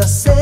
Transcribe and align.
estás 0.00 0.33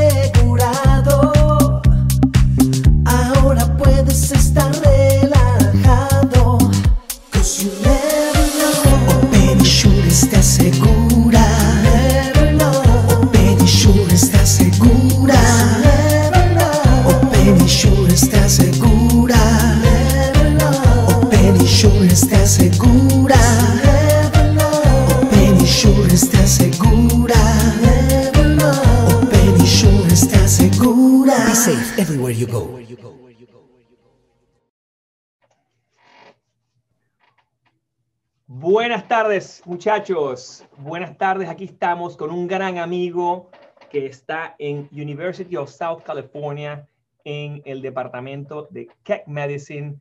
tardes, 39.12 39.60
muchachos. 39.66 40.64
Buenas 40.78 41.18
tardes. 41.18 41.50
Aquí 41.50 41.64
estamos 41.64 42.16
con 42.16 42.30
un 42.30 42.46
gran 42.46 42.78
amigo 42.78 43.50
que 43.90 44.06
está 44.06 44.56
en 44.58 44.88
University 44.90 45.54
of 45.54 45.68
South 45.68 46.02
California 46.02 46.88
en 47.22 47.60
el 47.66 47.82
departamento 47.82 48.68
de 48.70 48.88
Keck 49.02 49.26
Medicine. 49.26 50.00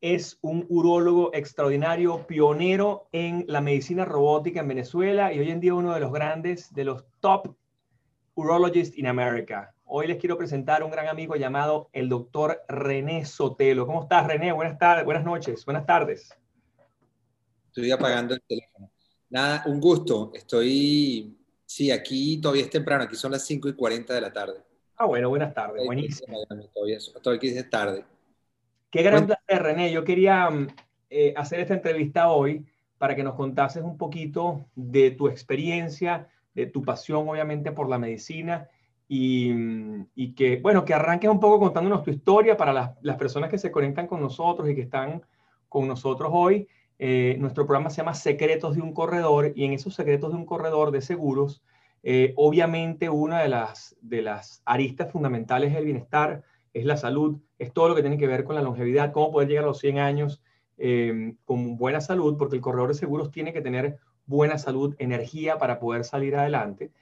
Es 0.00 0.38
un 0.42 0.64
urólogo 0.68 1.34
extraordinario, 1.34 2.24
pionero 2.28 3.08
en 3.10 3.44
la 3.48 3.60
medicina 3.60 4.04
robótica 4.04 4.60
en 4.60 4.68
Venezuela 4.68 5.32
y 5.32 5.40
hoy 5.40 5.50
en 5.50 5.58
día 5.58 5.74
uno 5.74 5.92
de 5.92 5.98
los 5.98 6.12
grandes, 6.12 6.72
de 6.72 6.84
los 6.84 7.04
top 7.18 7.52
urologists 8.36 8.96
in 8.96 9.08
America. 9.08 9.74
Hoy 9.86 10.06
les 10.06 10.18
quiero 10.18 10.38
presentar 10.38 10.84
un 10.84 10.92
gran 10.92 11.08
amigo 11.08 11.34
llamado 11.34 11.88
el 11.92 12.08
doctor 12.08 12.62
René 12.68 13.24
Sotelo. 13.24 13.88
¿Cómo 13.88 14.02
estás, 14.02 14.24
René? 14.28 14.52
Buenas 14.52 14.78
tardes, 14.78 15.04
buenas 15.04 15.24
noches, 15.24 15.64
buenas 15.64 15.84
tardes. 15.84 16.32
Estoy 17.76 17.90
apagando 17.90 18.32
el 18.32 18.40
teléfono. 18.40 18.90
Nada, 19.28 19.64
un 19.66 19.78
gusto. 19.78 20.30
Estoy, 20.32 21.36
sí, 21.66 21.90
aquí 21.90 22.40
todavía 22.40 22.62
es 22.62 22.70
temprano, 22.70 23.04
aquí 23.04 23.16
son 23.16 23.32
las 23.32 23.44
5 23.44 23.68
y 23.68 23.74
40 23.74 24.14
de 24.14 24.20
la 24.22 24.32
tarde. 24.32 24.62
Ah, 24.96 25.04
bueno, 25.04 25.28
buenas 25.28 25.52
tardes, 25.52 25.84
buenísimo. 25.84 26.38
Todavía, 26.72 26.98
todavía 27.22 27.36
aquí 27.36 27.48
es 27.48 27.68
tarde. 27.68 28.02
Qué 28.90 29.02
gran 29.02 29.26
placer, 29.26 29.62
René. 29.62 29.92
Yo 29.92 30.04
quería 30.04 30.48
mm, 30.48 30.68
eh, 31.10 31.34
hacer 31.36 31.60
esta 31.60 31.74
entrevista 31.74 32.30
hoy 32.30 32.64
para 32.96 33.14
que 33.14 33.22
nos 33.22 33.34
contases 33.34 33.82
un 33.82 33.98
poquito 33.98 34.64
de 34.74 35.10
tu 35.10 35.28
experiencia, 35.28 36.30
de 36.54 36.64
tu 36.68 36.82
pasión, 36.82 37.28
obviamente, 37.28 37.72
por 37.72 37.90
la 37.90 37.98
medicina 37.98 38.70
y, 39.06 39.52
mm, 39.52 40.06
y 40.14 40.34
que, 40.34 40.60
bueno, 40.60 40.82
que 40.82 40.94
arranques 40.94 41.28
un 41.28 41.40
poco 41.40 41.60
contándonos 41.60 42.02
tu 42.02 42.10
historia 42.10 42.56
para 42.56 42.72
las, 42.72 42.92
las 43.02 43.18
personas 43.18 43.50
que 43.50 43.58
se 43.58 43.70
conectan 43.70 44.06
con 44.06 44.22
nosotros 44.22 44.66
y 44.66 44.74
que 44.74 44.80
están 44.80 45.20
con 45.68 45.86
nosotros 45.86 46.30
hoy. 46.32 46.66
Eh, 46.98 47.36
nuestro 47.38 47.66
programa 47.66 47.90
se 47.90 47.98
llama 47.98 48.14
Secretos 48.14 48.76
de 48.76 48.82
un 48.82 48.92
Corredor 48.92 49.52
y 49.54 49.64
en 49.64 49.72
esos 49.72 49.94
secretos 49.94 50.30
de 50.30 50.36
un 50.36 50.46
corredor 50.46 50.90
de 50.90 51.02
seguros, 51.02 51.62
eh, 52.02 52.32
obviamente 52.36 53.10
una 53.10 53.40
de 53.40 53.48
las, 53.48 53.96
de 54.00 54.22
las 54.22 54.62
aristas 54.64 55.10
fundamentales 55.10 55.74
del 55.74 55.84
bienestar 55.84 56.42
es 56.72 56.84
la 56.84 56.96
salud, 56.96 57.38
es 57.58 57.72
todo 57.72 57.88
lo 57.88 57.94
que 57.94 58.02
tiene 58.02 58.18
que 58.18 58.26
ver 58.26 58.44
con 58.44 58.54
la 58.54 58.62
longevidad, 58.62 59.12
cómo 59.12 59.32
poder 59.32 59.48
llegar 59.48 59.64
a 59.64 59.68
los 59.68 59.78
100 59.78 59.98
años 59.98 60.42
eh, 60.78 61.34
con 61.44 61.76
buena 61.76 62.00
salud, 62.00 62.36
porque 62.38 62.56
el 62.56 62.62
corredor 62.62 62.88
de 62.88 62.94
seguros 62.94 63.30
tiene 63.30 63.52
que 63.52 63.62
tener 63.62 63.98
buena 64.26 64.58
salud, 64.58 64.94
energía 64.98 65.58
para 65.58 65.78
poder 65.80 66.04
salir 66.04 66.36
adelante. 66.36 66.92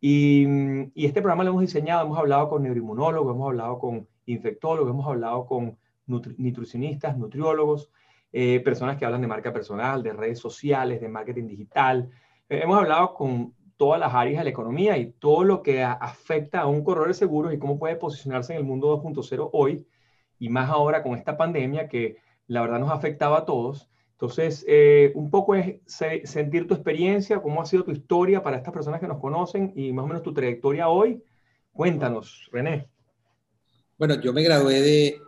Y, 0.00 0.46
este 0.94 1.20
programa 1.22 1.44
lo 1.44 1.50
hemos 1.50 1.62
diseñado, 1.62 2.04
hemos 2.04 2.18
hablado 2.18 2.48
con 2.48 2.62
neuroinmunólogos, 2.62 3.34
hemos 3.34 3.46
hablado 3.48 3.78
con 3.78 4.06
infectólogos, 4.26 4.90
hemos 4.90 5.06
hablado 5.06 5.46
con 5.46 5.78
nutri 6.06 6.34
nutricionistas, 6.38 7.16
nutriólogos, 7.16 7.90
eh, 8.36 8.58
personas 8.64 8.96
que 8.96 9.04
hablan 9.04 9.20
de 9.20 9.28
marca 9.28 9.52
personal, 9.52 10.02
de 10.02 10.12
redes 10.12 10.40
sociales, 10.40 11.00
de 11.00 11.08
marketing 11.08 11.46
digital. 11.46 12.10
Eh, 12.48 12.62
hemos 12.64 12.76
hablado 12.76 13.14
con 13.14 13.54
todas 13.76 14.00
las 14.00 14.12
áreas 14.12 14.38
de 14.38 14.44
la 14.44 14.50
economía 14.50 14.98
y 14.98 15.12
todo 15.12 15.44
lo 15.44 15.62
que 15.62 15.84
a, 15.84 15.92
afecta 15.92 16.62
a 16.62 16.66
un 16.66 16.82
corredor 16.82 17.06
de 17.06 17.14
seguros 17.14 17.54
y 17.54 17.58
cómo 17.58 17.78
puede 17.78 17.94
posicionarse 17.94 18.52
en 18.52 18.58
el 18.58 18.64
mundo 18.64 19.00
2.0 19.00 19.50
hoy 19.52 19.86
y 20.40 20.48
más 20.48 20.68
ahora 20.68 21.04
con 21.04 21.14
esta 21.14 21.36
pandemia 21.36 21.88
que 21.88 22.16
la 22.48 22.62
verdad 22.62 22.80
nos 22.80 22.90
afectaba 22.90 23.38
a 23.38 23.44
todos. 23.44 23.88
Entonces, 24.14 24.64
eh, 24.66 25.12
un 25.14 25.30
poco 25.30 25.54
es 25.54 25.76
se, 25.86 26.26
sentir 26.26 26.66
tu 26.66 26.74
experiencia, 26.74 27.40
cómo 27.40 27.62
ha 27.62 27.66
sido 27.66 27.84
tu 27.84 27.92
historia 27.92 28.42
para 28.42 28.56
estas 28.56 28.74
personas 28.74 28.98
que 28.98 29.06
nos 29.06 29.20
conocen 29.20 29.72
y 29.76 29.92
más 29.92 30.06
o 30.06 30.08
menos 30.08 30.24
tu 30.24 30.34
trayectoria 30.34 30.88
hoy. 30.88 31.22
Cuéntanos, 31.72 32.48
René. 32.50 32.88
Bueno, 33.96 34.20
yo 34.20 34.32
me 34.32 34.42
gradué 34.42 34.80
de, 34.80 35.20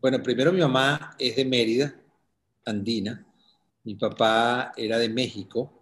bueno, 0.00 0.20
primero 0.20 0.52
mi 0.52 0.58
mamá 0.58 1.14
es 1.16 1.36
de 1.36 1.44
Mérida, 1.44 1.94
andina. 2.68 3.26
Mi 3.84 3.94
papá 3.94 4.72
era 4.76 4.98
de 4.98 5.08
México 5.08 5.72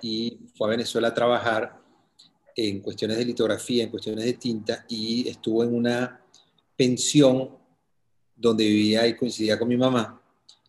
y 0.00 0.38
fue 0.54 0.68
a 0.68 0.70
Venezuela 0.70 1.08
a 1.08 1.14
trabajar 1.14 1.80
en 2.54 2.80
cuestiones 2.80 3.16
de 3.16 3.24
litografía, 3.24 3.84
en 3.84 3.90
cuestiones 3.90 4.24
de 4.24 4.34
tinta 4.34 4.84
y 4.88 5.28
estuvo 5.28 5.64
en 5.64 5.74
una 5.74 6.20
pensión 6.76 7.56
donde 8.34 8.64
vivía 8.64 9.06
y 9.06 9.16
coincidía 9.16 9.58
con 9.58 9.68
mi 9.68 9.76
mamá. 9.76 10.20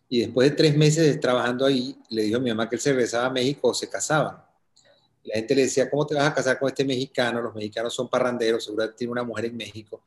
Y 0.08 0.20
después 0.20 0.50
de 0.50 0.56
tres 0.56 0.76
meses 0.76 1.18
trabajando 1.20 1.66
ahí, 1.66 1.96
le 2.08 2.22
dijo 2.22 2.36
a 2.36 2.40
mi 2.40 2.50
mamá 2.50 2.68
que 2.68 2.76
él 2.76 2.80
se 2.80 2.92
regresaba 2.92 3.26
a 3.26 3.30
México 3.30 3.68
o 3.68 3.74
se 3.74 3.88
casaban. 3.88 4.36
La 5.24 5.36
gente 5.36 5.54
le 5.54 5.62
decía, 5.62 5.90
¿cómo 5.90 6.06
te 6.06 6.14
vas 6.14 6.26
a 6.26 6.34
casar 6.34 6.58
con 6.58 6.68
este 6.68 6.84
mexicano? 6.84 7.40
Los 7.40 7.54
mexicanos 7.54 7.94
son 7.94 8.08
parranderos, 8.08 8.64
seguro 8.64 8.92
tiene 8.94 9.10
una 9.10 9.24
mujer 9.24 9.46
en 9.46 9.56
México. 9.56 10.02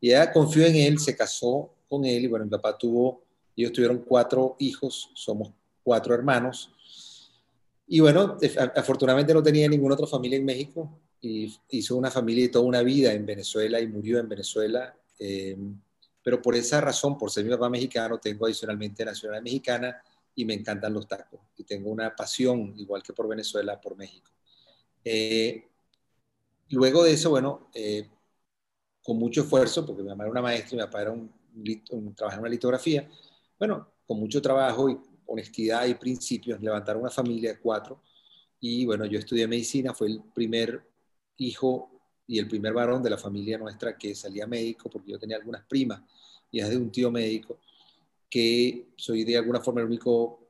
Y 0.00 0.10
ella 0.10 0.32
confió 0.32 0.64
en 0.64 0.76
él, 0.76 0.98
se 0.98 1.16
casó 1.16 1.70
con 1.88 2.04
él 2.04 2.24
y 2.24 2.26
bueno, 2.28 2.44
mi 2.44 2.50
papá 2.50 2.78
tuvo 2.78 3.22
ellos 3.56 3.72
tuvieron 3.72 3.98
cuatro 3.98 4.56
hijos, 4.58 5.10
somos 5.14 5.52
cuatro 5.82 6.14
hermanos. 6.14 6.72
Y 7.86 8.00
bueno, 8.00 8.36
afortunadamente 8.76 9.34
no 9.34 9.42
tenía 9.42 9.68
ninguna 9.68 9.94
otra 9.94 10.06
familia 10.06 10.38
en 10.38 10.44
México 10.44 11.00
y 11.20 11.54
hizo 11.70 11.96
una 11.96 12.10
familia 12.10 12.44
y 12.44 12.48
toda 12.48 12.64
una 12.64 12.82
vida 12.82 13.12
en 13.12 13.26
Venezuela 13.26 13.80
y 13.80 13.86
murió 13.86 14.18
en 14.18 14.28
Venezuela. 14.28 14.94
Eh, 15.18 15.56
pero 16.22 16.40
por 16.40 16.54
esa 16.54 16.80
razón, 16.80 17.18
por 17.18 17.30
ser 17.30 17.44
mi 17.44 17.50
papá 17.50 17.68
mexicano, 17.68 18.18
tengo 18.18 18.46
adicionalmente 18.46 19.04
nacionalidad 19.04 19.42
mexicana 19.42 20.02
y 20.34 20.44
me 20.44 20.54
encantan 20.54 20.92
los 20.92 21.08
tacos. 21.08 21.40
Y 21.56 21.64
tengo 21.64 21.90
una 21.90 22.14
pasión, 22.14 22.74
igual 22.76 23.02
que 23.02 23.12
por 23.12 23.28
Venezuela, 23.28 23.80
por 23.80 23.96
México. 23.96 24.30
Eh, 25.04 25.64
luego 26.70 27.02
de 27.04 27.12
eso, 27.12 27.30
bueno, 27.30 27.68
eh, 27.74 28.08
con 29.02 29.18
mucho 29.18 29.42
esfuerzo, 29.42 29.86
porque 29.86 30.02
mi 30.02 30.08
mamá 30.08 30.24
era 30.24 30.30
una 30.30 30.42
maestra 30.42 30.74
y 30.74 30.76
mi 30.76 30.84
papá 30.84 31.02
era 31.02 31.10
un, 31.10 31.32
un, 31.90 32.14
trabajaba 32.14 32.38
en 32.38 32.42
una 32.42 32.50
litografía, 32.50 33.08
bueno, 33.60 33.92
con 34.06 34.18
mucho 34.18 34.40
trabajo 34.40 34.88
y 34.88 34.98
honestidad 35.26 35.86
y 35.86 35.94
principios, 35.94 36.60
levantar 36.62 36.96
una 36.96 37.10
familia 37.10 37.52
de 37.52 37.60
cuatro. 37.60 38.02
Y 38.58 38.86
bueno, 38.86 39.04
yo 39.04 39.18
estudié 39.18 39.46
medicina, 39.46 39.92
fue 39.92 40.08
el 40.08 40.22
primer 40.34 40.82
hijo 41.36 41.90
y 42.26 42.38
el 42.38 42.48
primer 42.48 42.72
varón 42.72 43.02
de 43.02 43.10
la 43.10 43.18
familia 43.18 43.58
nuestra 43.58 43.98
que 43.98 44.14
salía 44.14 44.46
médico, 44.46 44.88
porque 44.88 45.12
yo 45.12 45.18
tenía 45.18 45.36
algunas 45.36 45.62
primas, 45.66 46.00
y 46.50 46.60
es 46.60 46.70
de 46.70 46.76
un 46.78 46.90
tío 46.90 47.10
médico, 47.10 47.58
que 48.30 48.88
soy 48.96 49.24
de 49.24 49.36
alguna 49.36 49.60
forma 49.60 49.82
el 49.82 49.88
único 49.88 50.40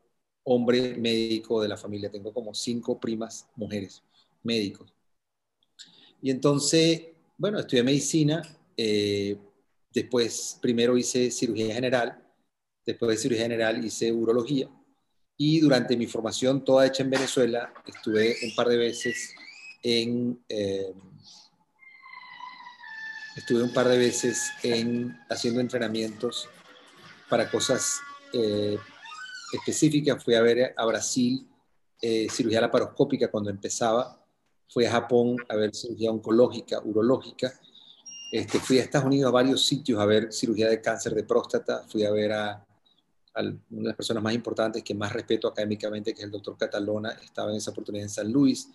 hombre 0.44 0.96
médico 0.96 1.60
de 1.60 1.68
la 1.68 1.76
familia. 1.76 2.10
Tengo 2.10 2.32
como 2.32 2.54
cinco 2.54 3.00
primas 3.00 3.48
mujeres 3.56 4.02
médicos. 4.44 4.94
Y 6.22 6.30
entonces, 6.30 7.08
bueno, 7.36 7.58
estudié 7.58 7.82
medicina. 7.82 8.42
Eh, 8.76 9.36
después, 9.92 10.58
primero 10.60 10.96
hice 10.96 11.30
cirugía 11.30 11.74
general 11.74 12.29
Después 12.84 13.10
de 13.10 13.16
cirugía 13.16 13.44
general 13.44 13.84
hice 13.84 14.12
urología 14.12 14.68
y 15.36 15.60
durante 15.60 15.96
mi 15.96 16.06
formación 16.06 16.64
toda 16.64 16.86
hecha 16.86 17.02
en 17.02 17.10
Venezuela 17.10 17.72
estuve 17.86 18.36
un 18.42 18.54
par 18.54 18.68
de 18.68 18.76
veces 18.76 19.34
en 19.82 20.38
eh, 20.48 20.92
estuve 23.36 23.62
un 23.62 23.72
par 23.72 23.88
de 23.88 23.96
veces 23.96 24.50
en 24.62 25.18
haciendo 25.30 25.60
entrenamientos 25.60 26.48
para 27.30 27.50
cosas 27.50 28.00
eh, 28.34 28.76
específicas. 29.52 30.22
Fui 30.22 30.34
a 30.34 30.42
ver 30.42 30.74
a 30.76 30.84
Brasil 30.84 31.48
eh, 32.02 32.28
cirugía 32.30 32.60
laparoscópica 32.60 33.30
cuando 33.30 33.48
empezaba. 33.48 34.22
Fui 34.68 34.84
a 34.84 34.90
Japón 34.90 35.36
a 35.48 35.56
ver 35.56 35.74
cirugía 35.74 36.10
oncológica, 36.10 36.80
urológica. 36.84 37.52
Este, 38.30 38.60
fui 38.60 38.78
a 38.78 38.82
Estados 38.82 39.06
Unidos 39.06 39.28
a 39.28 39.32
varios 39.32 39.64
sitios 39.64 39.98
a 39.98 40.04
ver 40.04 40.32
cirugía 40.32 40.68
de 40.68 40.82
cáncer 40.82 41.14
de 41.14 41.24
próstata. 41.24 41.82
Fui 41.88 42.04
a 42.04 42.10
ver 42.10 42.32
a 42.32 42.66
una 43.36 43.58
de 43.70 43.82
las 43.88 43.96
personas 43.96 44.22
más 44.22 44.34
importantes 44.34 44.82
que 44.82 44.94
más 44.94 45.12
respeto 45.12 45.48
académicamente, 45.48 46.12
que 46.12 46.20
es 46.20 46.24
el 46.24 46.30
doctor 46.30 46.56
Catalona, 46.58 47.10
estaba 47.10 47.50
en 47.50 47.56
esa 47.56 47.70
oportunidad 47.70 48.04
en 48.04 48.10
San 48.10 48.32
Luis. 48.32 48.68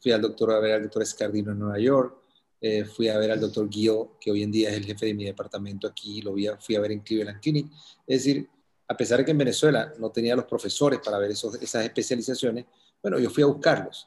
Fui 0.00 0.12
al 0.12 0.20
doctor 0.20 0.52
a 0.52 0.60
ver 0.60 0.74
al 0.74 0.82
doctor 0.82 1.02
Escardino 1.02 1.52
en 1.52 1.58
Nueva 1.58 1.78
York. 1.78 2.16
Eh, 2.60 2.84
fui 2.84 3.08
a 3.08 3.18
ver 3.18 3.32
al 3.32 3.40
doctor 3.40 3.68
Guido, 3.68 4.16
que 4.20 4.30
hoy 4.30 4.42
en 4.42 4.50
día 4.50 4.70
es 4.70 4.76
el 4.76 4.84
jefe 4.84 5.06
de 5.06 5.14
mi 5.14 5.24
departamento 5.24 5.86
aquí, 5.86 6.22
lo 6.22 6.32
vi 6.32 6.48
fui 6.58 6.74
a 6.76 6.80
ver 6.80 6.92
en 6.92 7.00
Cleveland 7.00 7.40
Clinic. 7.40 7.66
Es 8.06 8.24
decir, 8.24 8.48
a 8.88 8.96
pesar 8.96 9.18
de 9.18 9.24
que 9.24 9.32
en 9.32 9.38
Venezuela 9.38 9.92
no 9.98 10.10
tenía 10.10 10.36
los 10.36 10.46
profesores 10.46 11.00
para 11.04 11.18
ver 11.18 11.32
esos, 11.32 11.60
esas 11.60 11.84
especializaciones, 11.84 12.64
bueno, 13.02 13.18
yo 13.18 13.28
fui 13.30 13.42
a 13.42 13.46
buscarlos, 13.46 14.06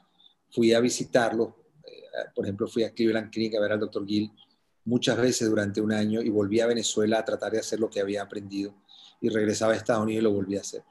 fui 0.50 0.72
a 0.72 0.80
visitarlos, 0.80 1.50
eh, 1.84 2.02
por 2.34 2.44
ejemplo, 2.44 2.66
fui 2.66 2.82
a 2.82 2.92
Cleveland 2.92 3.30
Clinic 3.30 3.54
a 3.54 3.60
ver 3.60 3.72
al 3.72 3.80
doctor 3.80 4.06
Gill 4.06 4.32
muchas 4.84 5.18
veces 5.18 5.48
durante 5.48 5.80
un 5.80 5.92
año 5.92 6.20
y 6.22 6.30
volví 6.30 6.60
a 6.60 6.66
Venezuela 6.66 7.18
a 7.18 7.24
tratar 7.24 7.52
de 7.52 7.60
hacer 7.60 7.78
lo 7.78 7.90
que 7.90 8.00
había 8.00 8.22
aprendido 8.22 8.74
y 9.20 9.28
regresaba 9.28 9.72
a 9.72 9.76
Estados 9.76 10.02
Unidos 10.02 10.20
y 10.20 10.24
lo 10.24 10.32
volví 10.32 10.56
a 10.56 10.60
hacer. 10.60 10.82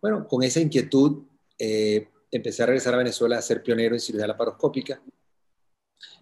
Bueno, 0.00 0.26
con 0.26 0.42
esa 0.42 0.60
inquietud 0.60 1.22
eh, 1.58 2.08
empecé 2.30 2.62
a 2.62 2.66
regresar 2.66 2.94
a 2.94 2.98
Venezuela 2.98 3.38
a 3.38 3.42
ser 3.42 3.62
pionero 3.62 3.94
en 3.94 4.00
cirugía 4.00 4.26
laparoscópica 4.26 5.00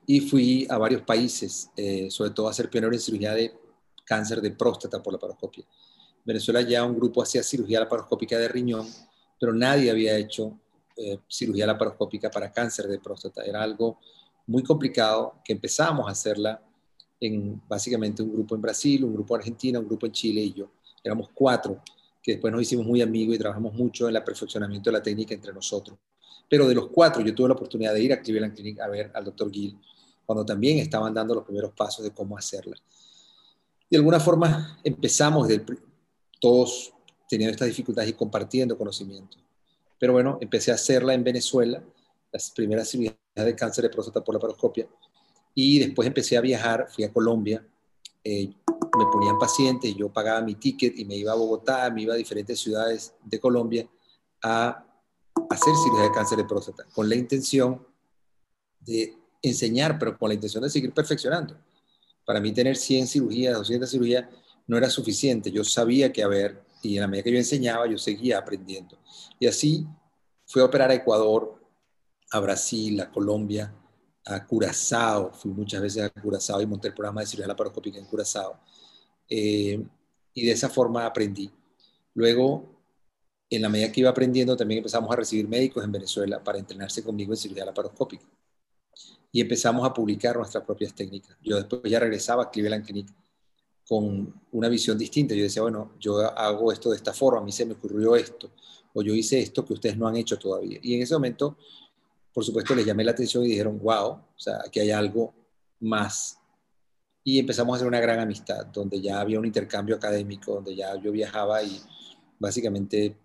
y 0.06 0.20
fui 0.20 0.66
a 0.70 0.78
varios 0.78 1.02
países, 1.02 1.70
eh, 1.76 2.10
sobre 2.10 2.30
todo 2.30 2.48
a 2.48 2.52
ser 2.52 2.70
pionero 2.70 2.92
en 2.92 3.00
cirugía 3.00 3.34
de 3.34 3.52
cáncer 4.04 4.40
de 4.40 4.50
próstata 4.52 5.02
por 5.02 5.12
laparoscopia. 5.12 5.64
Venezuela 6.24 6.60
ya 6.62 6.84
un 6.84 6.96
grupo 6.96 7.22
hacía 7.22 7.42
cirugía 7.42 7.80
laparoscópica 7.80 8.38
de 8.38 8.48
riñón, 8.48 8.86
pero 9.38 9.52
nadie 9.52 9.90
había 9.90 10.16
hecho 10.16 10.58
eh, 10.96 11.18
cirugía 11.28 11.66
laparoscópica 11.66 12.30
para 12.30 12.50
cáncer 12.50 12.86
de 12.88 12.98
próstata. 12.98 13.44
Era 13.44 13.62
algo 13.62 13.98
muy 14.46 14.62
complicado 14.62 15.34
que 15.44 15.52
empezamos 15.52 16.08
a 16.08 16.12
hacerla 16.12 16.60
en 17.20 17.60
básicamente 17.68 18.22
un 18.22 18.32
grupo 18.32 18.54
en 18.54 18.62
Brasil, 18.62 19.04
un 19.04 19.14
grupo 19.14 19.34
en 19.34 19.40
Argentina, 19.40 19.78
un 19.78 19.86
grupo 19.86 20.06
en 20.06 20.12
Chile 20.12 20.40
y 20.40 20.54
yo. 20.54 20.70
Éramos 21.02 21.30
cuatro 21.32 21.82
que 22.22 22.32
después 22.32 22.52
nos 22.52 22.62
hicimos 22.62 22.86
muy 22.86 23.00
amigos 23.00 23.36
y 23.36 23.38
trabajamos 23.38 23.74
mucho 23.74 24.08
en 24.08 24.16
el 24.16 24.24
perfeccionamiento 24.24 24.90
de 24.90 24.98
la 24.98 25.02
técnica 25.02 25.34
entre 25.34 25.52
nosotros. 25.52 25.96
Pero 26.48 26.66
de 26.66 26.74
los 26.74 26.88
cuatro, 26.88 27.22
yo 27.22 27.34
tuve 27.34 27.48
la 27.48 27.54
oportunidad 27.54 27.94
de 27.94 28.02
ir 28.02 28.12
a 28.12 28.20
Cleveland 28.20 28.54
Clinic 28.54 28.80
a 28.80 28.88
ver 28.88 29.10
al 29.14 29.24
doctor 29.24 29.50
Gill, 29.50 29.78
cuando 30.26 30.44
también 30.44 30.78
estaban 30.78 31.14
dando 31.14 31.34
los 31.34 31.44
primeros 31.44 31.72
pasos 31.72 32.04
de 32.04 32.10
cómo 32.10 32.36
hacerla. 32.36 32.76
De 33.90 33.96
alguna 33.96 34.20
forma 34.20 34.78
empezamos, 34.84 35.48
todos 36.40 36.92
teniendo 37.28 37.52
estas 37.52 37.68
dificultades 37.68 38.10
y 38.10 38.14
compartiendo 38.14 38.76
conocimiento. 38.76 39.38
Pero 39.98 40.12
bueno, 40.12 40.38
empecé 40.40 40.70
a 40.70 40.74
hacerla 40.74 41.14
en 41.14 41.24
Venezuela, 41.24 41.82
las 42.32 42.50
primeras 42.50 42.88
cirugías 42.88 43.16
de 43.34 43.56
cáncer 43.56 43.84
de 43.84 43.90
próstata 43.90 44.22
por 44.22 44.34
la 44.34 44.40
paroscopia, 44.40 44.86
y 45.54 45.78
después 45.78 46.06
empecé 46.06 46.36
a 46.36 46.40
viajar, 46.40 46.86
fui 46.88 47.04
a 47.04 47.12
Colombia, 47.12 47.66
eh, 48.24 48.52
me 48.98 49.06
ponían 49.12 49.38
pacientes, 49.38 49.94
yo 49.94 50.12
pagaba 50.12 50.40
mi 50.40 50.54
ticket 50.54 50.98
y 50.98 51.04
me 51.04 51.16
iba 51.16 51.32
a 51.32 51.36
Bogotá, 51.36 51.90
me 51.90 52.02
iba 52.02 52.14
a 52.14 52.16
diferentes 52.16 52.58
ciudades 52.58 53.14
de 53.24 53.38
Colombia 53.38 53.88
a 54.42 54.84
hacer 55.50 55.74
cirugía 55.74 56.04
de 56.04 56.12
cáncer 56.12 56.38
de 56.38 56.44
próstata, 56.44 56.84
con 56.94 57.08
la 57.08 57.14
intención 57.14 57.86
de 58.80 59.16
enseñar, 59.42 59.98
pero 59.98 60.18
con 60.18 60.28
la 60.28 60.34
intención 60.34 60.62
de 60.62 60.70
seguir 60.70 60.92
perfeccionando. 60.92 61.56
Para 62.24 62.40
mí 62.40 62.52
tener 62.52 62.76
100 62.76 63.06
cirugías, 63.06 63.56
200 63.56 63.90
cirugías, 63.90 64.26
no 64.66 64.76
era 64.76 64.90
suficiente. 64.90 65.50
Yo 65.50 65.64
sabía 65.64 66.12
que, 66.12 66.22
a 66.22 66.28
ver, 66.28 66.62
y 66.82 66.96
en 66.96 67.02
la 67.02 67.06
medida 67.06 67.24
que 67.24 67.32
yo 67.32 67.38
enseñaba, 67.38 67.86
yo 67.86 67.98
seguía 67.98 68.38
aprendiendo. 68.38 68.98
Y 69.38 69.46
así 69.46 69.86
fui 70.46 70.62
a 70.62 70.66
operar 70.66 70.90
a 70.90 70.94
Ecuador, 70.94 71.58
a 72.30 72.40
Brasil, 72.40 73.00
a 73.00 73.10
Colombia, 73.10 73.74
a 74.28 74.46
Curazao. 74.46 75.32
Fui 75.32 75.50
muchas 75.50 75.80
veces 75.80 76.04
a 76.04 76.10
Curazao 76.10 76.60
y 76.60 76.66
monté 76.66 76.88
el 76.88 76.94
programa 76.94 77.20
de 77.20 77.26
cirugía 77.26 77.48
laparoscópica 77.48 77.98
en 77.98 78.06
Curazao. 78.06 78.58
Eh, 79.28 79.82
y 80.34 80.46
de 80.46 80.52
esa 80.52 80.68
forma 80.68 81.04
aprendí. 81.04 81.50
Luego, 82.14 82.78
en 83.50 83.62
la 83.62 83.68
medida 83.68 83.90
que 83.90 84.00
iba 84.00 84.10
aprendiendo, 84.10 84.56
también 84.56 84.78
empezamos 84.78 85.10
a 85.10 85.16
recibir 85.16 85.48
médicos 85.48 85.82
en 85.82 85.92
Venezuela 85.92 86.42
para 86.42 86.58
entrenarse 86.58 87.02
conmigo 87.02 87.32
en 87.32 87.36
cirugía 87.36 87.64
laparoscópica. 87.64 88.24
Y 89.32 89.40
empezamos 89.40 89.86
a 89.86 89.92
publicar 89.92 90.36
nuestras 90.36 90.64
propias 90.64 90.94
técnicas. 90.94 91.36
Yo 91.42 91.56
después 91.56 91.82
ya 91.84 92.00
regresaba 92.00 92.44
a 92.44 92.50
Cleveland 92.50 92.84
Clinic 92.84 93.08
con 93.88 94.34
una 94.52 94.68
visión 94.68 94.98
distinta. 94.98 95.34
Yo 95.34 95.42
decía, 95.42 95.62
bueno, 95.62 95.92
yo 95.98 96.18
hago 96.18 96.72
esto 96.72 96.90
de 96.90 96.96
esta 96.96 97.12
forma, 97.12 97.40
a 97.40 97.44
mí 97.44 97.52
se 97.52 97.64
me 97.64 97.72
ocurrió 97.72 98.16
esto, 98.16 98.50
o 98.92 99.02
yo 99.02 99.14
hice 99.14 99.40
esto 99.40 99.64
que 99.64 99.72
ustedes 99.72 99.96
no 99.96 100.06
han 100.06 100.16
hecho 100.16 100.38
todavía. 100.38 100.78
Y 100.82 100.94
en 100.94 101.02
ese 101.02 101.14
momento, 101.14 101.56
por 102.32 102.44
supuesto, 102.44 102.74
les 102.74 102.86
llamé 102.86 103.04
la 103.04 103.12
atención 103.12 103.44
y 103.44 103.48
dijeron, 103.48 103.78
wow, 103.78 104.10
o 104.10 104.34
sea, 104.36 104.60
aquí 104.66 104.80
hay 104.80 104.90
algo 104.90 105.34
más. 105.80 106.38
Y 107.24 107.38
empezamos 107.38 107.72
a 107.72 107.76
hacer 107.76 107.88
una 107.88 108.00
gran 108.00 108.20
amistad, 108.20 108.66
donde 108.66 109.00
ya 109.00 109.20
había 109.20 109.38
un 109.38 109.46
intercambio 109.46 109.96
académico, 109.96 110.54
donde 110.54 110.74
ya 110.74 110.94
yo 110.96 111.12
viajaba 111.12 111.62
y 111.62 111.80
básicamente 112.38 113.16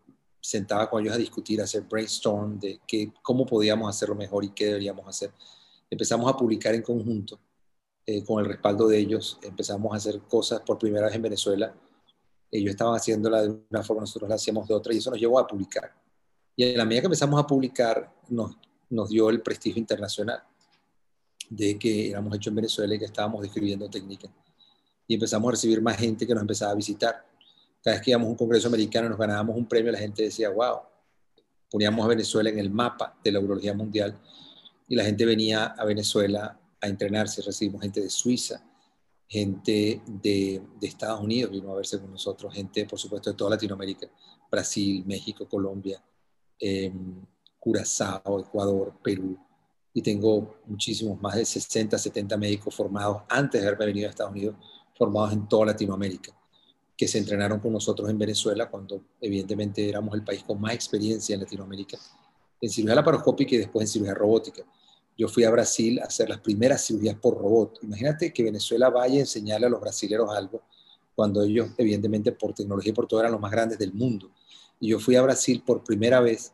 sentaba 0.42 0.90
con 0.90 1.02
ellos 1.02 1.16
a 1.16 1.18
discutir, 1.18 1.62
a 1.62 1.64
hacer 1.64 1.84
brainstorm 1.84 2.60
de 2.60 2.82
qué, 2.86 3.14
cómo 3.22 3.46
podíamos 3.46 3.90
hacerlo 3.90 4.16
mejor 4.16 4.44
y 4.44 4.50
qué 4.50 4.66
deberíamos 4.66 5.08
hacer. 5.08 5.32
Empezamos 5.90 6.30
a 6.30 6.36
publicar 6.36 6.76
en 6.76 6.82
conjunto, 6.82 7.40
eh, 8.06 8.24
con 8.26 8.44
el 8.44 8.50
respaldo 8.50 8.88
de 8.88 8.98
ellos, 8.98 9.40
empezamos 9.42 9.94
a 9.94 9.96
hacer 9.96 10.20
cosas 10.24 10.60
por 10.62 10.78
primera 10.78 11.06
vez 11.06 11.16
en 11.16 11.22
Venezuela. 11.22 11.74
Ellos 12.52 12.72
estaban 12.72 12.96
haciéndola 12.96 13.44
de 13.44 13.56
una 13.70 13.84
forma, 13.84 14.02
nosotros 14.02 14.28
la 14.28 14.36
hacíamos 14.36 14.68
de 14.68 14.74
otra 14.74 14.94
y 14.94 14.98
eso 14.98 15.10
nos 15.10 15.20
llevó 15.20 15.40
a 15.40 15.48
publicar. 15.48 15.94
Y 16.56 16.66
en 16.66 16.78
la 16.78 16.84
medida 16.84 17.02
que 17.02 17.08
empezamos 17.08 17.40
a 17.40 17.48
publicar, 17.48 18.14
nos, 18.28 18.58
nos 18.94 19.10
dio 19.10 19.30
el 19.30 19.42
prestigio 19.42 19.80
internacional 19.80 20.44
de 21.50 21.78
que 21.78 22.12
éramos 22.12 22.36
hechos 22.36 22.48
en 22.48 22.56
Venezuela 22.56 22.96
y 22.96 23.00
que 23.00 23.06
estábamos 23.06 23.42
describiendo 23.42 23.90
técnicas. 23.90 24.32
Y 25.08 25.16
empezamos 25.16 25.48
a 25.50 25.52
recibir 25.52 25.82
más 25.82 25.98
gente 25.98 26.26
que 26.26 26.34
nos 26.34 26.42
empezaba 26.42 26.72
a 26.72 26.76
visitar 26.76 27.26
cada 27.84 27.98
vez 27.98 28.06
que 28.06 28.12
íbamos 28.12 28.28
a 28.28 28.32
un 28.32 28.38
congreso 28.38 28.68
americano 28.70 29.10
nos 29.10 29.18
ganábamos 29.18 29.58
un 29.58 29.68
premio, 29.68 29.92
la 29.92 29.98
gente 29.98 30.24
decía, 30.24 30.50
wow, 30.50 30.78
poníamos 31.70 32.06
a 32.06 32.08
Venezuela 32.08 32.50
en 32.50 32.58
el 32.58 32.72
mapa 32.72 33.20
de 33.22 33.32
la 33.32 33.42
urología 33.42 33.74
mundial 33.74 34.18
y 34.88 34.96
la 34.96 35.04
gente 35.04 35.26
venía 35.26 35.66
a 35.66 35.84
Venezuela 35.84 36.58
a 36.80 36.88
entrenarse. 36.88 37.42
Recibimos 37.42 37.82
gente 37.82 38.00
de 38.00 38.10
Suiza, 38.10 38.64
gente 39.28 40.02
de, 40.08 40.62
Estados 40.82 41.20
Unidos 41.20 41.52
vino 41.52 41.72
a 41.72 41.76
verse 41.76 42.00
con 42.00 42.10
nosotros, 42.10 42.54
gente, 42.54 42.86
por 42.86 43.00
supuesto, 43.00 43.32
de 43.32 43.36
toda 43.36 43.50
Latinoamérica, 43.50 44.08
Brasil, 44.50 45.04
México, 45.06 45.46
Colombia, 45.50 46.02
em, 46.60 47.22
Curazao, 47.64 48.42
Ecuador, 48.42 48.94
Perú. 49.02 49.38
Y 49.94 50.02
tengo 50.02 50.58
muchísimos, 50.66 51.22
más 51.22 51.36
de 51.36 51.46
60, 51.46 51.98
70 51.98 52.36
médicos 52.36 52.76
formados 52.76 53.22
antes 53.30 53.62
de 53.62 53.68
haberme 53.68 53.86
venido 53.86 54.08
a 54.08 54.10
Estados 54.10 54.34
Unidos, 54.34 54.56
formados 54.98 55.32
en 55.32 55.48
toda 55.48 55.68
Latinoamérica 55.68 56.36
que 56.98 57.08
se 57.08 57.18
entrenaron 57.18 57.60
con 57.60 57.72
nosotros 57.72 58.10
en 58.10 58.18
Venezuela, 58.18 58.70
cuando 58.70 59.02
evidentemente 59.22 59.88
éramos 59.88 60.14
el 60.14 60.24
país 60.24 60.44
con 60.44 60.60
más 60.60 60.74
experiencia 60.74 61.34
en 61.34 61.42
Latinoamérica, 61.42 61.98
en 62.62 62.70
cirugía 62.70 62.96
laparoscópica 62.96 63.56
y 63.56 63.60
después 63.60 63.84
en 63.84 63.88
cirugía 63.88 64.14
robótica. 64.14 64.64
Yo 65.18 65.28
fui 65.28 65.44
a 65.44 65.50
Brasil 65.50 66.00
a 66.00 66.06
hacer 66.06 66.30
las 66.30 66.40
primeras 66.40 66.86
cirugías 66.86 67.16
por 67.16 67.38
robot. 67.38 67.80
Imagínate 67.84 68.34
que 68.34 68.44
Venezuela 68.44 68.90
vaya 68.90 69.16
a 69.16 69.20
enseñarle 69.22 69.68
a 69.68 69.70
los 69.70 69.80
brasileros 69.80 70.30
algo, 70.36 70.62
cuando 71.16 71.44
ellos, 71.44 71.70
evidentemente, 71.78 72.32
por 72.32 72.54
tecnología 72.54 72.92
y 72.92 72.94
por 72.94 73.08
todo, 73.08 73.22
eran 73.22 73.32
los 73.32 73.42
más 73.42 73.52
grandes 73.52 73.80
del 73.80 73.94
mundo. 73.94 74.32
Y 74.80 74.90
yo 74.90 75.00
fui 75.00 75.16
a 75.16 75.22
Brasil 75.22 75.64
por 75.66 75.84
primera 75.84 76.20
vez 76.20 76.54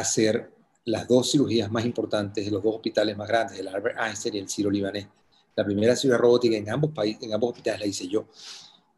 hacer 0.00 0.52
las 0.84 1.06
dos 1.06 1.30
cirugías 1.30 1.70
más 1.70 1.84
importantes 1.84 2.44
de 2.44 2.50
los 2.50 2.62
dos 2.62 2.76
hospitales 2.76 3.16
más 3.16 3.28
grandes, 3.28 3.58
el 3.58 3.68
Albert 3.68 3.98
Einstein 3.98 4.34
y 4.34 4.38
el 4.38 4.48
Ciro 4.48 4.70
Libanés. 4.70 5.06
La 5.56 5.64
primera 5.64 5.94
cirugía 5.94 6.18
robótica 6.18 6.56
en 6.56 6.70
ambos, 6.70 6.92
países, 6.92 7.22
en 7.22 7.34
ambos 7.34 7.50
hospitales 7.50 7.80
la 7.80 7.86
hice 7.86 8.08
yo 8.08 8.26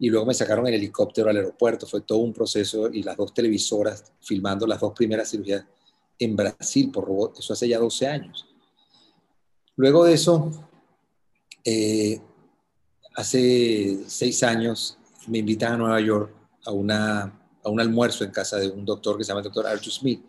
y 0.02 0.10
luego 0.10 0.26
me 0.26 0.34
sacaron 0.34 0.66
el 0.66 0.74
helicóptero 0.74 1.30
al 1.30 1.36
aeropuerto. 1.36 1.86
Fue 1.86 2.00
todo 2.00 2.18
un 2.18 2.32
proceso 2.32 2.88
y 2.92 3.04
las 3.04 3.16
dos 3.16 3.32
televisoras 3.32 4.12
filmando 4.20 4.66
las 4.66 4.80
dos 4.80 4.92
primeras 4.94 5.30
cirugías 5.30 5.64
en 6.18 6.34
Brasil 6.34 6.90
por 6.90 7.04
robot. 7.04 7.38
Eso 7.38 7.52
hace 7.52 7.68
ya 7.68 7.78
12 7.78 8.08
años. 8.08 8.48
Luego 9.76 10.04
de 10.04 10.14
eso, 10.14 10.50
eh, 11.64 12.20
hace 13.14 14.00
seis 14.08 14.42
años 14.42 14.98
me 15.28 15.38
invitan 15.38 15.74
a 15.74 15.76
Nueva 15.76 16.00
York 16.00 16.34
a, 16.64 16.72
una, 16.72 17.40
a 17.62 17.68
un 17.68 17.80
almuerzo 17.80 18.24
en 18.24 18.32
casa 18.32 18.58
de 18.58 18.70
un 18.70 18.84
doctor 18.84 19.16
que 19.16 19.22
se 19.22 19.28
llama 19.28 19.38
el 19.38 19.44
doctor 19.44 19.68
Arthur 19.68 19.92
Smith, 19.92 20.24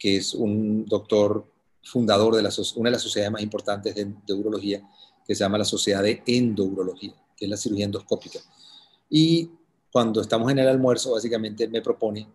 que 0.00 0.16
es 0.16 0.34
un 0.34 0.86
doctor 0.86 1.46
fundador 1.84 2.34
de 2.34 2.40
una 2.76 2.88
de 2.88 2.92
las 2.92 3.02
sociedades 3.02 3.32
más 3.32 3.42
importantes 3.42 3.94
de, 3.94 4.12
de 4.26 4.32
urología, 4.32 4.82
que 5.26 5.34
se 5.34 5.44
llama 5.44 5.58
la 5.58 5.64
Sociedad 5.64 6.02
de 6.02 6.22
Endourología, 6.26 7.14
que 7.36 7.44
es 7.44 7.50
la 7.50 7.56
cirugía 7.58 7.84
endoscópica. 7.84 8.40
Y 9.10 9.50
cuando 9.92 10.22
estamos 10.22 10.50
en 10.50 10.58
el 10.58 10.68
almuerzo, 10.68 11.12
básicamente 11.12 11.68
me 11.68 11.82
propone 11.82 12.26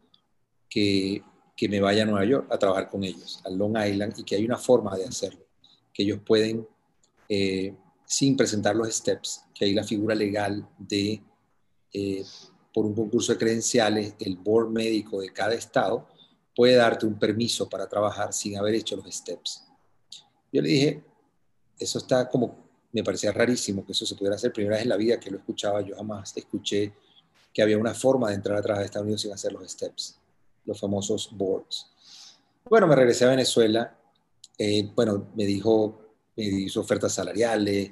que, 0.70 1.24
que 1.58 1.68
me 1.68 1.82
vaya 1.82 2.04
a 2.04 2.06
Nueva 2.06 2.26
York 2.26 2.48
a 2.52 2.60
trabajar 2.60 2.88
con 2.88 3.04
ellos, 3.04 3.42
a 3.44 3.50
Long 3.50 3.76
Island, 3.78 4.14
y 4.18 4.24
que 4.24 4.36
hay 4.36 4.46
una 4.46 4.58
forma 4.58 4.96
de 4.96 5.06
hacerlo, 5.06 5.44
que 5.92 6.04
ellos 6.04 6.20
pueden, 6.24 6.68
eh, 7.28 7.74
sin 8.06 8.38
presentar 8.38 8.76
los 8.76 8.94
steps, 8.94 9.42
que 9.56 9.66
hay 9.66 9.74
la 9.74 9.84
figura 9.84 10.14
legal 10.14 10.68
de, 10.78 11.24
eh, 11.92 12.24
por 12.72 12.86
un 12.86 12.94
concurso 12.94 13.32
de 13.34 13.40
credenciales, 13.40 14.14
el 14.20 14.36
board 14.36 14.70
médico 14.70 15.20
de 15.20 15.34
cada 15.34 15.56
estado 15.56 16.08
puede 16.56 16.76
darte 16.76 17.06
un 17.06 17.20
permiso 17.20 17.70
para 17.70 17.88
trabajar 17.88 18.34
sin 18.34 18.58
haber 18.58 18.76
hecho 18.76 18.96
los 18.96 19.14
steps. 19.14 19.66
Yo 20.52 20.62
le 20.62 20.70
dije, 20.70 21.04
eso 21.78 21.98
está 21.98 22.30
como 22.30 22.66
me 22.96 23.04
parecía 23.04 23.34
rarísimo 23.34 23.86
que 23.86 23.92
eso 23.92 24.06
se 24.06 24.16
pudiera 24.16 24.38
hacer. 24.38 24.54
Primera 24.54 24.78
vez 24.78 24.84
en 24.84 24.90
la 24.90 24.96
vida 24.96 25.20
que 25.20 25.30
lo 25.30 25.38
escuchaba, 25.38 25.82
yo 25.82 25.98
jamás 25.98 26.32
escuché 26.38 26.94
que 27.54 27.62
había 27.62 27.78
una 27.78 27.94
forma 27.94 28.30
de 28.30 28.36
entrar 28.36 28.58
a 28.58 28.62
través 28.62 28.80
de 28.80 28.86
Estados 28.86 29.04
Unidos 29.04 29.22
sin 29.22 29.34
hacer 29.34 29.52
los 29.52 29.70
steps, 29.70 30.18
los 30.64 30.80
famosos 30.80 31.30
boards. 31.34 31.92
Bueno, 32.64 32.88
me 32.88 32.96
regresé 32.96 33.26
a 33.26 33.32
Venezuela. 33.32 34.00
Eh, 34.58 34.90
bueno, 34.96 35.28
me 35.36 35.46
dijo, 35.46 36.00
me 36.38 36.46
hizo 36.46 36.80
ofertas 36.80 37.12
salariales. 37.12 37.92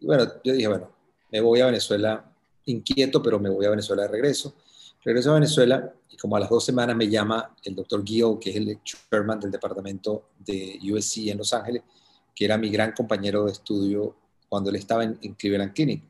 Y 0.00 0.06
bueno, 0.06 0.24
yo 0.42 0.52
dije, 0.52 0.66
bueno, 0.66 0.90
me 1.30 1.40
voy 1.40 1.60
a 1.60 1.66
Venezuela 1.66 2.34
inquieto, 2.64 3.22
pero 3.22 3.38
me 3.38 3.50
voy 3.50 3.66
a 3.66 3.70
Venezuela 3.70 4.02
de 4.02 4.08
regreso. 4.08 4.56
Regreso 5.02 5.30
a 5.30 5.34
Venezuela 5.34 5.94
y 6.10 6.16
como 6.16 6.36
a 6.36 6.40
las 6.40 6.50
dos 6.50 6.64
semanas 6.64 6.94
me 6.94 7.08
llama 7.08 7.56
el 7.64 7.74
doctor 7.74 8.04
Gill, 8.04 8.38
que 8.38 8.50
es 8.50 8.56
el 8.56 8.78
chairman 8.82 9.40
del 9.40 9.50
departamento 9.50 10.30
de 10.38 10.78
USC 10.92 11.28
en 11.28 11.38
Los 11.38 11.54
Ángeles, 11.54 11.82
que 12.34 12.44
era 12.44 12.58
mi 12.58 12.68
gran 12.68 12.92
compañero 12.92 13.44
de 13.44 13.52
estudio 13.52 14.14
cuando 14.48 14.70
él 14.70 14.76
estaba 14.76 15.04
en, 15.04 15.14
Cleveland 15.14 15.72
Clinic. 15.72 16.02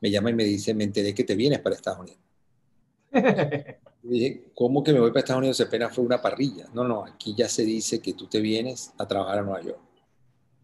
Me 0.00 0.10
llama 0.10 0.30
y 0.30 0.34
me 0.34 0.44
dice, 0.44 0.72
me 0.74 0.84
enteré 0.84 1.14
que 1.14 1.24
te 1.24 1.34
vienes 1.34 1.60
para 1.60 1.74
Estados 1.74 2.00
Unidos. 2.00 2.20
dije, 4.02 4.44
¿cómo 4.54 4.82
que 4.82 4.92
me 4.92 5.00
voy 5.00 5.10
para 5.10 5.20
Estados 5.20 5.40
Unidos? 5.40 5.60
Apenas 5.60 5.94
fue 5.94 6.04
una 6.04 6.20
parrilla. 6.20 6.66
No, 6.72 6.84
no, 6.84 7.04
aquí 7.04 7.34
ya 7.36 7.48
se 7.48 7.64
dice 7.64 8.00
que 8.00 8.14
tú 8.14 8.26
te 8.26 8.40
vienes 8.40 8.92
a 8.98 9.06
trabajar 9.06 9.38
a 9.38 9.42
Nueva 9.42 9.62
York 9.62 9.80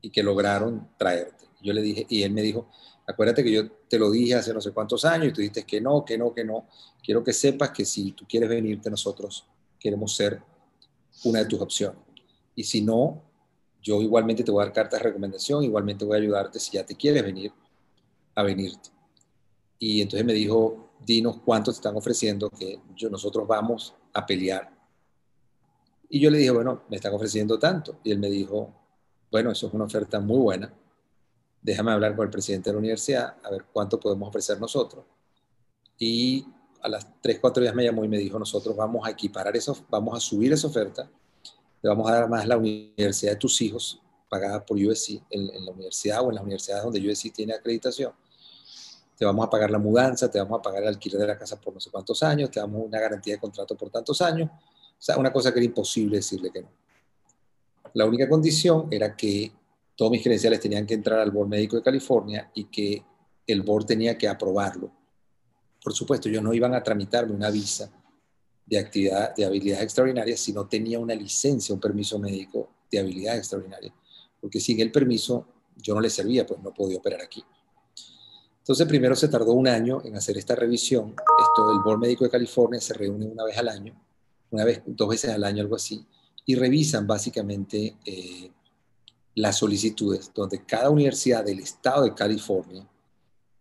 y 0.00 0.10
que 0.10 0.22
lograron 0.22 0.88
traerte. 0.96 1.46
Yo 1.62 1.72
le 1.72 1.82
dije, 1.82 2.06
y 2.08 2.22
él 2.22 2.32
me 2.32 2.42
dijo, 2.42 2.68
acuérdate 3.10 3.44
que 3.44 3.52
yo 3.52 3.70
te 3.88 3.98
lo 3.98 4.10
dije 4.10 4.34
hace 4.34 4.54
no 4.54 4.60
sé 4.60 4.72
cuántos 4.72 5.04
años 5.04 5.28
y 5.28 5.32
tú 5.32 5.40
dijiste 5.40 5.64
que 5.64 5.80
no, 5.80 6.04
que 6.04 6.16
no, 6.16 6.32
que 6.32 6.44
no. 6.44 6.66
Quiero 7.02 7.22
que 7.22 7.32
sepas 7.32 7.70
que 7.70 7.84
si 7.84 8.12
tú 8.12 8.24
quieres 8.28 8.48
venirte, 8.48 8.90
nosotros 8.90 9.46
queremos 9.78 10.14
ser 10.14 10.42
una 11.24 11.40
de 11.40 11.46
tus 11.46 11.60
opciones. 11.60 12.00
Y 12.54 12.64
si 12.64 12.82
no, 12.82 13.22
yo 13.82 14.00
igualmente 14.02 14.44
te 14.44 14.50
voy 14.50 14.62
a 14.62 14.66
dar 14.66 14.74
cartas 14.74 15.00
de 15.00 15.04
recomendación, 15.04 15.64
igualmente 15.64 16.04
voy 16.04 16.16
a 16.16 16.20
ayudarte 16.20 16.58
si 16.58 16.72
ya 16.72 16.84
te 16.84 16.96
quieres 16.96 17.22
venir, 17.22 17.52
a 18.34 18.42
venirte. 18.42 18.90
Y 19.78 20.02
entonces 20.02 20.26
me 20.26 20.34
dijo, 20.34 20.90
dinos 21.04 21.38
cuánto 21.44 21.70
te 21.70 21.76
están 21.76 21.96
ofreciendo, 21.96 22.50
que 22.50 22.80
yo, 22.94 23.08
nosotros 23.08 23.46
vamos 23.48 23.94
a 24.12 24.26
pelear. 24.26 24.70
Y 26.08 26.20
yo 26.20 26.30
le 26.30 26.38
dije, 26.38 26.50
bueno, 26.50 26.82
me 26.90 26.96
están 26.96 27.14
ofreciendo 27.14 27.58
tanto. 27.58 28.00
Y 28.04 28.10
él 28.10 28.18
me 28.18 28.28
dijo, 28.28 28.74
bueno, 29.30 29.52
eso 29.52 29.68
es 29.68 29.72
una 29.72 29.84
oferta 29.84 30.20
muy 30.20 30.38
buena. 30.38 30.74
Déjame 31.62 31.92
hablar 31.92 32.16
con 32.16 32.24
el 32.24 32.30
presidente 32.30 32.70
de 32.70 32.74
la 32.74 32.78
universidad 32.78 33.36
a 33.42 33.50
ver 33.50 33.66
cuánto 33.72 34.00
podemos 34.00 34.28
ofrecer 34.28 34.60
nosotros. 34.60 35.04
Y 35.98 36.46
a 36.82 36.88
las 36.88 37.06
3, 37.20 37.38
4 37.40 37.62
días 37.62 37.74
me 37.74 37.84
llamó 37.84 38.04
y 38.04 38.08
me 38.08 38.18
dijo, 38.18 38.38
nosotros 38.38 38.74
vamos 38.74 39.06
a 39.06 39.10
equiparar 39.10 39.56
eso, 39.56 39.76
vamos 39.90 40.16
a 40.16 40.20
subir 40.20 40.52
esa 40.52 40.66
oferta 40.66 41.08
le 41.82 41.88
vamos 41.88 42.10
a 42.10 42.14
dar 42.14 42.28
más 42.28 42.46
la 42.46 42.56
universidad 42.56 43.32
de 43.32 43.36
tus 43.36 43.60
hijos, 43.62 44.00
pagada 44.28 44.64
por 44.64 44.76
USC, 44.76 45.22
en, 45.30 45.64
la 45.64 45.72
universidad 45.72 46.22
o 46.22 46.28
en 46.28 46.34
las 46.34 46.44
universidades 46.44 46.84
donde 46.84 47.10
USC 47.10 47.32
tiene 47.32 47.54
acreditación. 47.54 48.12
Te 49.16 49.24
vamos 49.24 49.46
a 49.46 49.50
pagar 49.50 49.70
la 49.70 49.78
mudanza, 49.78 50.30
te 50.30 50.38
vamos 50.38 50.58
a 50.58 50.62
pagar 50.62 50.82
el 50.82 50.88
alquiler 50.88 51.20
de 51.20 51.26
la 51.26 51.38
casa 51.38 51.60
por 51.60 51.74
no 51.74 51.80
sé 51.80 51.90
cuántos 51.90 52.22
años, 52.22 52.50
te 52.50 52.60
damos 52.60 52.82
una 52.84 52.98
garantía 52.98 53.34
de 53.34 53.40
contrato 53.40 53.76
por 53.76 53.90
tantos 53.90 54.20
años. 54.20 54.50
O 54.50 55.02
sea, 55.02 55.16
una 55.16 55.32
cosa 55.32 55.52
que 55.52 55.58
era 55.58 55.66
imposible 55.66 56.16
decirle 56.16 56.50
que 56.50 56.62
no. 56.62 56.68
La 57.94 58.06
única 58.06 58.28
condición 58.28 58.88
era 58.90 59.16
que 59.16 59.52
todos 60.00 60.12
mis 60.12 60.22
credenciales 60.22 60.60
tenían 60.60 60.86
que 60.86 60.94
entrar 60.94 61.18
al 61.18 61.30
Board 61.30 61.50
Médico 61.50 61.76
de 61.76 61.82
California 61.82 62.50
y 62.54 62.64
que 62.64 63.04
el 63.46 63.60
Board 63.60 63.84
tenía 63.84 64.16
que 64.16 64.26
aprobarlo. 64.28 64.90
Por 65.84 65.92
supuesto, 65.92 66.26
ellos 66.26 66.42
no 66.42 66.54
iban 66.54 66.72
a 66.72 66.82
tramitarme 66.82 67.34
una 67.34 67.50
visa 67.50 67.92
de 68.64 68.78
actividad 68.78 69.34
de 69.36 69.44
habilidades 69.44 69.84
extraordinarias 69.84 70.40
si 70.40 70.54
no 70.54 70.66
tenía 70.66 70.98
una 70.98 71.14
licencia, 71.14 71.74
un 71.74 71.82
permiso 71.82 72.18
médico 72.18 72.70
de 72.90 72.98
habilidades 72.98 73.40
extraordinarias. 73.40 73.92
Porque 74.40 74.58
sin 74.58 74.80
el 74.80 74.90
permiso 74.90 75.46
yo 75.76 75.94
no 75.94 76.00
le 76.00 76.08
servía, 76.08 76.46
pues 76.46 76.62
no 76.62 76.72
podía 76.72 76.96
operar 76.96 77.20
aquí. 77.20 77.44
Entonces 78.60 78.86
primero 78.86 79.14
se 79.14 79.28
tardó 79.28 79.52
un 79.52 79.68
año 79.68 80.00
en 80.02 80.16
hacer 80.16 80.38
esta 80.38 80.54
revisión. 80.54 81.10
Esto, 81.10 81.72
el 81.72 81.80
Board 81.84 81.98
Médico 81.98 82.24
de 82.24 82.30
California 82.30 82.80
se 82.80 82.94
reúne 82.94 83.26
una 83.26 83.44
vez 83.44 83.58
al 83.58 83.68
año, 83.68 83.94
una 84.50 84.64
vez, 84.64 84.80
dos 84.86 85.10
veces 85.10 85.30
al 85.30 85.44
año, 85.44 85.60
algo 85.60 85.76
así, 85.76 86.02
y 86.46 86.54
revisan 86.54 87.06
básicamente 87.06 87.96
eh, 88.06 88.50
las 89.34 89.58
solicitudes, 89.58 90.30
donde 90.34 90.64
cada 90.64 90.90
universidad 90.90 91.44
del 91.44 91.60
estado 91.60 92.04
de 92.04 92.14
California 92.14 92.86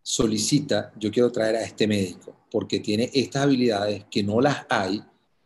solicita, 0.01 0.91
yo 0.97 1.11
quiero 1.11 1.31
traer 1.31 1.55
a 1.57 1.63
este 1.63 1.87
médico 1.87 2.35
porque 2.49 2.79
tiene 2.79 3.09
estas 3.13 3.43
habilidades 3.43 4.05
que 4.09 4.23
no 4.23 4.41
las 4.41 4.65
hay 4.69 5.03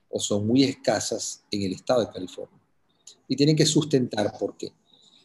o 0.09 0.19
son 0.19 0.47
muy 0.47 0.63
escasas 0.63 1.43
en 1.51 1.63
el 1.63 1.73
estado 1.73 2.01
de 2.01 2.11
California. 2.11 2.59
Y 3.27 3.35
tienen 3.35 3.55
que 3.55 3.65
sustentar 3.65 4.37
por 4.37 4.55
qué. 4.55 4.71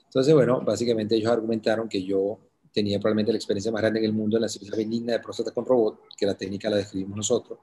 Entonces, 0.04 0.34
bueno, 0.34 0.62
básicamente 0.62 1.14
ellos 1.14 1.30
argumentaron 1.30 1.88
que 1.88 2.02
yo 2.02 2.38
tenía 2.72 2.98
probablemente 2.98 3.32
la 3.32 3.38
experiencia 3.38 3.70
más 3.70 3.82
grande 3.82 3.98
en 4.00 4.06
el 4.06 4.12
mundo 4.12 4.36
en 4.36 4.42
la 4.42 4.48
cirugía 4.48 4.76
benigna 4.76 5.12
de 5.12 5.20
próstata 5.20 5.50
con 5.50 5.66
robot, 5.66 6.00
que 6.16 6.26
la 6.26 6.34
técnica 6.34 6.70
la 6.70 6.76
describimos 6.76 7.16
nosotros, 7.16 7.58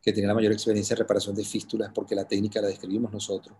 que 0.00 0.12
tenía 0.12 0.28
la 0.28 0.34
mayor 0.34 0.52
experiencia 0.52 0.94
en 0.94 0.98
reparación 0.98 1.34
de 1.34 1.44
fístulas 1.44 1.90
porque 1.94 2.14
la 2.14 2.26
técnica 2.26 2.60
la 2.60 2.68
describimos 2.68 3.12
nosotros, 3.12 3.56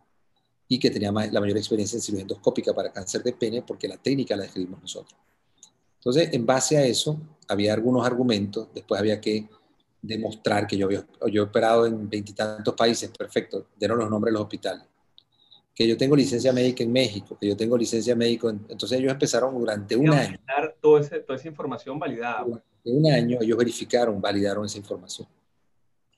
y 0.73 0.79
que 0.79 0.91
tenía 0.91 1.13
la 1.13 1.39
mayor 1.39 1.59
experiencia 1.59 1.99
en 1.99 2.01
cirugía 2.01 2.23
endoscópica 2.23 2.73
para 2.73 2.91
cáncer 2.91 3.23
de 3.23 3.35
pene 3.35 3.61
porque 3.61 3.87
la 3.87 3.99
técnica 3.99 4.35
la 4.35 4.45
describimos 4.45 4.81
nosotros. 4.81 5.21
Entonces, 5.97 6.31
en 6.33 6.47
base 6.47 6.79
a 6.79 6.83
eso, 6.87 7.21
había 7.47 7.75
algunos 7.75 8.07
argumentos, 8.07 8.69
después 8.73 8.99
había 8.99 9.21
que 9.21 9.51
demostrar 10.01 10.67
que 10.67 10.79
yo, 10.79 10.87
había, 10.87 11.07
yo 11.31 11.43
he 11.43 11.45
operado 11.45 11.85
en 11.85 12.09
veintitantos 12.09 12.75
países, 12.75 13.11
perfecto, 13.11 13.67
denos 13.77 13.99
los 13.99 14.09
nombres 14.09 14.33
de 14.33 14.33
los 14.33 14.43
hospitales, 14.45 14.85
que 15.75 15.87
yo 15.87 15.95
tengo 15.99 16.17
licencia 16.17 16.55
médica 16.55 16.83
en 16.83 16.91
México, 16.91 17.37
que 17.39 17.49
yo 17.49 17.55
tengo 17.55 17.77
licencia 17.77 18.17
médica, 18.17 18.49
entonces 18.49 18.93
ellos 18.93 19.13
empezaron 19.13 19.55
durante 19.59 19.95
un 19.95 20.09
año. 20.09 20.39
toda 20.81 21.03
esa 21.03 21.49
información 21.49 21.99
validada. 21.99 22.45
Durante 22.45 22.65
un 22.85 23.13
año 23.13 23.39
ellos 23.43 23.59
verificaron, 23.59 24.23
validaron 24.23 24.65
esa 24.65 24.79
información. 24.79 25.29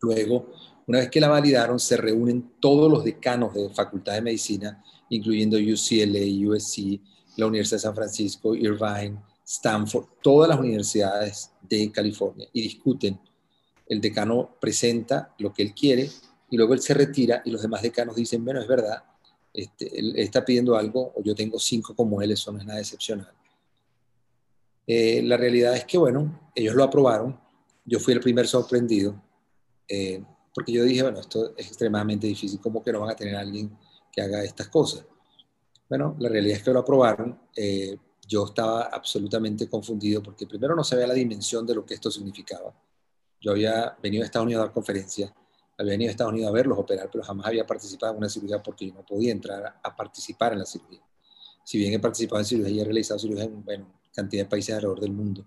Luego, 0.04 0.52
una 0.86 0.98
vez 0.98 1.10
que 1.10 1.20
la 1.20 1.28
validaron, 1.28 1.80
se 1.80 1.96
reúnen 1.96 2.52
todos 2.60 2.90
los 2.90 3.04
decanos 3.04 3.54
de 3.54 3.70
Facultad 3.70 4.12
de 4.14 4.22
Medicina, 4.22 4.84
incluyendo 5.08 5.56
UCLA, 5.56 6.50
USC, 6.50 7.00
la 7.36 7.46
Universidad 7.46 7.78
de 7.78 7.82
San 7.82 7.94
Francisco, 7.94 8.54
Irvine, 8.54 9.18
Stanford, 9.46 10.06
todas 10.22 10.48
las 10.48 10.58
universidades 10.58 11.50
de 11.62 11.90
California 11.90 12.48
y 12.52 12.62
discuten. 12.62 13.18
El 13.86 14.00
decano 14.00 14.56
presenta 14.60 15.34
lo 15.38 15.52
que 15.52 15.62
él 15.62 15.74
quiere 15.74 16.10
y 16.50 16.56
luego 16.56 16.74
él 16.74 16.80
se 16.80 16.94
retira 16.94 17.42
y 17.44 17.50
los 17.50 17.62
demás 17.62 17.82
decanos 17.82 18.16
dicen, 18.16 18.44
bueno, 18.44 18.60
es 18.60 18.68
verdad, 18.68 19.02
este, 19.52 19.98
él 19.98 20.14
está 20.16 20.44
pidiendo 20.44 20.76
algo 20.76 21.12
o 21.14 21.22
yo 21.22 21.34
tengo 21.34 21.58
cinco 21.58 21.94
como 21.94 22.20
él, 22.20 22.32
eso 22.32 22.52
no 22.52 22.58
es 22.58 22.66
nada 22.66 22.80
excepcional. 22.80 23.32
Eh, 24.86 25.22
la 25.22 25.36
realidad 25.36 25.74
es 25.74 25.84
que, 25.84 25.96
bueno, 25.96 26.50
ellos 26.54 26.74
lo 26.74 26.84
aprobaron, 26.84 27.38
yo 27.84 27.98
fui 28.00 28.12
el 28.14 28.20
primer 28.20 28.46
sorprendido, 28.46 29.22
eh, 29.88 30.22
porque 30.54 30.72
yo 30.72 30.84
dije, 30.84 31.02
bueno, 31.02 31.20
esto 31.20 31.56
es 31.56 31.66
extremadamente 31.66 32.26
difícil, 32.26 32.60
¿cómo 32.60 32.82
que 32.82 32.92
no 32.92 33.00
van 33.00 33.10
a 33.10 33.16
tener 33.16 33.34
alguien 33.34 33.76
que 34.12 34.22
haga 34.22 34.44
estas 34.44 34.68
cosas? 34.68 35.04
Bueno, 35.88 36.16
la 36.18 36.28
realidad 36.28 36.58
es 36.58 36.62
que 36.62 36.72
lo 36.72 36.80
aprobaron. 36.80 37.38
Eh, 37.56 37.98
yo 38.26 38.46
estaba 38.46 38.84
absolutamente 38.84 39.68
confundido 39.68 40.22
porque 40.22 40.46
primero 40.46 40.74
no 40.74 40.84
sabía 40.84 41.06
la 41.06 41.14
dimensión 41.14 41.66
de 41.66 41.74
lo 41.74 41.84
que 41.84 41.94
esto 41.94 42.10
significaba. 42.10 42.74
Yo 43.40 43.50
había 43.50 43.96
venido 44.02 44.22
a 44.22 44.26
Estados 44.26 44.46
Unidos 44.46 44.62
a 44.62 44.66
dar 44.66 44.74
conferencias, 44.74 45.32
había 45.76 45.92
venido 45.92 46.08
a 46.08 46.12
Estados 46.12 46.32
Unidos 46.32 46.50
a 46.50 46.54
verlos 46.54 46.78
operar, 46.78 47.10
pero 47.12 47.22
jamás 47.24 47.46
había 47.46 47.66
participado 47.66 48.12
en 48.12 48.18
una 48.18 48.28
cirugía 48.28 48.62
porque 48.62 48.88
yo 48.88 48.94
no 48.94 49.04
podía 49.04 49.32
entrar 49.32 49.80
a, 49.82 49.96
participar 49.96 50.52
en 50.52 50.60
la 50.60 50.66
cirugía. 50.66 51.02
Si 51.64 51.78
bien 51.78 51.92
he 51.92 51.98
participado 51.98 52.40
en 52.40 52.46
cirugía 52.46 52.72
y 52.72 52.80
he 52.80 52.84
realizado 52.84 53.18
cirugía 53.18 53.44
en 53.44 53.62
bueno, 53.62 54.00
cantidad 54.14 54.44
de 54.44 54.48
países 54.48 54.74
alrededor 54.74 55.00
del 55.00 55.12
mundo, 55.12 55.44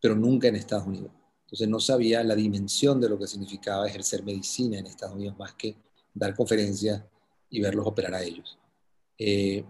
pero 0.00 0.16
nunca 0.16 0.48
en 0.48 0.56
Estados 0.56 0.86
Unidos. 0.86 1.12
Entonces 1.54 1.68
no 1.68 1.78
sabía 1.78 2.24
la 2.24 2.34
dimensión 2.34 3.00
de 3.00 3.08
lo 3.08 3.16
que 3.16 3.28
significaba 3.28 3.86
ejercer 3.86 4.24
medicina 4.24 4.76
en 4.76 4.88
Estados 4.88 5.14
Unidos 5.14 5.38
más 5.38 5.54
que 5.54 5.76
dar 6.12 6.34
conferencias 6.34 7.00
y 7.48 7.60
verlos 7.60 7.86
operar 7.86 8.12
a 8.12 8.24
ellos. 8.24 8.58
Eh, 9.16 9.64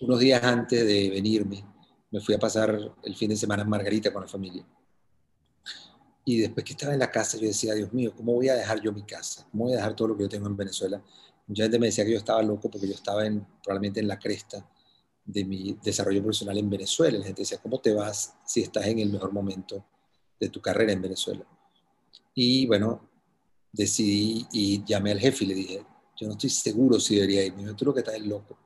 unos 0.00 0.20
días 0.20 0.40
antes 0.44 0.86
de 0.86 1.10
venirme, 1.10 1.64
me 2.08 2.20
fui 2.20 2.36
a 2.36 2.38
pasar 2.38 2.94
el 3.02 3.16
fin 3.16 3.30
de 3.30 3.36
semana 3.36 3.64
en 3.64 3.68
Margarita 3.68 4.12
con 4.12 4.22
la 4.22 4.28
familia. 4.28 4.64
Y 6.24 6.38
después 6.38 6.64
que 6.64 6.74
estaba 6.74 6.92
en 6.92 7.00
la 7.00 7.10
casa, 7.10 7.36
yo 7.36 7.48
decía, 7.48 7.74
Dios 7.74 7.92
mío, 7.92 8.12
¿cómo 8.16 8.34
voy 8.34 8.48
a 8.48 8.54
dejar 8.54 8.80
yo 8.80 8.92
mi 8.92 9.02
casa? 9.02 9.44
¿Cómo 9.50 9.64
voy 9.64 9.72
a 9.72 9.78
dejar 9.78 9.96
todo 9.96 10.06
lo 10.06 10.16
que 10.16 10.22
yo 10.22 10.28
tengo 10.28 10.46
en 10.46 10.56
Venezuela? 10.56 11.02
Mucha 11.48 11.64
gente 11.64 11.80
me 11.80 11.86
decía 11.86 12.04
que 12.04 12.12
yo 12.12 12.18
estaba 12.18 12.40
loco 12.44 12.70
porque 12.70 12.86
yo 12.86 12.94
estaba 12.94 13.26
en, 13.26 13.44
probablemente 13.60 13.98
en 13.98 14.06
la 14.06 14.20
cresta 14.20 14.64
de 15.32 15.44
mi 15.44 15.78
desarrollo 15.82 16.22
profesional 16.22 16.58
en 16.58 16.70
Venezuela. 16.70 17.18
La 17.18 17.24
gente 17.24 17.42
decía, 17.42 17.58
¿cómo 17.62 17.80
te 17.80 17.92
vas 17.92 18.34
si 18.44 18.62
estás 18.62 18.86
en 18.86 18.98
el 18.98 19.10
mejor 19.10 19.32
momento 19.32 19.84
de 20.38 20.48
tu 20.48 20.60
carrera 20.60 20.92
en 20.92 21.02
Venezuela? 21.02 21.44
Y 22.34 22.66
bueno, 22.66 23.08
decidí 23.72 24.46
y 24.52 24.84
llamé 24.84 25.12
al 25.12 25.20
jefe 25.20 25.44
y 25.44 25.48
le 25.48 25.54
dije, 25.54 25.86
yo 26.16 26.26
no 26.26 26.32
estoy 26.32 26.50
seguro 26.50 27.00
si 27.00 27.16
debería 27.16 27.44
ir. 27.44 27.54
Me 27.54 27.62
dijo, 27.62 27.74
tú 27.74 27.84
lo 27.84 27.94
que 27.94 28.00
estás 28.00 28.14
es 28.14 28.26
loco 28.26 28.56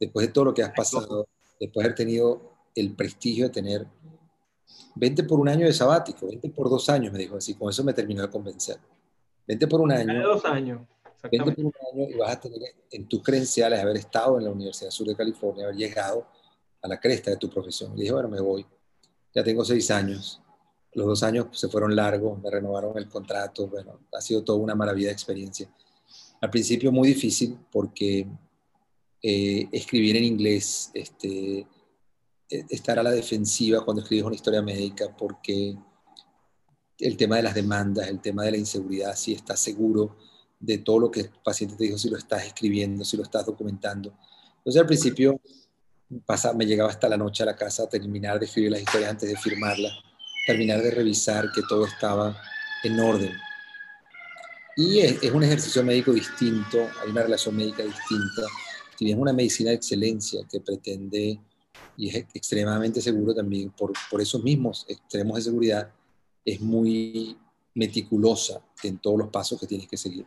después 0.00 0.26
de 0.26 0.32
todo 0.32 0.46
lo 0.46 0.54
que 0.54 0.62
has 0.62 0.72
pasado, 0.72 1.28
después 1.60 1.84
de 1.84 1.88
haber 1.88 1.94
tenido 1.94 2.40
el 2.74 2.94
prestigio 2.94 3.44
de 3.44 3.50
tener, 3.50 3.86
vente 4.94 5.22
por 5.22 5.38
un 5.38 5.48
año 5.48 5.66
de 5.66 5.74
sabático, 5.74 6.26
vente 6.26 6.48
por 6.48 6.70
dos 6.70 6.88
años, 6.88 7.12
me 7.12 7.18
dijo 7.18 7.36
así, 7.36 7.54
con 7.54 7.68
eso 7.68 7.84
me 7.84 7.92
terminó 7.92 8.22
de 8.22 8.30
convencer. 8.30 8.78
Vente 9.46 9.66
por 9.66 9.80
un 9.80 9.92
año. 9.92 10.26
dos 10.26 10.44
años. 10.46 10.80
Y 11.30 12.14
vas 12.16 12.32
a 12.32 12.40
tener 12.40 12.58
en 12.90 13.08
tus 13.08 13.22
credenciales 13.22 13.80
haber 13.80 13.96
estado 13.96 14.38
en 14.38 14.44
la 14.44 14.50
Universidad 14.50 14.90
Sur 14.90 15.08
de 15.08 15.16
California, 15.16 15.64
haber 15.64 15.76
llegado 15.76 16.26
a 16.82 16.88
la 16.88 16.98
cresta 16.98 17.30
de 17.30 17.36
tu 17.36 17.50
profesión. 17.50 17.92
Y 17.96 18.02
dije, 18.02 18.12
bueno, 18.12 18.28
me 18.28 18.40
voy. 18.40 18.64
Ya 19.34 19.44
tengo 19.44 19.64
seis 19.64 19.90
años. 19.90 20.40
Los 20.92 21.06
dos 21.06 21.22
años 21.22 21.46
se 21.52 21.68
fueron 21.68 21.94
largos, 21.94 22.40
me 22.42 22.50
renovaron 22.50 22.96
el 22.96 23.08
contrato. 23.08 23.68
Bueno, 23.68 24.00
ha 24.12 24.20
sido 24.20 24.42
toda 24.42 24.58
una 24.58 24.74
maravilla 24.74 25.08
de 25.08 25.12
experiencia. 25.12 25.70
Al 26.40 26.50
principio 26.50 26.90
muy 26.90 27.08
difícil 27.08 27.58
porque 27.70 28.26
eh, 29.22 29.68
escribir 29.70 30.16
en 30.16 30.24
inglés, 30.24 30.90
este, 30.94 31.66
e, 32.48 32.64
estar 32.70 32.98
a 32.98 33.02
la 33.02 33.10
defensiva 33.10 33.84
cuando 33.84 34.02
escribes 34.02 34.24
una 34.24 34.34
historia 34.34 34.62
médica, 34.62 35.14
porque 35.16 35.76
el 36.98 37.16
tema 37.16 37.36
de 37.36 37.42
las 37.42 37.54
demandas, 37.54 38.08
el 38.08 38.20
tema 38.20 38.44
de 38.44 38.52
la 38.52 38.56
inseguridad, 38.56 39.14
si 39.14 39.34
estás 39.34 39.60
seguro 39.60 40.16
de 40.60 40.78
todo 40.78 40.98
lo 40.98 41.10
que 41.10 41.20
el 41.20 41.30
paciente 41.42 41.74
te 41.74 41.84
dijo, 41.84 41.98
si 41.98 42.10
lo 42.10 42.18
estás 42.18 42.44
escribiendo, 42.44 43.04
si 43.04 43.16
lo 43.16 43.22
estás 43.22 43.46
documentando. 43.46 44.14
Entonces 44.58 44.80
al 44.80 44.86
principio 44.86 45.40
pasa, 46.26 46.52
me 46.52 46.66
llegaba 46.66 46.90
hasta 46.90 47.08
la 47.08 47.16
noche 47.16 47.42
a 47.42 47.46
la 47.46 47.56
casa 47.56 47.84
a 47.84 47.88
terminar 47.88 48.38
de 48.38 48.44
escribir 48.44 48.70
las 48.70 48.82
historias 48.82 49.10
antes 49.10 49.28
de 49.28 49.36
firmarlas, 49.36 49.92
terminar 50.46 50.82
de 50.82 50.90
revisar 50.90 51.50
que 51.52 51.62
todo 51.68 51.86
estaba 51.86 52.36
en 52.84 53.00
orden. 53.00 53.32
Y 54.76 55.00
es, 55.00 55.22
es 55.22 55.30
un 55.30 55.42
ejercicio 55.42 55.82
médico 55.82 56.12
distinto, 56.12 56.88
hay 57.02 57.10
una 57.10 57.22
relación 57.22 57.56
médica 57.56 57.82
distinta. 57.82 58.42
Si 58.96 59.06
bien 59.06 59.16
es 59.16 59.22
una 59.22 59.32
medicina 59.32 59.70
de 59.70 59.76
excelencia 59.76 60.42
que 60.50 60.60
pretende 60.60 61.40
y 61.96 62.08
es 62.08 62.16
extremadamente 62.34 63.00
seguro 63.00 63.34
también 63.34 63.70
por, 63.70 63.92
por 64.10 64.20
esos 64.20 64.42
mismos 64.42 64.84
extremos 64.88 65.36
de 65.36 65.42
seguridad, 65.42 65.90
es 66.44 66.60
muy 66.60 67.36
meticulosa 67.74 68.60
en 68.82 68.98
todos 68.98 69.18
los 69.18 69.28
pasos 69.28 69.58
que 69.60 69.66
tienes 69.66 69.88
que 69.88 69.96
seguir. 69.96 70.26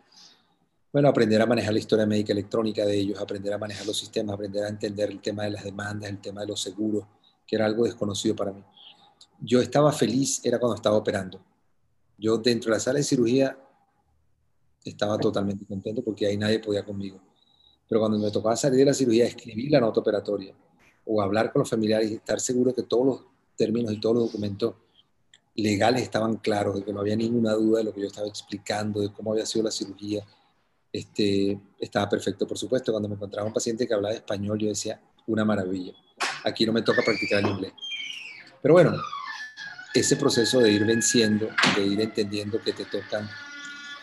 Bueno, 0.94 1.10
aprender 1.10 1.42
a 1.42 1.48
manejar 1.48 1.74
la 1.74 1.80
historia 1.80 2.06
médica 2.06 2.34
electrónica 2.34 2.86
de 2.86 2.96
ellos, 2.96 3.20
aprender 3.20 3.52
a 3.52 3.58
manejar 3.58 3.88
los 3.88 3.98
sistemas, 3.98 4.36
aprender 4.36 4.64
a 4.64 4.70
entender 4.70 5.10
el 5.10 5.20
tema 5.22 5.44
de 5.44 5.50
las 5.50 5.64
demandas, 5.64 6.08
el 6.08 6.22
tema 6.22 6.42
de 6.42 6.48
los 6.48 6.62
seguros, 6.62 7.04
que 7.48 7.56
era 7.56 7.66
algo 7.66 7.86
desconocido 7.86 8.36
para 8.36 8.52
mí. 8.52 8.64
Yo 9.40 9.60
estaba 9.60 9.92
feliz, 9.92 10.40
era 10.46 10.60
cuando 10.60 10.76
estaba 10.76 10.96
operando. 10.96 11.42
Yo 12.16 12.38
dentro 12.38 12.70
de 12.70 12.76
la 12.76 12.80
sala 12.80 12.98
de 12.98 13.04
cirugía 13.04 13.58
estaba 14.86 15.18
totalmente 15.18 15.66
contento 15.66 16.04
porque 16.04 16.28
ahí 16.28 16.38
nadie 16.38 16.60
podía 16.60 16.86
conmigo. 16.86 17.20
Pero 17.90 18.00
cuando 18.00 18.20
me 18.20 18.30
tocaba 18.30 18.56
salir 18.56 18.78
de 18.78 18.86
la 18.86 18.94
cirugía, 18.94 19.26
escribir 19.26 19.72
la 19.72 19.80
nota 19.80 20.00
operatoria 20.00 20.54
o 21.06 21.24
hablar 21.24 21.52
con 21.52 21.62
los 21.62 21.70
familiares 21.72 22.12
y 22.12 22.14
estar 22.14 22.40
seguro 22.40 22.72
que 22.72 22.84
todos 22.84 23.06
los 23.08 23.26
términos 23.58 23.92
y 23.94 24.00
todos 24.00 24.16
los 24.18 24.26
documentos 24.26 24.76
legales 25.56 26.04
estaban 26.04 26.36
claros, 26.38 26.76
de 26.76 26.84
que 26.84 26.94
no 26.94 27.00
había 27.00 27.16
ninguna 27.16 27.54
duda 27.54 27.80
de 27.80 27.86
lo 27.86 27.94
que 27.94 28.02
yo 28.02 28.08
estaba 28.08 28.28
explicando, 28.28 29.02
de 29.02 29.12
cómo 29.12 29.32
había 29.32 29.48
sido 29.48 29.66
la 29.66 29.72
cirugía, 29.72 30.24
este, 30.94 31.60
estaba 31.80 32.08
perfecto. 32.08 32.48
Por 32.48 32.58
supuesto, 32.58 32.92
cuando 32.92 33.10
me 33.10 33.16
encontraba 33.16 33.48
un 33.48 33.54
paciente 33.54 33.88
que 33.88 33.96
hablaba 33.96 34.14
español, 34.14 34.60
yo 34.60 34.68
decía, 34.68 35.02
una 35.26 35.44
maravilla. 35.44 35.94
Aquí 36.46 36.66
no 36.66 36.72
me 36.72 36.84
toca 36.84 37.02
practicar 37.02 37.44
el 37.44 37.50
inglés. 37.50 37.74
Pero 38.62 38.76
bueno, 38.76 38.94
ese 39.96 40.16
proceso 40.16 40.60
de 40.60 40.72
ir 40.72 40.86
venciendo, 40.86 41.50
de 41.76 41.86
ir 41.86 42.00
entendiendo 42.00 42.62
que 42.62 42.74
te 42.74 42.86
tocan 42.86 43.28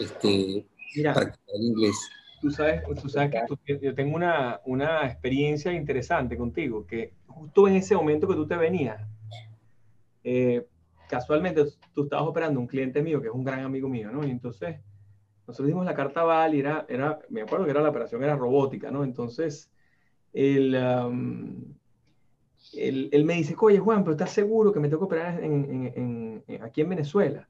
este, 0.00 0.66
practicar 1.14 1.54
el 1.54 1.62
inglés. 1.62 1.96
Tú 2.40 2.50
sabes, 2.50 2.82
tú 3.00 3.08
sabes 3.08 3.34
que 3.64 3.78
yo 3.80 3.94
tengo 3.94 4.16
una, 4.16 4.60
una 4.64 5.06
experiencia 5.06 5.72
interesante 5.72 6.36
contigo, 6.36 6.86
que 6.86 7.12
justo 7.26 7.68
en 7.68 7.76
ese 7.76 7.94
momento 7.94 8.26
que 8.26 8.34
tú 8.34 8.46
te 8.46 8.56
venías, 8.56 9.00
eh, 10.24 10.66
casualmente 11.08 11.64
tú 11.94 12.04
estabas 12.04 12.26
operando 12.26 12.58
un 12.58 12.66
cliente 12.66 13.02
mío 13.02 13.20
que 13.20 13.28
es 13.28 13.34
un 13.34 13.44
gran 13.44 13.60
amigo 13.60 13.88
mío, 13.88 14.10
¿no? 14.10 14.26
Y 14.26 14.30
entonces 14.30 14.80
nosotros 15.50 15.68
dimos 15.68 15.84
la 15.84 15.94
carta 15.94 16.22
Val 16.22 16.54
y 16.54 16.60
era, 16.60 16.86
era, 16.88 17.18
me 17.28 17.42
acuerdo 17.42 17.64
que 17.64 17.72
era 17.72 17.82
la 17.82 17.90
operación, 17.90 18.22
era 18.22 18.36
robótica, 18.36 18.90
¿no? 18.90 19.02
Entonces, 19.04 19.70
él, 20.32 20.76
um, 20.76 21.74
él, 22.72 23.24
me 23.24 23.34
dice, 23.34 23.56
oye 23.58 23.78
Juan, 23.78 24.04
pero 24.04 24.12
¿estás 24.12 24.30
seguro 24.30 24.72
que 24.72 24.80
me 24.80 24.88
tengo 24.88 25.00
que 25.00 25.06
operar 25.06 25.42
en, 25.42 26.42
en, 26.46 26.62
aquí 26.62 26.82
en 26.82 26.88
Venezuela? 26.88 27.48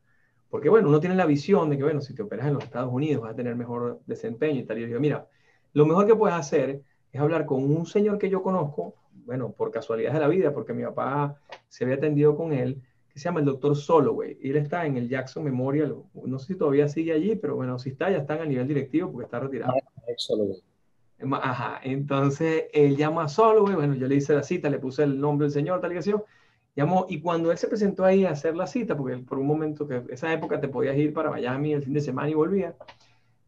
Porque 0.49 0.69
bueno, 0.69 0.89
uno 0.89 0.99
tiene 0.99 1.15
la 1.15 1.27
visión 1.27 1.69
de 1.71 1.77
que, 1.77 1.85
bueno, 1.85 2.01
si 2.01 2.15
te 2.15 2.23
operas 2.23 2.47
en 2.47 2.55
los 2.55 2.65
Estados 2.65 2.93
Unidos 2.93 3.23
vas 3.23 3.33
a 3.33 3.37
tener 3.37 3.55
mejor 3.55 4.01
desempeño 4.07 4.61
y 4.61 4.65
tal. 4.65 4.79
Y 4.79 4.81
yo 4.81 4.87
digo, 4.89 5.01
mira, 5.01 5.29
lo 5.75 5.87
mejor 5.87 6.07
que 6.07 6.17
puedes 6.17 6.37
hacer 6.37 6.83
es 7.13 7.21
hablar 7.21 7.45
con 7.45 7.63
un 7.65 7.87
señor 7.87 8.19
que 8.19 8.31
yo 8.31 8.43
conozco, 8.43 8.95
bueno, 9.27 9.53
por 9.53 9.71
casualidad 9.71 10.13
de 10.15 10.21
la 10.21 10.29
vida, 10.29 10.53
porque 10.53 10.73
mi 10.73 10.83
papá 10.83 11.37
se 11.69 11.85
había 11.85 11.97
atendido 11.97 12.35
con 12.37 12.53
él, 12.53 12.83
que 13.13 13.19
se 13.19 13.25
llama 13.25 13.41
el 13.41 13.47
doctor 13.47 13.77
Soloway. 13.77 14.39
Y 14.41 14.51
él 14.51 14.57
está 14.57 14.87
en 14.87 14.97
el 14.97 15.09
Jackson 15.09 15.45
Memorial, 15.45 15.97
no 16.25 16.39
sé 16.39 16.49
si 16.49 16.55
todavía 16.57 16.89
sigue 16.89 17.13
allí, 17.13 17.37
pero 17.37 17.57
bueno, 17.57 17.79
si 17.79 17.91
está, 17.91 18.11
ya 18.11 18.19
están 18.19 18.41
a 18.41 18.45
nivel 18.45 18.69
directivo 18.69 19.11
porque 19.11 19.25
está 19.25 19.41
retirado. 19.41 19.73
Ah, 19.73 21.41
Ajá, 21.43 21.81
entonces 21.83 22.65
él 22.73 22.97
llama 22.97 23.25
a 23.25 23.29
Soloway, 23.29 23.75
bueno, 23.75 23.95
yo 23.95 24.07
le 24.07 24.17
hice 24.17 24.35
la 24.35 24.43
cita, 24.43 24.71
le 24.71 24.79
puse 24.79 25.03
el 25.03 25.21
nombre 25.21 25.47
del 25.47 25.53
señor, 25.53 25.81
tal 25.81 25.93
y 25.93 26.01
que 26.01 26.15
Llamó, 26.77 27.05
y 27.09 27.21
cuando 27.21 27.51
él 27.51 27.59
se 27.59 27.67
presentó 27.67 28.05
ahí 28.05 28.25
a 28.25 28.31
hacer 28.31 28.57
la 28.57 28.67
cita, 28.67 28.97
porque 28.97 29.19
por 29.19 29.39
un 29.39 29.47
momento 29.47 29.89
que 29.89 30.05
esa 30.09 30.33
época 30.33 30.61
te 30.61 30.69
podías 30.69 30.97
ir 30.97 31.13
para 31.13 31.31
Miami 31.31 31.73
el 31.73 31.83
fin 31.83 31.93
de 31.93 32.01
semana 32.01 32.31
y 32.31 32.35
volvía, 32.35 32.77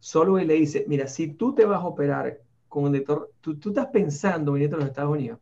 solo 0.01 0.39
él 0.39 0.49
le 0.49 0.55
dice, 0.55 0.85
mira, 0.89 1.07
si 1.07 1.29
tú 1.29 1.55
te 1.55 1.65
vas 1.65 1.81
a 1.81 1.87
operar 1.87 2.41
con 2.69 2.85
un 2.85 2.93
doctor, 2.93 3.31
tú, 3.41 3.59
tú 3.59 3.69
estás 3.69 3.87
pensando 3.87 4.53
venir 4.53 4.75
a 4.75 4.77
los 4.77 4.87
Estados 4.87 5.13
Unidos, 5.13 5.39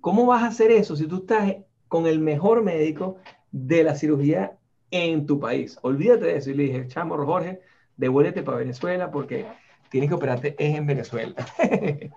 ¿cómo 0.00 0.26
vas 0.26 0.42
a 0.42 0.48
hacer 0.48 0.70
eso 0.70 0.94
si 0.94 1.06
tú 1.06 1.16
estás 1.16 1.56
con 1.88 2.06
el 2.06 2.20
mejor 2.20 2.62
médico 2.62 3.16
de 3.52 3.84
la 3.84 3.94
cirugía 3.94 4.58
en 4.90 5.26
tu 5.26 5.40
país? 5.40 5.78
Olvídate 5.82 6.26
de 6.26 6.36
eso. 6.36 6.50
Y 6.50 6.54
le 6.54 6.62
dije, 6.64 6.86
chamo, 6.88 7.16
Jorge, 7.24 7.60
devuélvete 7.96 8.42
para 8.42 8.58
Venezuela 8.58 9.10
porque 9.10 9.46
tienes 9.90 10.08
que 10.08 10.14
operarte 10.14 10.54
es 10.58 10.76
en 10.76 10.86
Venezuela. 10.86 11.34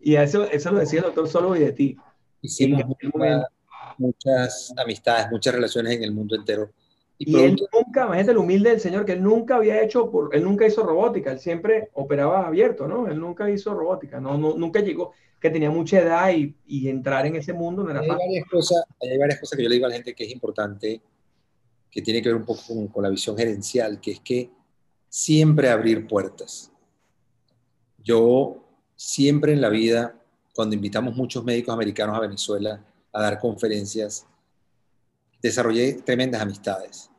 y 0.00 0.16
eso, 0.16 0.44
eso 0.50 0.72
lo 0.72 0.80
decía 0.80 1.00
el 1.00 1.06
doctor 1.06 1.28
solo 1.28 1.56
y 1.56 1.60
de 1.60 1.72
ti. 1.72 1.96
Hicimos 2.42 2.84
muchas 3.98 4.74
amistades, 4.76 5.30
muchas 5.30 5.54
relaciones 5.54 5.94
en 5.94 6.04
el 6.04 6.12
mundo 6.12 6.36
entero. 6.36 6.70
Y, 7.16 7.38
él 7.38 7.56
nunca, 7.72 8.06
imagínate 8.06 8.32
el 8.32 8.38
humilde 8.38 8.70
del 8.70 8.80
señor, 8.80 9.04
que 9.04 9.12
él 9.12 9.22
nunca 9.22 9.56
había 9.56 9.80
hecho, 9.80 10.10
por, 10.10 10.34
él 10.34 10.42
nunca 10.42 10.66
hizo 10.66 10.82
robótica, 10.82 11.30
él 11.30 11.38
siempre 11.38 11.90
operaba 11.92 12.46
abierto, 12.46 12.88
¿no? 12.88 13.06
Él 13.06 13.20
nunca 13.20 13.48
hizo 13.48 13.72
robótica, 13.72 14.20
no, 14.20 14.36
no 14.36 14.54
nunca 14.56 14.80
llegó, 14.80 15.12
que 15.44 15.50
tenía 15.50 15.70
mucha 15.70 16.00
edad 16.00 16.32
y, 16.32 16.56
y 16.66 16.88
entrar 16.88 17.26
en 17.26 17.36
ese 17.36 17.52
mundo 17.52 17.84
no 17.84 17.90
era 17.90 18.00
hay 18.00 18.08
Varias 18.08 18.48
cosas, 18.50 18.82
hay 18.98 19.18
varias 19.18 19.38
cosas 19.38 19.58
que 19.58 19.62
yo 19.62 19.68
le 19.68 19.74
digo 19.74 19.84
a 19.84 19.90
la 19.90 19.96
gente 19.96 20.14
que 20.14 20.24
es 20.24 20.32
importante, 20.32 21.02
que 21.90 22.00
tiene 22.00 22.22
que 22.22 22.30
ver 22.30 22.36
un 22.36 22.46
poco 22.46 22.62
con, 22.66 22.88
con 22.88 23.02
la 23.02 23.10
visión 23.10 23.36
gerencial, 23.36 24.00
que 24.00 24.12
es 24.12 24.20
que 24.20 24.50
siempre 25.06 25.68
abrir 25.68 26.06
puertas. 26.06 26.72
Yo 28.02 28.64
siempre 28.96 29.52
en 29.52 29.60
la 29.60 29.68
vida, 29.68 30.18
cuando 30.54 30.76
invitamos 30.76 31.14
muchos 31.14 31.44
médicos 31.44 31.74
americanos 31.74 32.16
a 32.16 32.20
Venezuela, 32.20 32.82
a 33.12 33.22
dar 33.22 33.38
conferencias, 33.38 34.26
desarrollé 35.42 36.00
tremendas 36.06 36.40
amistades. 36.40 37.10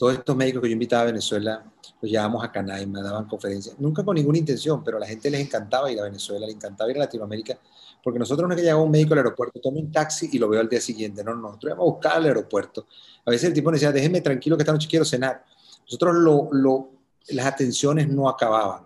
Todos 0.00 0.14
estos 0.14 0.34
médicos 0.34 0.62
que 0.62 0.68
yo 0.68 0.72
invitaba 0.72 1.02
a 1.02 1.04
Venezuela, 1.04 1.62
los 2.00 2.10
llevábamos 2.10 2.42
a 2.42 2.50
Canaima, 2.50 3.02
daban 3.02 3.26
conferencias, 3.26 3.78
nunca 3.78 4.02
con 4.02 4.14
ninguna 4.14 4.38
intención, 4.38 4.82
pero 4.82 4.96
a 4.96 5.00
la 5.00 5.06
gente 5.06 5.30
les 5.30 5.42
encantaba 5.42 5.92
ir 5.92 6.00
a 6.00 6.04
Venezuela, 6.04 6.46
les 6.46 6.54
encantaba 6.54 6.90
ir 6.90 6.96
a 6.96 7.00
Latinoamérica, 7.00 7.58
porque 8.02 8.18
nosotros 8.18 8.48
no 8.48 8.54
es 8.54 8.56
que 8.56 8.62
llegaba 8.62 8.82
un 8.82 8.90
médico 8.90 9.12
al 9.12 9.18
aeropuerto, 9.18 9.60
tome 9.60 9.78
un 9.78 9.92
taxi 9.92 10.30
y 10.32 10.38
lo 10.38 10.48
veo 10.48 10.58
al 10.62 10.70
día 10.70 10.80
siguiente, 10.80 11.22
no, 11.22 11.34
no, 11.34 11.42
nosotros 11.42 11.72
íbamos 11.72 11.82
a 11.82 11.92
buscar 11.92 12.12
al 12.16 12.24
aeropuerto. 12.24 12.86
A 13.26 13.30
veces 13.30 13.48
el 13.48 13.52
tipo 13.52 13.70
decía, 13.70 13.92
déjeme 13.92 14.22
tranquilo 14.22 14.56
que 14.56 14.62
esta 14.62 14.72
noche 14.72 14.88
quiero 14.88 15.04
cenar. 15.04 15.44
Nosotros 15.84 16.14
lo, 16.14 16.48
lo, 16.50 16.88
las 17.28 17.44
atenciones 17.44 18.08
no 18.08 18.26
acababan 18.26 18.84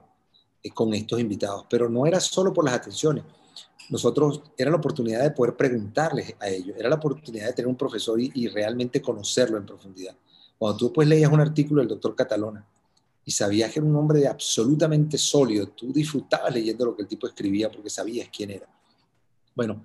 eh, 0.65 0.71
con 0.71 0.93
estos 0.95 1.21
invitados, 1.21 1.65
pero 1.71 1.89
no 1.89 2.07
era 2.07 2.19
solo 2.19 2.53
por 2.53 2.65
las 2.65 2.75
atenciones 2.75 3.23
nosotros 3.91 4.41
era 4.57 4.71
la 4.71 4.79
oportunidad 4.79 5.23
de 5.23 5.31
poder 5.31 5.55
preguntarles 5.55 6.35
a 6.41 6.49
ellos, 6.49 6.75
era 6.79 6.89
la 6.89 6.95
oportunidad 6.95 7.47
de 7.47 7.53
tener 7.53 7.69
un 7.69 7.77
profesor 7.77 8.19
y, 8.19 8.49
realmente 8.49 9.03
conocerlo 9.03 9.59
en 9.59 9.67
profundidad. 9.67 10.17
Cuando 10.59 10.79
tú 10.79 10.85
después 10.87 11.09
leías 11.09 11.31
un 11.31 11.41
artículo 11.41 11.81
del 11.81 11.89
doctor 11.89 12.15
Catalona 12.15 12.65
y 13.25 13.31
sabías 13.31 13.73
que 13.73 13.79
era 13.79 13.89
un 13.89 13.97
hombre 13.97 14.27
absolutamente 14.27 15.19
sólido, 15.19 15.69
tú 15.69 15.93
disfrutabas 15.93 16.53
leyendo 16.53 16.85
lo 16.85 16.97
que 16.97 17.03
el 17.03 17.09
tipo 17.09 17.27
escribía 17.27 17.71
porque 17.71 17.91
sabías 17.91 18.29
quién 18.35 18.51
era. 18.51 18.67
Bueno, 19.55 19.85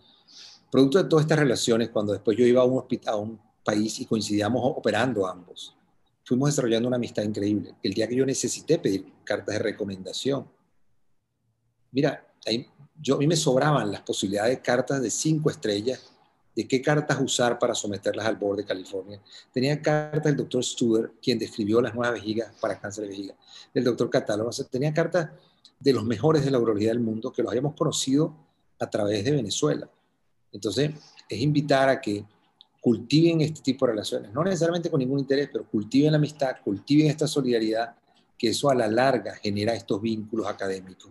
producto 0.71 1.01
de 1.01 1.09
todas 1.09 1.23
estas 1.23 1.39
relaciones, 1.39 1.89
cuando 1.89 2.13
después 2.13 2.37
yo 2.37 2.45
iba 2.45 2.61
a 2.61 2.65
un, 2.65 2.79
hospital, 2.79 3.13
a 3.13 3.17
un 3.17 3.39
país 3.63 3.99
y 3.99 4.05
coincidíamos 4.05 4.61
operando 4.63 5.27
ambos, 5.27 5.75
fuimos 6.23 6.49
desarrollando 6.49 6.87
una 6.87 6.97
amistad 6.97 7.23
increíble. 7.23 7.75
El 7.81 7.93
día 7.93 8.07
que 8.07 8.15
yo 8.15 8.25
necesité 8.25 8.77
pedir 8.79 9.11
cartas 9.23 9.55
de 9.55 9.59
recomendación, 9.59 10.47
mira, 11.91 12.25
ahí 12.45 12.67
yo, 13.01 13.15
a 13.15 13.17
mí 13.17 13.27
me 13.27 13.35
sobraban 13.35 13.91
las 13.91 14.01
posibilidades 14.01 14.57
de 14.57 14.61
cartas 14.61 15.01
de 15.01 15.09
cinco 15.09 15.49
estrellas, 15.49 16.11
de 16.59 16.67
qué 16.67 16.81
cartas 16.81 17.17
usar 17.21 17.57
para 17.57 17.73
someterlas 17.73 18.25
al 18.25 18.35
borde 18.35 18.63
de 18.63 18.67
California. 18.67 19.21
Tenía 19.53 19.81
cartas 19.81 20.25
del 20.25 20.35
doctor 20.35 20.61
Studer, 20.61 21.13
quien 21.21 21.39
describió 21.39 21.79
las 21.79 21.95
nuevas 21.95 22.15
vejigas 22.15 22.53
para 22.59 22.77
cáncer 22.77 23.05
de 23.05 23.11
vejiga, 23.11 23.35
del 23.73 23.85
doctor 23.85 24.09
Catalón. 24.09 24.49
tenía 24.69 24.93
cartas 24.93 25.29
de 25.79 25.93
los 25.93 26.03
mejores 26.03 26.43
de 26.43 26.51
la 26.51 26.59
urología 26.59 26.89
del 26.89 26.99
mundo 26.99 27.31
que 27.31 27.43
los 27.43 27.49
habíamos 27.49 27.75
conocido 27.75 28.35
a 28.77 28.89
través 28.89 29.23
de 29.23 29.31
Venezuela. 29.31 29.89
Entonces, 30.51 30.91
es 31.29 31.39
invitar 31.39 31.87
a 31.87 32.01
que 32.01 32.25
cultiven 32.81 33.39
este 33.39 33.61
tipo 33.61 33.85
de 33.85 33.93
relaciones, 33.93 34.33
no 34.33 34.43
necesariamente 34.43 34.89
con 34.89 34.99
ningún 34.99 35.19
interés, 35.19 35.47
pero 35.49 35.65
cultiven 35.65 36.11
la 36.11 36.17
amistad, 36.17 36.57
cultiven 36.61 37.07
esta 37.07 37.25
solidaridad, 37.25 37.95
que 38.37 38.49
eso 38.49 38.69
a 38.69 38.75
la 38.75 38.89
larga 38.89 39.33
genera 39.35 39.73
estos 39.73 40.01
vínculos 40.01 40.45
académicos, 40.45 41.09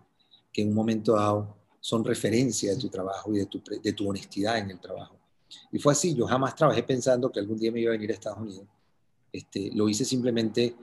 que 0.52 0.60
en 0.60 0.68
un 0.68 0.74
momento 0.74 1.14
dado 1.14 1.56
son 1.80 2.04
referencia 2.04 2.74
de 2.74 2.78
tu 2.78 2.90
trabajo 2.90 3.32
y 3.32 3.38
de 3.38 3.46
tu, 3.46 3.62
de 3.82 3.92
tu 3.94 4.10
honestidad 4.10 4.58
en 4.58 4.72
el 4.72 4.78
trabajo. 4.78 5.18
Y 5.72 5.78
fue 5.78 5.92
así, 5.92 6.14
yo 6.14 6.26
jamás 6.26 6.54
trabajé 6.54 6.82
pensando 6.82 7.30
que 7.30 7.40
algún 7.40 7.58
día 7.58 7.72
me 7.72 7.80
iba 7.80 7.90
a 7.90 7.92
venir 7.92 8.10
a 8.10 8.14
Estados 8.14 8.38
Unidos. 8.38 8.66
Este, 9.32 9.70
lo 9.74 9.88
hice 9.88 10.04
simplemente 10.04 10.74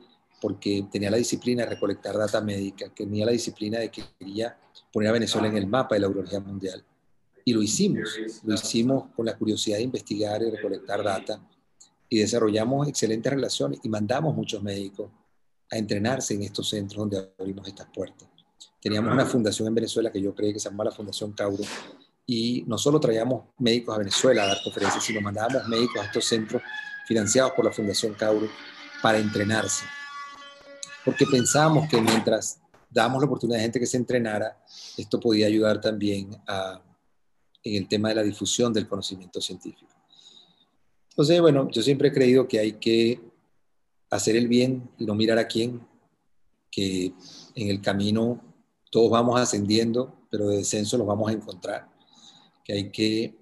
porque 0.41 0.85
tenía 0.91 1.09
la 1.09 1.17
disciplina 1.17 1.63
de 1.63 1.71
recolectar 1.71 2.17
data 2.17 2.41
médica, 2.41 2.89
tenía 2.93 3.25
la 3.25 3.31
disciplina 3.31 3.79
de 3.79 3.89
que 3.89 4.03
quería 4.19 4.57
poner 4.91 5.09
a 5.09 5.13
Venezuela 5.13 5.47
en 5.47 5.57
el 5.57 5.67
mapa 5.67 5.95
de 5.95 6.01
la 6.01 6.09
urología 6.09 6.39
mundial. 6.39 6.83
Y 7.43 7.53
lo 7.53 7.61
hicimos, 7.61 8.09
lo 8.43 8.53
hicimos 8.53 9.05
con 9.15 9.25
la 9.25 9.37
curiosidad 9.37 9.77
de 9.77 9.83
investigar 9.83 10.41
y 10.41 10.49
recolectar 10.49 11.03
data 11.03 11.39
y 12.09 12.19
desarrollamos 12.19 12.87
excelentes 12.87 13.31
relaciones 13.31 13.79
y 13.83 13.89
mandamos 13.89 14.35
muchos 14.35 14.61
médicos 14.61 15.09
a 15.71 15.77
entrenarse 15.77 16.33
en 16.33 16.43
estos 16.43 16.69
centros 16.69 16.97
donde 16.97 17.33
abrimos 17.37 17.67
estas 17.67 17.87
puertas 17.87 18.27
teníamos 18.85 19.11
una 19.11 19.25
fundación 19.25 19.67
en 19.67 19.73
Venezuela 19.73 20.11
que 20.11 20.21
yo 20.21 20.35
creí 20.35 20.53
que 20.53 20.59
se 20.59 20.69
llamaba 20.69 20.91
la 20.91 20.95
Fundación 20.95 21.31
Cauro, 21.31 21.63
y 22.25 22.63
no 22.67 22.77
solo 22.77 22.99
traíamos 22.99 23.45
médicos 23.59 23.95
a 23.95 23.99
Venezuela 23.99 24.43
a 24.43 24.47
dar 24.47 24.57
conferencias, 24.63 25.03
sino 25.03 25.21
mandábamos 25.21 25.67
médicos 25.67 26.01
a 26.01 26.05
estos 26.05 26.25
centros 26.25 26.61
financiados 27.07 27.51
por 27.51 27.65
la 27.65 27.71
Fundación 27.71 28.13
Cauro 28.13 28.49
para 29.01 29.19
entrenarse. 29.19 29.85
Porque 31.03 31.25
pensábamos 31.27 31.87
que 31.87 32.01
mientras 32.01 32.59
dábamos 32.89 33.21
la 33.21 33.27
oportunidad 33.27 33.59
a 33.59 33.63
gente 33.63 33.79
que 33.79 33.85
se 33.85 33.97
entrenara, 33.97 34.57
esto 34.97 35.19
podía 35.19 35.45
ayudar 35.45 35.79
también 35.79 36.35
en 37.63 37.75
el 37.75 37.87
tema 37.87 38.09
de 38.09 38.15
la 38.15 38.23
difusión 38.23 38.73
del 38.73 38.87
conocimiento 38.87 39.39
científico. 39.39 39.91
Entonces, 41.11 41.39
bueno, 41.39 41.69
yo 41.69 41.81
siempre 41.81 42.09
he 42.09 42.11
creído 42.11 42.47
que 42.47 42.59
hay 42.59 42.73
que 42.73 43.21
hacer 44.09 44.35
el 44.35 44.47
bien 44.47 44.89
y 44.97 45.05
no 45.05 45.13
mirar 45.13 45.37
a 45.37 45.47
quién, 45.47 45.85
que 46.71 47.13
en 47.53 47.69
el 47.69 47.81
camino 47.81 48.41
todos 48.91 49.11
vamos 49.11 49.39
ascendiendo, 49.39 50.27
pero 50.29 50.47
de 50.47 50.57
descenso 50.57 50.97
los 50.97 51.07
vamos 51.07 51.29
a 51.29 51.33
encontrar, 51.33 51.87
que 52.65 52.73
hay 52.73 52.91
que 52.91 53.37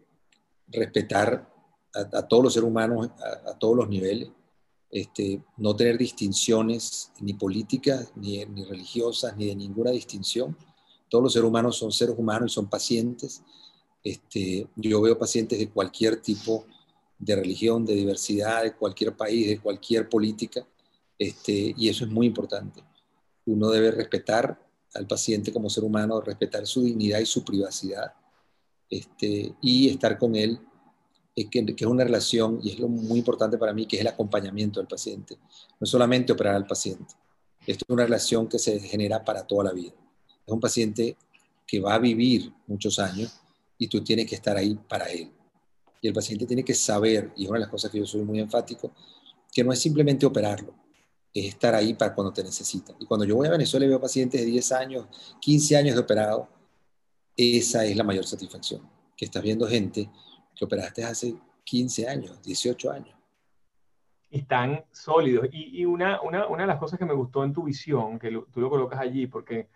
respetar 0.67 1.49
a, 1.93 2.27
todos 2.27 2.43
los 2.43 2.53
seres 2.53 2.67
humanos 2.67 3.09
a, 3.45 3.57
todos 3.57 3.77
los 3.77 3.89
niveles, 3.89 4.29
este, 4.91 5.41
no 5.57 5.75
tener 5.75 5.97
distinciones 5.97 7.11
ni 7.21 7.33
políticas, 7.33 8.11
ni, 8.15 8.43
religiosas, 8.45 9.35
ni 9.37 9.47
de 9.47 9.55
ninguna 9.55 9.91
distinción. 9.91 10.55
Todos 11.09 11.23
los 11.23 11.33
seres 11.33 11.47
humanos 11.47 11.77
son 11.77 11.91
seres 11.91 12.15
humanos 12.17 12.51
y 12.51 12.53
son 12.53 12.69
pacientes. 12.69 13.41
Este, 14.03 14.67
yo 14.75 15.01
veo 15.01 15.17
pacientes 15.17 15.57
de 15.57 15.69
cualquier 15.69 16.21
tipo 16.21 16.65
de 17.17 17.35
religión, 17.35 17.85
de 17.85 17.95
diversidad, 17.95 18.63
de 18.63 18.75
cualquier 18.75 19.15
país, 19.15 19.47
de 19.47 19.59
cualquier 19.59 20.09
política, 20.09 20.67
este, 21.17 21.73
y 21.77 21.87
eso 21.87 22.03
es 22.03 22.11
muy 22.11 22.27
importante. 22.27 22.83
Uno 23.45 23.69
debe 23.69 23.91
respetar 23.91 24.59
al 24.93 25.07
paciente 25.07 25.53
como 25.53 25.69
ser 25.69 25.83
humano, 25.83 26.19
respetar 26.21 26.67
su 26.67 26.83
dignidad 26.83 27.19
y 27.19 27.25
su 27.25 27.43
privacidad, 27.43 28.13
este, 28.97 29.55
y 29.59 29.89
estar 29.89 30.17
con 30.19 30.35
él, 30.35 30.59
eh, 31.35 31.49
que, 31.49 31.65
es 31.75 31.87
una 31.87 32.03
relación, 32.03 32.59
y 32.61 32.71
es 32.71 32.79
lo 32.79 32.87
muy 32.87 33.17
importante 33.17 33.57
para 33.57 33.73
mí, 33.73 33.87
que 33.87 33.95
es 33.95 34.01
el 34.01 34.07
acompañamiento 34.07 34.79
del 34.79 34.87
paciente. 34.87 35.37
No 35.79 35.87
solamente 35.87 36.31
operar 36.31 36.55
al 36.55 36.67
paciente, 36.67 37.15
esto 37.65 37.85
es 37.87 37.93
una 37.93 38.03
relación 38.03 38.47
que 38.47 38.59
se 38.59 38.79
genera 38.79 39.23
para 39.23 39.47
toda 39.47 39.63
la 39.63 39.71
vida. 39.71 39.93
Es 40.45 40.53
un 40.53 40.59
paciente 40.59 41.17
que 41.65 41.79
va 41.79 41.95
a 41.95 41.99
vivir 41.99 42.53
muchos 42.67 42.99
años 42.99 43.33
y 43.79 43.87
tú 43.87 44.03
tienes 44.03 44.27
que 44.27 44.35
estar 44.35 44.55
ahí 44.57 44.75
para 44.87 45.05
él. 45.05 45.31
Y 45.99 46.07
el 46.07 46.13
paciente 46.13 46.45
tiene 46.45 46.63
que 46.63 46.75
saber, 46.75 47.31
y 47.35 47.45
es 47.45 47.49
una 47.49 47.57
de 47.57 47.65
las 47.65 47.71
cosas 47.71 47.89
que 47.89 47.97
yo 47.97 48.05
soy 48.05 48.21
muy 48.21 48.39
enfático, 48.39 48.91
que 49.51 49.63
no 49.63 49.71
es 49.73 49.79
simplemente 49.79 50.25
operarlo, 50.25 50.75
es 51.33 51.45
estar 51.45 51.73
ahí 51.73 51.95
para 51.95 52.13
cuando 52.13 52.31
te 52.31 52.43
necesita. 52.43 52.93
Y 52.99 53.05
cuando 53.05 53.25
yo 53.25 53.35
voy 53.37 53.47
a 53.47 53.51
Venezuela 53.51 53.85
y 53.85 53.89
veo 53.89 53.99
pacientes 53.99 54.41
de 54.41 54.45
10 54.45 54.71
años, 54.73 55.07
15 55.39 55.77
años 55.77 55.95
de 55.95 56.01
operado, 56.01 56.49
esa 57.35 57.85
es 57.85 57.95
la 57.95 58.03
mayor 58.03 58.25
satisfacción, 58.25 58.81
que 59.15 59.25
estás 59.25 59.43
viendo 59.43 59.67
gente 59.67 60.09
que 60.55 60.65
operaste 60.65 61.03
hace 61.03 61.35
15 61.63 62.07
años, 62.07 62.41
18 62.43 62.91
años. 62.91 63.15
Están 64.29 64.83
sólidos. 64.91 65.47
Y, 65.51 65.85
una, 65.85 66.21
una, 66.21 66.47
una, 66.47 66.63
de 66.63 66.67
las 66.67 66.79
cosas 66.79 66.97
que 66.97 67.05
me 67.05 67.13
gustó 67.13 67.43
en 67.43 67.53
tu 67.53 67.63
visión, 67.63 68.17
que 68.17 68.31
tú 68.51 68.61
lo 68.61 68.69
colocas 68.69 68.99
allí, 68.99 69.27
porque 69.27 69.67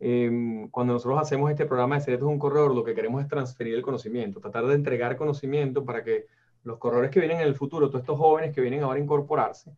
Em, 0.00 0.68
cuando 0.68 0.92
nosotros 0.92 1.20
hacemos 1.20 1.50
este 1.50 1.66
programa 1.66 1.94
de 1.94 2.02
Secretos 2.02 2.28
un 2.28 2.38
Corredor, 2.38 2.74
lo 2.74 2.84
que 2.84 2.94
queremos 2.94 3.22
es 3.22 3.28
transferir 3.28 3.74
el 3.74 3.82
conocimiento, 3.82 4.40
tratar 4.40 4.66
de 4.66 4.74
entregar 4.74 5.16
conocimiento 5.16 5.84
para 5.84 6.02
que 6.02 6.26
los 6.64 6.78
corredores 6.78 7.10
que 7.10 7.20
vienen 7.20 7.40
en 7.40 7.46
el 7.46 7.54
futuro, 7.54 7.88
todos 7.88 8.02
estos 8.02 8.18
jóvenes 8.18 8.54
que 8.54 8.60
vienen 8.60 8.82
ahora 8.82 8.98
a 8.98 9.02
incorporarse, 9.02 9.72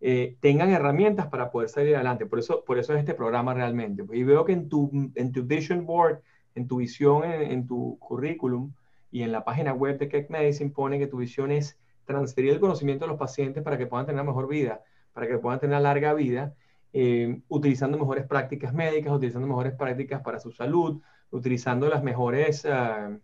eh, 0.00 0.36
tengan 0.40 0.70
herramientas 0.70 1.26
para 1.26 1.50
poder 1.50 1.68
salir 1.68 1.94
adelante. 1.94 2.26
Por 2.26 2.38
eso, 2.38 2.64
por 2.64 2.78
eso 2.78 2.92
es 2.92 3.00
este 3.00 3.14
programa 3.14 3.54
realmente. 3.54 4.04
Y 4.12 4.24
veo 4.24 4.44
que 4.44 4.52
en 4.52 4.68
tu, 4.68 4.90
en 5.14 5.32
tu 5.32 5.42
vision 5.44 5.86
board, 5.86 6.20
en 6.54 6.68
tu 6.68 6.76
visión, 6.76 7.24
en, 7.24 7.66
tu 7.66 7.98
currículum 7.98 8.72
y 9.10 9.22
en 9.22 9.32
la 9.32 9.44
página 9.44 9.72
web 9.72 9.98
de 9.98 10.08
Keck 10.08 10.30
Medicine 10.30 10.70
pone 10.70 10.98
que 10.98 11.06
tu 11.06 11.18
visión 11.18 11.50
es 11.50 11.78
transferir 12.04 12.52
el 12.52 12.60
conocimiento 12.60 13.04
a 13.04 13.08
los 13.08 13.18
pacientes 13.18 13.62
para 13.62 13.78
que 13.78 13.86
puedan 13.86 14.06
tener 14.06 14.24
mejor 14.24 14.48
vida, 14.48 14.82
para 15.12 15.26
que 15.26 15.38
puedan 15.38 15.60
tener 15.60 15.80
larga 15.80 16.14
vida 16.14 16.54
eh, 16.94 17.40
utilizando 17.48 17.96
mejores 17.96 18.26
prácticas 18.26 18.74
médicas, 18.74 19.12
utilizando 19.12 19.48
mejores 19.48 19.72
prácticas 19.74 20.20
para 20.20 20.38
su 20.38 20.52
salud, 20.52 21.00
utilizando 21.30 21.88
las 21.88 22.02
mejores, 22.02 22.66
uh, 22.66 23.18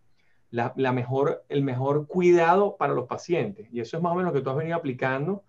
la, 0.50 0.92
mejor, 0.92 1.44
el 1.50 1.62
mejor 1.62 2.06
cuidado 2.06 2.76
para 2.78 2.94
los 2.94 3.06
pacientes. 3.06 3.68
Y 3.70 3.80
eso 3.80 3.98
es 3.98 4.02
más 4.02 4.12
o 4.12 4.16
menos 4.16 4.32
lo 4.32 4.38
que 4.38 4.42
tú 4.42 4.50
has 4.50 4.56
venido 4.56 4.76
aplicando, 4.76 5.44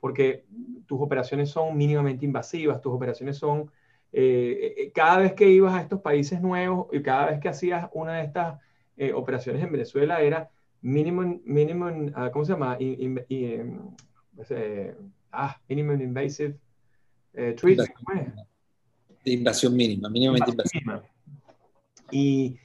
porque 0.00 0.44
tus 0.86 1.00
operaciones 1.00 1.48
son 1.50 1.76
mínimamente 1.76 2.26
invasivas, 2.26 2.82
tus 2.82 2.92
operaciones 2.92 3.38
son, 3.38 3.70
eh, 4.12 4.74
eh, 4.76 4.92
cada 4.94 5.18
vez 5.18 5.32
que 5.32 5.48
ibas 5.48 5.74
a 5.74 5.80
estos 5.80 6.00
países 6.00 6.40
nuevos 6.40 6.88
y 6.92 7.02
cada 7.02 7.26
vez 7.26 7.40
que 7.40 7.48
hacías 7.48 7.88
una 7.92 8.18
de 8.18 8.24
estas 8.24 8.60
operaciones 9.14 9.64
en 9.64 9.72
Venezuela 9.72 10.20
era 10.20 10.50
minimum, 10.82 11.40
minimum 11.44 12.08
uh, 12.08 12.30
¿cómo 12.30 12.44
se 12.44 12.52
llama? 12.52 12.78
ah, 15.32 15.60
minimum 15.68 16.00
invasive 16.00 16.58
eh, 17.34 17.56
de 19.24 19.32
invasión 19.32 19.74
mínima, 19.74 20.08
mínimamente 20.10 20.50
invasiva. 20.50 21.02
Y, 22.10 22.58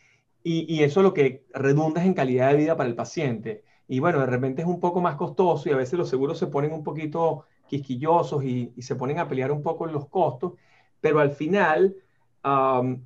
y, 0.44 0.84
eso 0.84 1.02
lo 1.02 1.14
que 1.14 1.46
redunda 1.54 2.02
es 2.02 2.08
en 2.08 2.14
calidad 2.14 2.52
de 2.52 2.58
vida 2.58 2.76
para 2.76 2.90
el 2.90 2.96
paciente. 2.96 3.64
Y 3.88 4.00
bueno, 4.00 4.20
de 4.20 4.26
repente 4.26 4.64
es 4.64 4.68
un 4.68 4.80
poco 4.80 5.00
más 5.00 5.16
costoso 5.16 5.70
y 5.70 5.72
a 5.72 5.78
veces 5.78 5.98
los 5.98 6.10
seguros 6.10 6.38
se 6.38 6.48
ponen 6.48 6.74
un 6.74 6.84
poquito 6.84 7.46
quisquillosos 7.68 8.44
y, 8.44 8.74
y 8.76 8.82
se 8.82 8.96
ponen 8.96 9.20
a 9.20 9.28
pelear 9.28 9.52
un 9.52 9.62
poco 9.62 9.88
en 9.88 9.94
los 9.94 10.10
costos, 10.10 10.54
pero 11.02 11.20
al 11.20 11.32
final, 11.32 11.96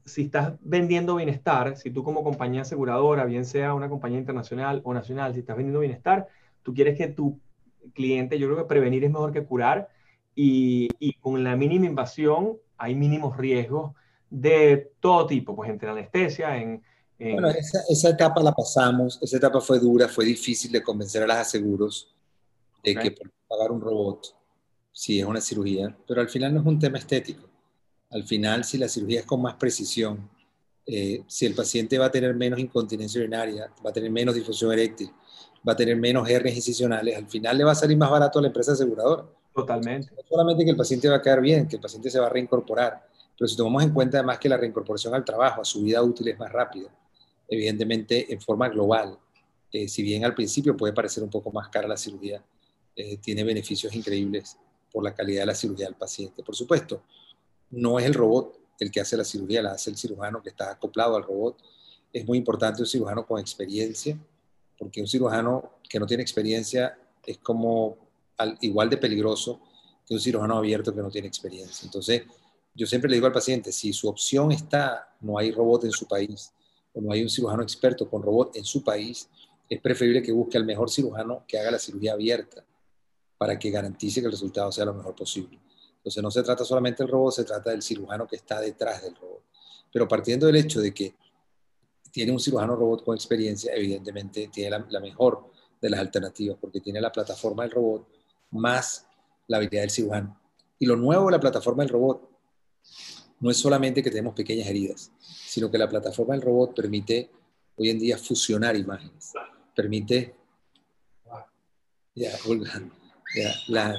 si 0.06 0.24
estás 0.24 0.54
vendiendo 0.62 1.16
bienestar, 1.16 1.76
si 1.78 1.90
tú 1.90 2.04
como 2.04 2.24
compañía 2.24 2.62
aseguradora, 2.62 3.26
bien 3.26 3.46
sea 3.46 3.74
una 3.74 3.90
compañía 3.90 4.20
internacional 4.20 4.82
o 4.84 4.94
nacional, 4.94 5.34
si 5.34 5.40
estás 5.40 5.58
vendiendo 5.58 5.80
bienestar, 5.80 6.28
tú 6.64 6.74
quieres 6.74 6.98
que 6.98 7.08
tu 7.08 7.40
cliente, 7.94 8.38
yo 8.38 8.48
creo 8.48 8.58
que 8.58 8.66
prevenir 8.66 9.04
es 9.04 9.12
mejor 9.12 9.32
que 9.32 9.44
curar, 9.44 9.90
y, 10.36 10.88
y, 11.00 11.14
con 11.14 11.44
la 11.44 11.58
mínima 11.58 11.88
invasión 11.88 12.58
hay 12.78 12.96
mínimos 12.96 13.36
riesgos 13.36 13.94
de 14.30 14.92
todo 15.02 15.28
tipo, 15.28 15.56
pues 15.56 15.70
entre 15.70 15.90
anestesia, 15.90 16.58
en... 16.58 16.82
Bueno, 17.20 17.50
esa, 17.50 17.80
esa, 17.90 18.10
etapa 18.10 18.42
la 18.42 18.52
pasamos, 18.52 19.20
esa 19.22 19.38
etapa 19.38 19.60
fue 19.62 19.78
dura, 19.78 20.08
fue 20.08 20.26
difícil 20.26 20.72
de 20.72 20.82
convencer 20.82 21.22
a 21.22 21.28
las 21.28 21.38
aseguros 21.38 22.16
de 22.84 22.96
que 22.96 23.12
por 23.12 23.30
pagar 23.48 23.72
un 23.72 23.82
robot, 23.82 24.36
sí 24.92 25.20
es 25.20 25.26
una 25.26 25.42
cirugía, 25.42 25.96
pero 26.08 26.22
al 26.22 26.30
final 26.30 26.54
no 26.54 26.62
es 26.62 26.66
un 26.66 26.80
tema 26.80 26.98
estético. 26.98 27.51
Al 28.12 28.24
final, 28.24 28.64
si 28.64 28.78
la 28.78 28.88
cirugía 28.88 29.22
es 29.22 29.26
con 29.26 29.42
más 29.42 29.56
precisión, 29.56 30.30
eh, 30.86 31.24
si 31.28 31.46
el 31.46 31.56
paciente 31.56 31.98
va 31.98 32.08
a 32.08 32.12
tener 32.12 32.36
menos 32.36 32.60
incontinencia 32.60 33.22
urinaria, 33.22 33.72
va 33.86 33.90
a 33.90 33.94
tener 33.94 34.12
menos 34.12 34.36
difusión 34.36 34.72
eréctil, 34.74 35.10
va 35.68 35.74
a 35.74 35.76
tener 35.76 35.96
menos 35.96 36.28
hernias 36.28 36.56
incisionales, 36.56 37.16
al 37.16 37.28
final 37.28 37.58
le 37.58 37.64
va 37.64 37.72
a 37.72 37.76
salir 37.76 37.98
más 37.98 38.10
barato 38.10 38.40
a 38.40 38.42
la 38.42 38.48
empresa 38.50 38.74
aseguradora. 38.74 39.26
Totalmente. 39.54 40.12
No 40.16 40.22
solamente 40.28 40.64
que 40.64 40.72
el 40.72 40.78
paciente 40.78 41.10
va 41.10 41.18
a 41.18 41.22
quedar 41.22 41.42
bien, 41.42 41.68
que 41.68 41.76
el 41.76 41.82
paciente 41.82 42.10
se 42.10 42.20
va 42.20 42.28
a 42.28 42.30
reincorporar, 42.30 43.06
pero 43.38 43.48
si 43.48 43.56
tomamos 43.56 43.84
en 43.84 43.92
cuenta 43.92 44.18
además 44.18 44.40
que 44.40 44.50
la 44.50 44.58
reincorporación 44.58 45.14
al 45.14 45.26
trabajo, 45.26 45.62
a 45.62 45.66
su 45.66 45.82
vida 45.82 46.02
útil 46.02 46.28
es 46.30 46.40
más 46.40 46.52
rápida, 46.52 46.90
evidentemente 47.48 48.32
en 48.34 48.42
forma 48.42 48.70
global, 48.70 49.18
eh, 49.72 49.88
si 49.88 50.04
bien 50.04 50.26
al 50.26 50.36
principio 50.36 50.76
puede 50.76 50.94
parecer 50.94 51.24
un 51.24 51.30
poco 51.30 51.52
más 51.52 51.70
cara 51.70 51.88
la 51.88 51.98
cirugía, 51.98 52.44
eh, 52.96 53.18
tiene 53.18 53.44
beneficios 53.44 53.94
increíbles 53.96 54.58
por 54.92 55.04
la 55.04 55.14
calidad 55.14 55.44
de 55.44 55.46
la 55.48 55.56
cirugía 55.56 55.86
del 55.86 55.96
paciente. 55.96 56.44
Por 56.44 56.56
supuesto, 56.56 57.04
no 57.72 58.00
es 58.00 58.06
el 58.06 58.14
robot 58.14 58.60
el 58.80 58.92
que 58.92 59.00
hace 59.00 59.16
la 59.16 59.24
cirugía, 59.24 59.62
la 59.62 59.74
hace 59.74 59.92
el 59.92 59.98
cirujano 59.98 60.42
que 60.42 60.50
está 60.50 60.72
acoplado 60.72 61.16
al 61.16 61.24
robot. 61.24 61.58
Es 62.12 62.26
muy 62.26 62.38
importante 62.38 62.82
un 62.82 62.88
cirujano 62.88 63.26
con 63.26 63.40
experiencia, 63.40 64.18
porque 64.78 65.02
un 65.02 65.08
cirujano 65.08 65.78
que 65.88 66.00
no 66.00 66.08
tiene 66.08 66.24
experiencia 66.24 66.98
es 67.24 67.38
como 67.38 67.98
igual 68.62 68.90
de 68.90 68.98
peligroso 68.98 69.62
que 70.06 70.16
un 70.16 70.20
cirujano 70.20 70.58
abierto 70.58 70.94
que 70.96 71.02
no 71.02 71.12
tiene 71.12 71.28
experiencia. 71.28 71.86
Entonces, 71.86 72.24
yo 72.74 72.88
siempre 72.88 73.10
le 73.10 73.18
digo 73.18 73.28
al 73.28 73.34
paciente, 73.34 73.72
si 73.72 73.94
su 73.94 74.08
opción 74.08 74.52
está, 74.52 75.16
no 75.22 75.38
hay 75.38 75.52
robot 75.52 75.84
en 75.84 75.92
su 75.92 76.08
país, 76.08 76.52
o 76.94 77.02
no 77.02 77.12
hay 77.12 77.22
un 77.22 77.30
cirujano 77.30 77.62
experto 77.62 78.10
con 78.10 78.24
robot 78.24 78.56
en 78.56 78.66
su 78.66 78.84
país, 78.84 79.30
es 79.70 79.80
preferible 79.80 80.22
que 80.22 80.32
busque 80.32 80.58
al 80.58 80.66
mejor 80.66 80.90
cirujano 80.90 81.46
que 81.48 81.60
haga 81.60 81.72
la 81.72 81.80
cirugía 81.80 82.14
abierta 82.14 82.64
para 83.38 83.58
que 83.60 83.70
garantice 83.70 84.20
que 84.20 84.26
el 84.26 84.32
resultado 84.32 84.72
sea 84.72 84.86
lo 84.86 84.94
mejor 84.94 85.16
posible. 85.16 85.60
Entonces, 86.02 86.24
no 86.24 86.32
se 86.32 86.42
trata 86.42 86.66
solamente 86.66 87.04
del 87.04 87.12
robot, 87.12 87.34
se 87.34 87.44
trata 87.44 87.70
del 87.70 87.84
cirujano 87.84 88.28
que 88.28 88.36
está 88.36 88.60
detrás 88.60 89.04
del 89.04 89.16
robot. 89.16 89.44
Pero 89.94 90.08
partiendo 90.08 90.48
del 90.48 90.56
hecho 90.56 90.82
de 90.82 90.94
que 90.94 91.16
tiene 92.12 92.32
un 92.32 92.40
cirujano 92.40 92.76
robot 92.76 93.04
con 93.04 93.16
experiencia, 93.16 93.74
evidentemente 93.76 94.50
tiene 94.52 94.72
la, 94.72 94.86
la 94.90 95.00
mejor 95.00 95.52
de 95.80 95.90
las 95.90 96.00
alternativas, 96.00 96.58
porque 96.60 96.82
tiene 96.82 97.00
la 97.00 97.12
plataforma 97.12 97.64
del 97.64 97.72
robot, 97.72 98.08
más 98.52 99.08
la 99.48 99.58
habilidad 99.58 99.82
del 99.82 99.92
cirujano. 99.92 100.40
Y 100.80 100.86
lo 100.86 100.96
nuevo 100.96 101.26
de 101.28 101.34
la 101.34 101.40
plataforma 101.40 101.84
del 101.84 101.92
robot 101.92 102.30
no 103.40 103.50
es 103.50 103.58
solamente 103.58 104.02
que 104.02 104.10
tenemos 104.10 104.34
pequeñas 104.34 104.68
heridas, 104.68 105.12
sino 105.20 105.70
que 105.70 105.78
la 105.78 105.90
plataforma 105.90 106.34
del 106.34 106.44
robot 106.44 106.76
permite 106.76 107.30
hoy 107.76 107.90
en 107.90 108.00
día 108.00 108.18
fusionar 108.18 108.76
imágenes, 108.76 109.34
permite... 109.76 110.36
Ya, 112.14 112.32
ya, 113.36 113.54
la, 113.70 113.96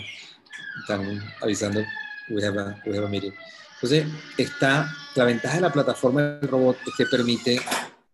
están 0.81 1.23
avisando 1.41 1.81
we 2.29 2.45
have 2.45 2.59
a, 2.59 2.81
we 2.87 2.97
have 2.97 3.05
a 3.05 3.09
meeting. 3.09 3.33
Entonces, 3.75 4.07
está, 4.39 4.93
la 5.15 5.25
ventaja 5.25 5.57
de 5.57 5.61
la 5.63 5.73
plataforma 5.73 6.23
del 6.23 6.49
robot 6.49 6.77
es 6.87 6.95
que 6.97 7.07
permite 7.07 7.61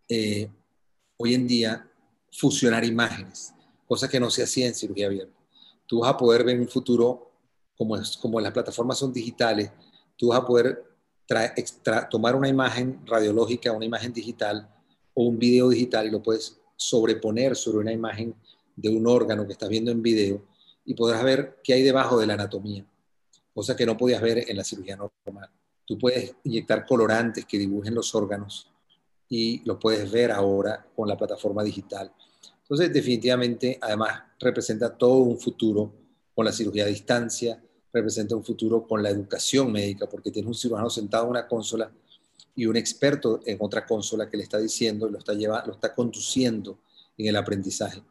eh, 0.09 0.51
hoy 1.19 1.35
en 1.35 1.47
día 1.47 1.87
fusionar 2.33 2.85
imágenes, 2.85 3.53
cosa 3.87 4.09
que 4.09 4.19
no 4.19 4.31
se 4.31 4.43
hacía 4.43 4.67
en 4.67 4.75
cirugía 4.75 5.07
abierta. 5.07 5.37
Tú 5.87 6.01
vas 6.01 6.11
a 6.11 6.17
poder 6.17 6.45
ver 6.45 6.57
en 6.57 6.63
un 6.63 6.69
futuro, 6.69 7.31
como, 7.77 7.97
es, 7.97 8.17
como 8.17 8.41
las 8.41 8.53
plataformas 8.53 8.99
son 8.99 9.13
digitales, 9.13 9.71
tú 10.17 10.29
vas 10.29 10.41
a 10.41 10.47
poder 10.47 10.85
tomar 12.11 12.35
una 12.35 12.49
imagen 12.49 13.01
radiológica, 13.05 13.73
una 13.73 13.85
imagen 13.85 14.13
digital 14.13 14.69
o 15.13 15.25
un 15.25 15.39
video 15.39 15.69
digital 15.69 16.07
y 16.07 16.11
lo 16.11 16.23
puedes 16.23 16.59
sobreponer 16.77 17.57
sobre 17.57 17.79
una 17.79 17.93
imagen 17.93 18.35
de 18.75 18.89
un 18.89 19.07
órgano 19.07 19.47
que 19.47 19.53
estás 19.53 19.69
viendo 19.69 19.91
en 19.91 20.03
video 20.03 20.43
y 20.89 20.95
podrás 20.95 21.23
ver 21.23 21.59
qué 21.63 21.75
hay 21.75 21.83
debajo 21.83 22.19
de 22.19 22.27
la 22.27 22.33
anatomía, 22.33 22.83
cosa 23.53 23.77
que 23.77 23.85
no 23.85 23.95
podías 23.95 24.23
ver 24.23 24.51
en 24.51 24.57
la 24.57 24.65
cirugía 24.65 24.97
normal. 24.97 25.51
Tú 25.85 25.99
puedes 25.99 26.35
inyectar 26.45 26.87
colorantes 26.87 27.45
que 27.45 27.59
dibujen 27.59 27.95
los 27.95 28.15
órganos 28.15 28.71
y 29.29 29.63
lo 29.67 29.79
puedes 29.79 30.11
ver 30.11 30.33
ahora 30.33 30.87
con 30.97 31.07
la 31.07 31.15
plataforma 31.15 31.63
digital. 31.63 32.11
Entonces, 32.63 32.91
definitivamente, 32.91 33.79
además, 33.83 34.23
representa 34.41 34.97
todo 34.97 35.17
un 35.17 35.39
futuro 35.39 35.93
con 36.35 36.47
la 36.47 36.53
cirugía 36.53 36.85
a 36.85 36.89
distancia, 36.89 37.63
representa 37.93 38.35
un 38.35 38.43
futuro 38.43 38.87
con 38.87 39.03
la 39.03 39.11
educación 39.11 39.71
médica, 39.71 40.09
porque 40.09 40.31
tienes 40.31 40.49
un 40.49 40.55
cirujano 40.55 40.89
sentado 40.89 41.25
en 41.25 41.31
una 41.33 41.47
consola 41.47 41.93
y 42.57 42.65
un 42.65 42.77
experto 42.77 43.41
en 43.45 43.59
otra 43.61 43.85
consola 43.85 44.31
que 44.31 44.39
le 44.39 44.45
está 44.45 44.57
diciendo 44.57 45.07
lo 45.07 45.19
está, 45.19 45.35
llevando, 45.35 45.67
lo 45.67 45.73
está 45.75 45.95
conduciendo 45.95 46.79
en 47.19 47.27
el 47.27 47.37
aprendizaje. 47.37 48.03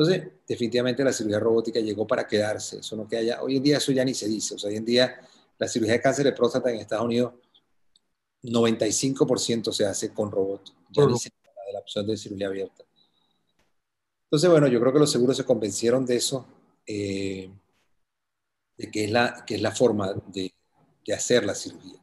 Entonces, 0.00 0.32
definitivamente 0.48 1.04
la 1.04 1.12
cirugía 1.12 1.38
robótica 1.38 1.78
llegó 1.78 2.06
para 2.06 2.26
quedarse. 2.26 2.78
Eso 2.78 2.96
no 2.96 3.06
que 3.06 3.18
haya, 3.18 3.42
hoy 3.42 3.58
en 3.58 3.62
día 3.62 3.76
eso 3.76 3.92
ya 3.92 4.02
ni 4.02 4.14
se 4.14 4.26
dice. 4.26 4.54
O 4.54 4.58
sea, 4.58 4.70
hoy 4.70 4.76
en 4.76 4.84
día 4.86 5.20
la 5.58 5.68
cirugía 5.68 5.92
de 5.92 6.00
cáncer 6.00 6.24
de 6.24 6.32
próstata 6.32 6.70
en 6.70 6.76
Estados 6.76 7.04
Unidos, 7.04 7.34
95% 8.42 9.72
se 9.72 9.84
hace 9.84 10.14
con 10.14 10.30
robot. 10.30 10.72
Ya 10.88 11.04
ni 11.04 11.18
se 11.18 11.28
habla 11.46 11.62
de 11.66 11.72
la 11.74 11.80
opción 11.80 12.06
de 12.06 12.16
cirugía 12.16 12.46
abierta. 12.46 12.82
Entonces, 14.24 14.48
bueno, 14.48 14.68
yo 14.68 14.80
creo 14.80 14.90
que 14.90 15.00
los 15.00 15.12
seguros 15.12 15.36
se 15.36 15.44
convencieron 15.44 16.06
de 16.06 16.16
eso, 16.16 16.46
eh, 16.86 17.50
de 18.78 18.90
que 18.90 19.04
es, 19.04 19.10
la, 19.10 19.44
que 19.46 19.56
es 19.56 19.60
la 19.60 19.72
forma 19.72 20.14
de, 20.32 20.50
de 21.06 21.12
hacer 21.12 21.44
la 21.44 21.54
cirugía. 21.54 22.00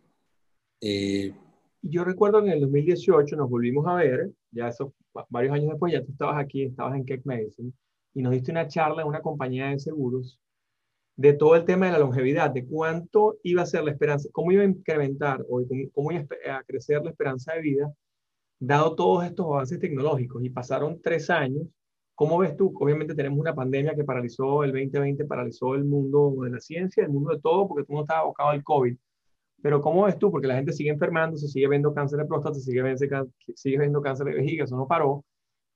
Eh, 0.82 1.34
yo 1.82 2.04
recuerdo 2.04 2.44
que 2.44 2.50
en 2.50 2.54
el 2.54 2.62
2018 2.62 3.36
nos 3.38 3.50
volvimos 3.50 3.88
a 3.88 3.96
ver, 3.96 4.30
ya 4.52 4.68
eso 4.68 4.94
varios 5.30 5.56
años 5.56 5.70
después, 5.72 5.92
ya 5.92 6.04
tú 6.04 6.12
estabas 6.12 6.38
aquí, 6.38 6.62
estabas 6.62 6.96
en 6.96 7.04
Keck 7.04 7.26
Medicine, 7.26 7.74
y 8.18 8.24
nos 8.24 8.32
diste 8.34 8.50
una 8.50 8.68
charla 8.68 9.04
en 9.04 9.08
una 9.08 9.22
compañía 9.22 9.68
de 9.68 9.78
seguros 9.78 10.40
de 11.16 11.34
todo 11.34 11.56
el 11.56 11.66
tema 11.66 11.86
de 11.86 11.92
la 11.92 12.00
longevidad, 12.00 12.50
de 12.50 12.66
cuánto 12.66 13.38
iba 13.44 13.62
a 13.62 13.68
ser 13.68 13.84
la 13.84 13.92
esperanza, 13.92 14.28
cómo 14.32 14.52
iba 14.52 14.64
a 14.64 14.66
incrementar 14.66 15.46
o 15.48 15.62
cómo 15.94 16.12
iba 16.12 16.26
a 16.52 16.64
crecer 16.64 17.04
la 17.04 17.12
esperanza 17.12 17.54
de 17.54 17.62
vida, 17.62 17.94
dado 18.60 18.96
todos 18.96 19.24
estos 19.24 19.46
avances 19.46 19.80
tecnológicos. 19.80 20.44
Y 20.44 20.50
pasaron 20.50 21.00
tres 21.00 21.30
años. 21.30 21.68
¿Cómo 22.16 22.40
ves 22.40 22.58
tú? 22.58 22.74
Obviamente 22.80 23.14
tenemos 23.14 23.40
una 23.40 23.54
pandemia 23.54 23.94
que 23.94 24.04
paralizó 24.04 24.64
el 24.64 24.72
2020, 24.72 25.26
paralizó 25.26 25.76
el 25.76 25.86
mundo 25.86 26.36
de 26.42 26.50
la 26.50 26.60
ciencia, 26.60 27.04
el 27.04 27.10
mundo 27.10 27.34
de 27.36 27.40
todo, 27.40 27.68
porque 27.68 27.86
tú 27.86 27.94
no 27.94 28.02
estabas 28.02 28.24
abocado 28.24 28.50
al 28.50 28.64
COVID. 28.64 28.98
Pero 29.62 29.82
¿cómo 29.82 30.06
ves 30.06 30.18
tú? 30.18 30.32
Porque 30.32 30.48
la 30.48 30.56
gente 30.56 30.74
sigue 30.74 30.90
enfermando, 30.90 31.38
se 31.38 31.48
sigue 31.48 31.68
viendo 31.68 31.94
cáncer 31.94 32.18
de 32.18 32.26
próstata, 32.26 32.56
se 32.56 32.62
sigue, 32.62 32.82
viendo, 32.82 33.30
sigue 33.56 33.78
viendo 33.78 34.02
cáncer 34.02 34.26
de 34.26 34.36
vejiga, 34.36 34.64
eso 34.64 34.76
no 34.76 34.88
paró, 34.88 35.24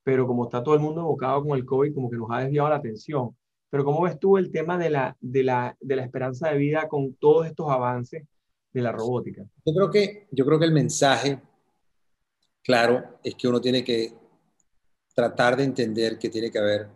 pero 0.03 0.27
como 0.27 0.45
está 0.45 0.63
todo 0.63 0.75
el 0.75 0.81
mundo 0.81 1.01
evocado 1.01 1.43
con 1.43 1.57
el 1.57 1.65
COVID, 1.65 1.93
como 1.93 2.09
que 2.09 2.17
nos 2.17 2.29
ha 2.31 2.39
desviado 2.39 2.69
la 2.69 2.75
atención. 2.75 3.35
Pero 3.69 3.85
¿cómo 3.85 4.01
ves 4.01 4.19
tú 4.19 4.37
el 4.37 4.51
tema 4.51 4.77
de 4.77 4.89
la, 4.89 5.15
de 5.19 5.43
la, 5.43 5.77
de 5.79 5.95
la 5.95 6.03
esperanza 6.03 6.49
de 6.49 6.57
vida 6.57 6.87
con 6.87 7.13
todos 7.15 7.47
estos 7.47 7.69
avances 7.69 8.25
de 8.73 8.81
la 8.81 8.91
robótica? 8.91 9.43
Yo 9.65 9.73
creo 9.73 9.89
que, 9.89 10.27
yo 10.31 10.45
creo 10.45 10.59
que 10.59 10.65
el 10.65 10.73
mensaje 10.73 11.39
claro 12.63 13.19
es 13.23 13.35
que 13.35 13.47
uno 13.47 13.61
tiene 13.61 13.83
que 13.83 14.13
tratar 15.13 15.55
de 15.55 15.63
entender 15.63 16.17
que 16.17 16.29
tiene 16.29 16.51
que 16.51 16.59
haber 16.59 16.89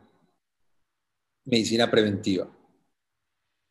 medicina 1.46 1.89
preventiva 1.89 2.50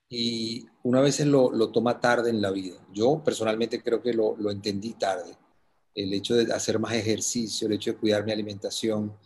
y 0.08 0.66
una 0.82 1.00
vez 1.00 1.18
lo, 1.26 1.50
lo, 1.50 1.70
toma 1.70 2.00
tarde 2.00 2.30
en 2.30 2.40
la 2.40 2.50
vida. 2.50 2.76
Yo 2.92 3.22
personalmente 3.24 3.82
creo 3.82 4.00
que 4.02 4.12
lo, 4.12 4.36
lo, 4.36 4.50
entendí 4.50 4.92
tarde. 4.92 5.34
El 5.94 6.12
hecho 6.12 6.34
de 6.34 6.52
hacer 6.52 6.78
más 6.78 6.92
ejercicio, 6.92 7.66
el 7.66 7.74
hecho 7.74 7.92
de 7.92 7.98
cuidar 7.98 8.24
mi 8.24 8.32
alimentación, 8.32 9.16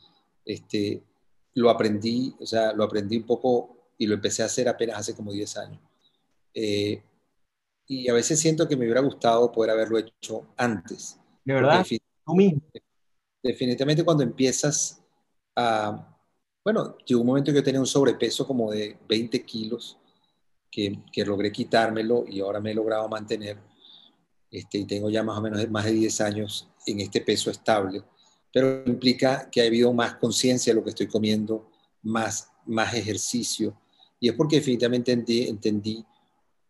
este, 0.48 1.02
lo 1.54 1.68
aprendí, 1.68 2.34
o 2.40 2.46
sea, 2.46 2.72
lo 2.72 2.84
aprendí 2.84 3.18
un 3.18 3.26
poco 3.26 3.92
y 3.98 4.06
lo 4.06 4.14
empecé 4.14 4.42
a 4.42 4.46
hacer 4.46 4.66
apenas 4.66 4.98
hace 4.98 5.14
como 5.14 5.30
10 5.30 5.56
años. 5.58 5.80
Eh, 6.54 7.02
y 7.86 8.08
a 8.08 8.14
veces 8.14 8.40
siento 8.40 8.66
que 8.66 8.76
me 8.76 8.84
hubiera 8.84 9.02
gustado 9.02 9.52
poder 9.52 9.72
haberlo 9.72 9.98
hecho 9.98 10.46
antes. 10.56 11.18
¿De 11.44 11.52
verdad? 11.54 11.86
¿Tú 12.24 12.34
mismo? 12.34 12.62
Definitivamente 13.42 14.04
cuando 14.04 14.22
empiezas 14.22 15.02
a... 15.54 16.16
Bueno, 16.64 16.96
llegó 17.04 17.20
un 17.20 17.26
momento 17.26 17.50
que 17.50 17.58
yo 17.58 17.64
tenía 17.64 17.80
un 17.80 17.86
sobrepeso 17.86 18.46
como 18.46 18.70
de 18.70 18.96
20 19.06 19.44
kilos 19.44 19.98
que, 20.70 20.98
logré 21.26 21.52
quitármelo 21.52 22.24
y 22.26 22.40
ahora 22.40 22.60
me 22.60 22.70
he 22.70 22.74
logrado 22.74 23.08
mantener. 23.08 23.58
Este, 24.50 24.78
y 24.78 24.86
tengo 24.86 25.10
ya 25.10 25.22
más 25.22 25.38
o 25.38 25.42
menos 25.42 25.68
más 25.70 25.84
de 25.84 25.92
10 25.92 26.20
años 26.22 26.68
en 26.86 27.00
este 27.00 27.20
peso 27.20 27.50
estable, 27.50 28.02
pero 28.58 28.82
implica 28.86 29.48
que 29.48 29.62
ha 29.62 29.66
habido 29.66 29.92
más 29.92 30.16
conciencia 30.16 30.72
de 30.72 30.80
lo 30.80 30.82
que 30.82 30.90
estoy 30.90 31.06
comiendo, 31.06 31.70
más, 32.02 32.50
más 32.66 32.92
ejercicio, 32.92 33.78
y 34.18 34.28
es 34.28 34.34
porque 34.34 34.56
definitivamente 34.56 35.48
entendí, 35.48 36.04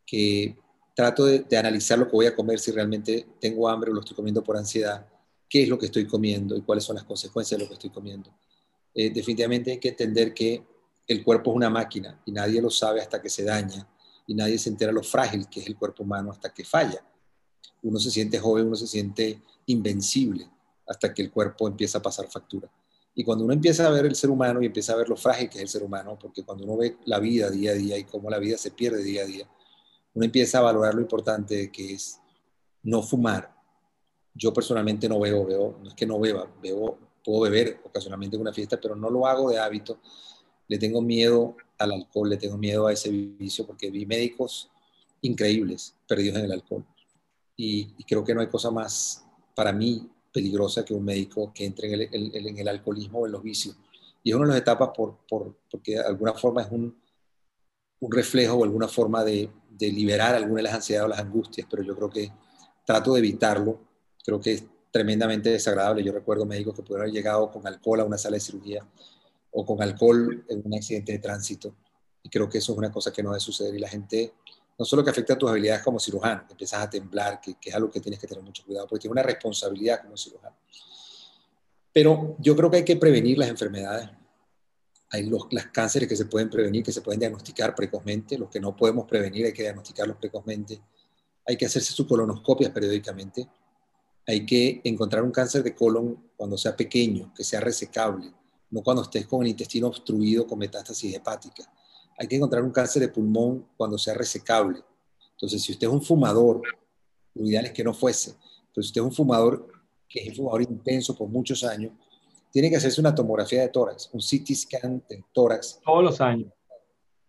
que 0.04 0.54
trato 0.94 1.24
de, 1.24 1.46
analizar 1.56 1.98
lo 1.98 2.04
que 2.04 2.12
voy 2.12 2.26
a 2.26 2.36
comer, 2.36 2.58
si 2.58 2.72
realmente 2.72 3.26
tengo 3.40 3.70
hambre 3.70 3.90
o 3.90 3.94
lo 3.94 4.00
estoy 4.00 4.14
comiendo 4.14 4.44
por 4.44 4.58
ansiedad, 4.58 5.06
qué 5.48 5.62
es 5.62 5.68
lo 5.70 5.78
que 5.78 5.86
estoy 5.86 6.06
comiendo 6.06 6.54
y 6.58 6.60
cuáles 6.60 6.84
son 6.84 6.96
las 6.96 7.06
consecuencias 7.06 7.58
de 7.58 7.64
lo 7.64 7.68
que 7.68 7.74
estoy 7.74 7.88
comiendo. 7.88 8.34
Eh, 8.92 9.08
definitivamente 9.08 9.70
hay 9.70 9.78
que 9.78 9.88
entender 9.88 10.34
que 10.34 10.62
el 11.06 11.24
cuerpo 11.24 11.52
es 11.52 11.56
una 11.56 11.70
máquina 11.70 12.20
y 12.26 12.32
nadie 12.32 12.60
lo 12.60 12.68
sabe 12.68 13.00
hasta 13.00 13.22
que 13.22 13.30
se 13.30 13.44
daña 13.44 13.88
y 14.26 14.34
nadie 14.34 14.58
se 14.58 14.68
entera 14.68 14.92
lo 14.92 15.02
frágil 15.02 15.48
que 15.48 15.60
es 15.60 15.66
el 15.66 15.78
cuerpo 15.78 16.02
humano 16.02 16.32
hasta 16.32 16.52
que 16.52 16.66
falla. 16.66 17.02
Uno 17.80 17.98
se 17.98 18.10
siente 18.10 18.38
joven, 18.38 18.66
uno 18.66 18.76
se 18.76 18.86
siente 18.86 19.40
invencible 19.64 20.50
hasta 20.88 21.12
que 21.12 21.22
el 21.22 21.30
cuerpo 21.30 21.68
empieza 21.68 21.98
a 21.98 22.02
pasar 22.02 22.28
factura. 22.28 22.68
Y 23.14 23.24
cuando 23.24 23.44
uno 23.44 23.52
empieza 23.52 23.86
a 23.86 23.90
ver 23.90 24.06
el 24.06 24.14
ser 24.14 24.30
humano 24.30 24.62
y 24.62 24.66
empieza 24.66 24.92
a 24.92 24.96
ver 24.96 25.08
lo 25.08 25.16
frágil 25.16 25.48
que 25.48 25.58
es 25.58 25.62
el 25.62 25.68
ser 25.68 25.82
humano, 25.82 26.18
porque 26.20 26.44
cuando 26.44 26.64
uno 26.64 26.76
ve 26.76 26.96
la 27.04 27.18
vida 27.18 27.50
día 27.50 27.72
a 27.72 27.74
día 27.74 27.98
y 27.98 28.04
cómo 28.04 28.30
la 28.30 28.38
vida 28.38 28.56
se 28.56 28.70
pierde 28.70 29.02
día 29.02 29.22
a 29.22 29.26
día, 29.26 29.48
uno 30.14 30.24
empieza 30.24 30.58
a 30.58 30.62
valorar 30.62 30.94
lo 30.94 31.00
importante 31.00 31.70
que 31.70 31.94
es 31.94 32.20
no 32.82 33.02
fumar. 33.02 33.54
Yo 34.34 34.52
personalmente 34.52 35.08
no 35.08 35.18
bebo, 35.20 35.46
veo, 35.46 35.78
no 35.82 35.88
es 35.88 35.94
que 35.94 36.06
no 36.06 36.20
beba, 36.20 36.48
bebo, 36.62 36.98
puedo 37.24 37.40
beber 37.40 37.80
ocasionalmente 37.84 38.36
en 38.36 38.42
una 38.42 38.52
fiesta, 38.52 38.80
pero 38.80 38.94
no 38.94 39.10
lo 39.10 39.26
hago 39.26 39.50
de 39.50 39.58
hábito 39.58 39.98
le 40.68 40.78
tengo 40.78 41.00
miedo 41.00 41.56
al 41.78 41.92
alcohol, 41.92 42.28
le 42.28 42.36
tengo 42.36 42.58
miedo 42.58 42.86
a 42.86 42.92
ese 42.92 43.10
vicio 43.10 43.66
porque 43.66 43.90
vi 43.90 44.06
médicos 44.06 44.70
increíbles 45.22 45.96
perdidos 46.06 46.38
en 46.38 46.44
el 46.44 46.52
alcohol. 46.52 46.84
Y, 47.56 47.86
creo 48.04 48.22
que 48.22 48.34
no 48.34 48.40
hay 48.40 48.46
cosa 48.46 48.70
más 48.70 49.26
para 49.54 49.72
mí 49.72 50.08
peligrosa 50.32 50.84
que 50.84 50.94
un 50.94 51.04
médico 51.04 51.52
que 51.54 51.64
entre 51.64 51.92
en 51.92 52.00
el, 52.12 52.46
en 52.46 52.58
el 52.58 52.68
alcoholismo 52.68 53.20
o 53.20 53.26
en 53.26 53.32
los 53.32 53.42
vicios. 53.42 53.76
Y 54.22 54.30
es 54.30 54.36
una 54.36 54.46
de 54.46 54.52
las 54.52 54.60
etapas 54.60 54.90
por, 54.94 55.18
por, 55.28 55.56
porque 55.70 55.92
de 55.92 56.00
alguna 56.00 56.34
forma 56.34 56.62
es 56.62 56.70
un, 56.70 56.94
un 58.00 58.12
reflejo 58.12 58.56
o 58.56 58.64
alguna 58.64 58.88
forma 58.88 59.24
de, 59.24 59.50
de, 59.70 59.90
liberar 59.90 60.34
alguna 60.34 60.58
de 60.58 60.62
las 60.64 60.74
ansiedades 60.74 61.06
o 61.06 61.08
las 61.08 61.20
angustias, 61.20 61.66
pero 61.70 61.82
yo 61.82 61.94
creo 61.96 62.10
que 62.10 62.32
trato 62.84 63.14
de 63.14 63.20
evitarlo. 63.20 63.80
Creo 64.24 64.40
que 64.40 64.52
es 64.52 64.64
tremendamente 64.90 65.50
desagradable. 65.50 66.02
Yo 66.02 66.12
recuerdo 66.12 66.44
médicos 66.44 66.74
que 66.74 66.82
pudieron 66.82 67.02
haber 67.02 67.14
llegado 67.14 67.50
con 67.50 67.66
alcohol 67.66 68.00
a 68.00 68.04
una 68.04 68.18
sala 68.18 68.34
de 68.34 68.40
cirugía 68.40 68.86
o 69.50 69.64
con 69.64 69.82
alcohol 69.82 70.44
en 70.48 70.62
un 70.64 70.74
accidente 70.74 71.12
de 71.12 71.18
tránsito. 71.18 71.74
Y 72.22 72.28
creo 72.28 72.48
que 72.48 72.58
eso 72.58 72.72
es 72.72 72.78
una 72.78 72.90
cosa 72.90 73.12
que 73.12 73.22
no 73.22 73.30
debe 73.30 73.40
suceder. 73.40 73.74
Y 73.74 73.78
la 73.78 73.88
gente, 73.88 74.32
no 74.78 74.84
solo 74.84 75.02
que 75.02 75.10
afecta 75.10 75.34
a 75.34 75.38
tus 75.38 75.50
habilidades 75.50 75.82
como 75.82 75.98
cirujano, 75.98 76.46
que 76.46 76.52
empiezas 76.52 76.80
a 76.80 76.88
temblar, 76.88 77.40
que, 77.40 77.56
es 77.60 77.74
algo 77.74 77.90
que 77.90 78.00
tienes 78.00 78.20
que 78.20 78.26
tener 78.26 78.44
mucho 78.44 78.64
cuidado, 78.64 78.86
porque 78.86 79.02
tienes 79.02 79.12
una 79.12 79.22
responsabilidad 79.22 80.02
como 80.02 80.16
cirujano. 80.16 80.56
Pero 81.92 82.36
yo 82.38 82.54
creo 82.54 82.70
que 82.70 82.76
hay 82.78 82.84
que 82.84 82.96
prevenir 82.96 83.38
las 83.38 83.48
enfermedades. 83.48 84.08
Hay 85.10 85.24
los 85.24 85.46
cánceres 85.72 86.08
que 86.08 86.14
se 86.14 86.26
pueden 86.26 86.48
prevenir, 86.48 86.84
que 86.84 86.92
se 86.92 87.00
pueden 87.00 87.18
diagnosticar 87.18 87.74
precozmente. 87.74 88.38
Los 88.38 88.50
que 88.50 88.60
no 88.60 88.76
podemos 88.76 89.06
prevenir 89.06 89.46
hay 89.46 89.52
que 89.52 89.62
diagnosticarlos 89.62 90.16
precozmente. 90.18 90.80
Hay 91.46 91.56
que 91.56 91.66
hacerse 91.66 91.92
sus 91.92 92.06
colonoscopias 92.06 92.70
periódicamente. 92.70 93.48
Hay 94.26 94.44
que 94.44 94.82
encontrar 94.84 95.22
un 95.24 95.32
cáncer 95.32 95.62
de 95.62 95.74
colon 95.74 96.30
cuando 96.36 96.56
sea 96.56 96.76
pequeño, 96.76 97.32
que 97.34 97.42
sea 97.42 97.60
resecable 97.60 98.32
no 98.70 98.82
cuando 98.82 99.02
estés 99.02 99.26
con 99.26 99.42
el 99.42 99.48
intestino 99.48 99.86
obstruido 99.88 100.46
con 100.46 100.58
metástasis 100.58 101.14
hepática. 101.14 101.70
Hay 102.18 102.26
que 102.26 102.36
encontrar 102.36 102.62
un 102.62 102.72
cáncer 102.72 103.00
de 103.00 103.08
pulmón 103.08 103.68
cuando 103.76 103.96
sea 103.96 104.14
resecable. 104.14 104.82
Entonces, 105.32 105.62
si 105.62 105.72
usted 105.72 105.86
es 105.86 105.92
un 105.92 106.02
fumador, 106.02 106.62
lo 107.34 107.46
ideal 107.46 107.66
es 107.66 107.72
que 107.72 107.84
no 107.84 107.94
fuese, 107.94 108.34
pero 108.74 108.82
si 108.82 108.88
usted 108.88 109.00
es 109.00 109.06
un 109.06 109.12
fumador 109.12 109.72
que 110.08 110.20
es 110.20 110.30
un 110.30 110.36
fumador 110.36 110.62
intenso 110.62 111.14
por 111.14 111.28
muchos 111.28 111.62
años, 111.62 111.92
tiene 112.50 112.70
que 112.70 112.76
hacerse 112.76 113.00
una 113.00 113.14
tomografía 113.14 113.62
de 113.62 113.68
tórax, 113.68 114.10
un 114.12 114.20
CT 114.20 114.54
scan 114.54 115.02
de 115.08 115.22
tórax. 115.32 115.80
Todos 115.84 116.02
los 116.02 116.20
años. 116.20 116.50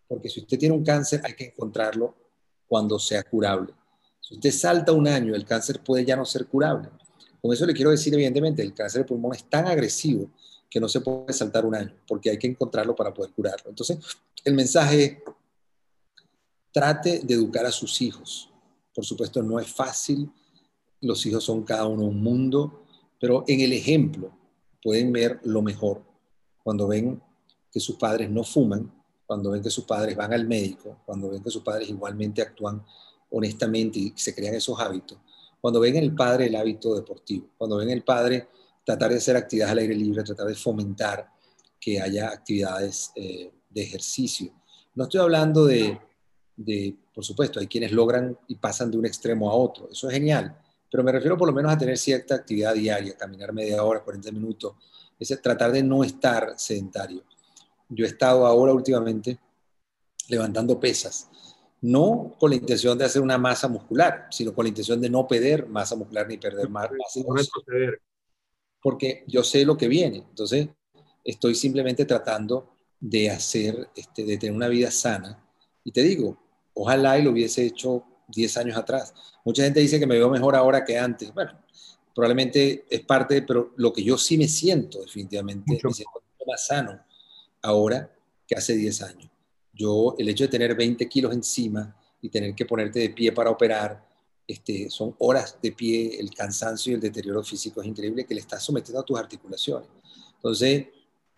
Porque 0.08 0.28
si 0.28 0.40
usted 0.40 0.58
tiene 0.58 0.74
un 0.74 0.84
cáncer, 0.84 1.20
hay 1.24 1.34
que 1.34 1.44
encontrarlo 1.44 2.14
cuando 2.66 2.98
sea 2.98 3.22
curable. 3.22 3.72
Si 4.20 4.34
usted 4.34 4.50
salta 4.50 4.92
un 4.92 5.06
año, 5.06 5.34
el 5.34 5.44
cáncer 5.44 5.80
puede 5.84 6.04
ya 6.04 6.16
no 6.16 6.24
ser 6.24 6.46
curable. 6.46 6.88
Con 7.40 7.52
eso 7.52 7.64
le 7.66 7.74
quiero 7.74 7.90
decir, 7.90 8.12
evidentemente, 8.14 8.62
el 8.62 8.74
cáncer 8.74 9.02
de 9.02 9.08
pulmón 9.08 9.34
es 9.34 9.44
tan 9.44 9.66
agresivo 9.66 10.30
que 10.70 10.80
no 10.80 10.88
se 10.88 11.00
puede 11.00 11.32
saltar 11.32 11.66
un 11.66 11.74
año, 11.74 11.92
porque 12.06 12.30
hay 12.30 12.38
que 12.38 12.46
encontrarlo 12.46 12.94
para 12.94 13.12
poder 13.12 13.32
curarlo. 13.32 13.68
Entonces, 13.68 13.98
el 14.44 14.54
mensaje 14.54 15.04
es, 15.04 15.18
trate 16.72 17.20
de 17.24 17.34
educar 17.34 17.66
a 17.66 17.72
sus 17.72 18.00
hijos. 18.00 18.48
Por 18.94 19.04
supuesto, 19.04 19.42
no 19.42 19.58
es 19.58 19.66
fácil, 19.66 20.30
los 21.00 21.26
hijos 21.26 21.42
son 21.42 21.64
cada 21.64 21.86
uno 21.86 22.04
un 22.04 22.22
mundo, 22.22 22.84
pero 23.18 23.44
en 23.48 23.60
el 23.60 23.72
ejemplo 23.72 24.30
pueden 24.82 25.12
ver 25.12 25.40
lo 25.42 25.60
mejor. 25.60 26.02
Cuando 26.62 26.86
ven 26.86 27.20
que 27.72 27.80
sus 27.80 27.96
padres 27.96 28.30
no 28.30 28.44
fuman, 28.44 28.92
cuando 29.26 29.50
ven 29.50 29.62
que 29.62 29.70
sus 29.70 29.84
padres 29.84 30.16
van 30.16 30.32
al 30.32 30.46
médico, 30.46 30.98
cuando 31.04 31.30
ven 31.30 31.42
que 31.42 31.50
sus 31.50 31.62
padres 31.62 31.88
igualmente 31.88 32.42
actúan 32.42 32.84
honestamente 33.30 33.98
y 33.98 34.12
se 34.16 34.34
crean 34.34 34.54
esos 34.54 34.78
hábitos, 34.78 35.18
cuando 35.60 35.80
ven 35.80 35.96
el 35.96 36.14
padre 36.14 36.46
el 36.46 36.56
hábito 36.56 36.94
deportivo, 36.94 37.48
cuando 37.56 37.76
ven 37.76 37.90
el 37.90 38.02
padre 38.02 38.48
tratar 38.84 39.10
de 39.10 39.16
hacer 39.16 39.36
actividades 39.36 39.72
al 39.72 39.78
aire 39.78 39.94
libre, 39.94 40.22
tratar 40.22 40.46
de 40.46 40.54
fomentar 40.54 41.30
que 41.78 42.00
haya 42.00 42.28
actividades 42.28 43.12
eh, 43.14 43.50
de 43.68 43.82
ejercicio. 43.82 44.52
No 44.94 45.04
estoy 45.04 45.20
hablando 45.20 45.64
de, 45.64 45.98
por 47.14 47.24
supuesto, 47.24 47.60
hay 47.60 47.66
quienes 47.66 47.92
logran 47.92 48.36
y 48.48 48.56
pasan 48.56 48.90
de 48.90 48.98
un 48.98 49.06
extremo 49.06 49.50
a 49.50 49.54
otro, 49.54 49.88
eso 49.90 50.08
es 50.08 50.14
genial, 50.14 50.56
pero 50.90 51.04
me 51.04 51.12
refiero 51.12 51.38
por 51.38 51.48
lo 51.48 51.54
menos 51.54 51.72
a 51.72 51.78
tener 51.78 51.96
cierta 51.96 52.34
actividad 52.34 52.74
diaria, 52.74 53.16
caminar 53.16 53.52
media 53.52 53.82
hora, 53.82 54.00
40 54.00 54.32
minutos, 54.32 54.74
es 55.18 55.40
tratar 55.40 55.70
de 55.70 55.82
no 55.82 56.02
estar 56.02 56.54
sedentario. 56.56 57.22
Yo 57.88 58.04
he 58.04 58.08
estado 58.08 58.46
ahora 58.46 58.72
últimamente 58.72 59.38
levantando 60.28 60.78
pesas, 60.78 61.28
no 61.82 62.36
con 62.38 62.50
la 62.50 62.56
intención 62.56 62.96
de 62.98 63.04
hacer 63.04 63.22
una 63.22 63.38
masa 63.38 63.68
muscular, 63.68 64.26
sino 64.30 64.54
con 64.54 64.64
la 64.64 64.68
intención 64.68 65.00
de 65.00 65.10
no 65.10 65.26
perder 65.26 65.66
masa 65.66 65.96
muscular 65.96 66.26
ni 66.28 66.36
perder 66.36 66.68
masa 66.68 66.92
muscular. 67.14 67.44
Porque 68.82 69.24
yo 69.26 69.42
sé 69.44 69.64
lo 69.64 69.76
que 69.76 69.88
viene, 69.88 70.18
entonces 70.28 70.68
estoy 71.24 71.54
simplemente 71.54 72.04
tratando 72.04 72.76
de 72.98 73.30
hacer, 73.30 73.88
este, 73.94 74.24
de 74.24 74.36
tener 74.38 74.54
una 74.54 74.68
vida 74.68 74.90
sana. 74.90 75.42
Y 75.84 75.92
te 75.92 76.02
digo, 76.02 76.38
ojalá 76.74 77.18
y 77.18 77.22
lo 77.22 77.30
hubiese 77.30 77.64
hecho 77.64 78.04
10 78.28 78.56
años 78.58 78.76
atrás. 78.76 79.14
Mucha 79.44 79.64
gente 79.64 79.80
dice 79.80 79.98
que 79.98 80.06
me 80.06 80.16
veo 80.16 80.30
mejor 80.30 80.54
ahora 80.54 80.84
que 80.84 80.98
antes. 80.98 81.32
Bueno, 81.34 81.58
probablemente 82.14 82.86
es 82.88 83.00
parte, 83.00 83.42
pero 83.42 83.72
lo 83.76 83.92
que 83.92 84.02
yo 84.02 84.16
sí 84.18 84.36
me 84.36 84.48
siento 84.48 85.00
definitivamente, 85.00 85.80
me 85.82 85.92
siento 85.92 86.22
más 86.46 86.66
sano 86.66 87.00
ahora 87.62 88.10
que 88.46 88.54
hace 88.54 88.74
10 88.74 89.02
años. 89.02 89.30
Yo, 89.72 90.14
el 90.18 90.28
hecho 90.28 90.44
de 90.44 90.48
tener 90.48 90.74
20 90.74 91.08
kilos 91.08 91.32
encima 91.32 91.96
y 92.20 92.28
tener 92.28 92.54
que 92.54 92.66
ponerte 92.66 92.98
de 92.98 93.10
pie 93.10 93.32
para 93.32 93.50
operar, 93.50 94.09
este, 94.50 94.90
son 94.90 95.14
horas 95.18 95.58
de 95.62 95.70
pie, 95.70 96.18
el 96.18 96.34
cansancio 96.34 96.90
y 96.90 96.94
el 96.96 97.00
deterioro 97.00 97.42
físico 97.44 97.80
es 97.80 97.86
increíble 97.86 98.26
que 98.26 98.34
le 98.34 98.40
estás 98.40 98.64
sometiendo 98.64 99.00
a 99.00 99.04
tus 99.04 99.16
articulaciones. 99.16 99.88
Entonces, 100.34 100.88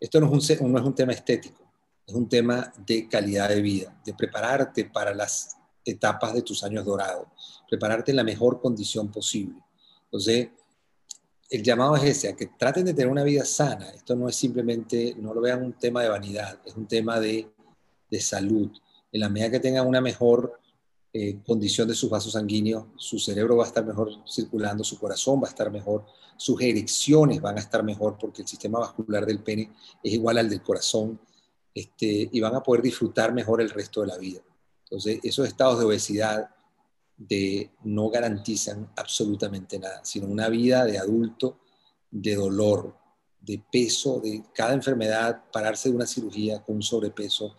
esto 0.00 0.18
no 0.18 0.34
es 0.34 0.60
un, 0.60 0.72
no 0.72 0.78
es 0.78 0.84
un 0.84 0.94
tema 0.94 1.12
estético, 1.12 1.62
es 2.06 2.14
un 2.14 2.26
tema 2.26 2.72
de 2.86 3.06
calidad 3.08 3.50
de 3.50 3.60
vida, 3.60 4.00
de 4.04 4.14
prepararte 4.14 4.86
para 4.86 5.14
las 5.14 5.56
etapas 5.84 6.32
de 6.32 6.40
tus 6.40 6.64
años 6.64 6.86
dorados, 6.86 7.26
prepararte 7.68 8.12
en 8.12 8.16
la 8.16 8.24
mejor 8.24 8.60
condición 8.60 9.10
posible. 9.12 9.60
Entonces, 10.04 10.48
el 11.50 11.62
llamado 11.62 11.96
es 11.96 12.04
ese, 12.04 12.28
a 12.30 12.36
que 12.36 12.46
traten 12.46 12.86
de 12.86 12.94
tener 12.94 13.10
una 13.10 13.24
vida 13.24 13.44
sana. 13.44 13.90
Esto 13.90 14.16
no 14.16 14.26
es 14.26 14.36
simplemente, 14.36 15.14
no 15.18 15.34
lo 15.34 15.42
vean 15.42 15.62
un 15.62 15.74
tema 15.74 16.02
de 16.02 16.08
vanidad, 16.08 16.58
es 16.64 16.74
un 16.76 16.88
tema 16.88 17.20
de, 17.20 17.46
de 18.10 18.20
salud. 18.22 18.70
En 19.12 19.20
la 19.20 19.28
medida 19.28 19.50
que 19.50 19.60
tengan 19.60 19.86
una 19.86 20.00
mejor 20.00 20.61
eh, 21.14 21.42
condición 21.44 21.88
de 21.88 21.94
sus 21.94 22.08
vasos 22.08 22.32
sanguíneos, 22.32 22.86
su 22.96 23.18
cerebro 23.18 23.56
va 23.56 23.64
a 23.64 23.66
estar 23.66 23.84
mejor 23.84 24.10
circulando, 24.26 24.82
su 24.82 24.98
corazón 24.98 25.42
va 25.42 25.46
a 25.46 25.50
estar 25.50 25.70
mejor, 25.70 26.06
sus 26.38 26.60
erecciones 26.62 27.40
van 27.40 27.58
a 27.58 27.60
estar 27.60 27.84
mejor 27.84 28.16
porque 28.18 28.42
el 28.42 28.48
sistema 28.48 28.78
vascular 28.78 29.26
del 29.26 29.42
pene 29.42 29.72
es 30.02 30.12
igual 30.12 30.38
al 30.38 30.48
del 30.48 30.62
corazón 30.62 31.20
este, 31.74 32.30
y 32.32 32.40
van 32.40 32.54
a 32.54 32.62
poder 32.62 32.82
disfrutar 32.82 33.34
mejor 33.34 33.60
el 33.60 33.70
resto 33.70 34.00
de 34.00 34.06
la 34.06 34.16
vida. 34.16 34.40
Entonces, 34.84 35.20
esos 35.22 35.46
estados 35.46 35.78
de 35.78 35.84
obesidad 35.84 36.50
de, 37.16 37.70
no 37.84 38.08
garantizan 38.08 38.90
absolutamente 38.96 39.78
nada, 39.78 40.04
sino 40.04 40.26
una 40.26 40.48
vida 40.48 40.84
de 40.84 40.98
adulto, 40.98 41.60
de 42.10 42.34
dolor, 42.34 42.96
de 43.40 43.62
peso, 43.70 44.20
de 44.20 44.42
cada 44.54 44.72
enfermedad, 44.74 45.44
pararse 45.52 45.88
de 45.88 45.96
una 45.96 46.06
cirugía 46.06 46.62
con 46.62 46.76
un 46.76 46.82
sobrepeso, 46.82 47.56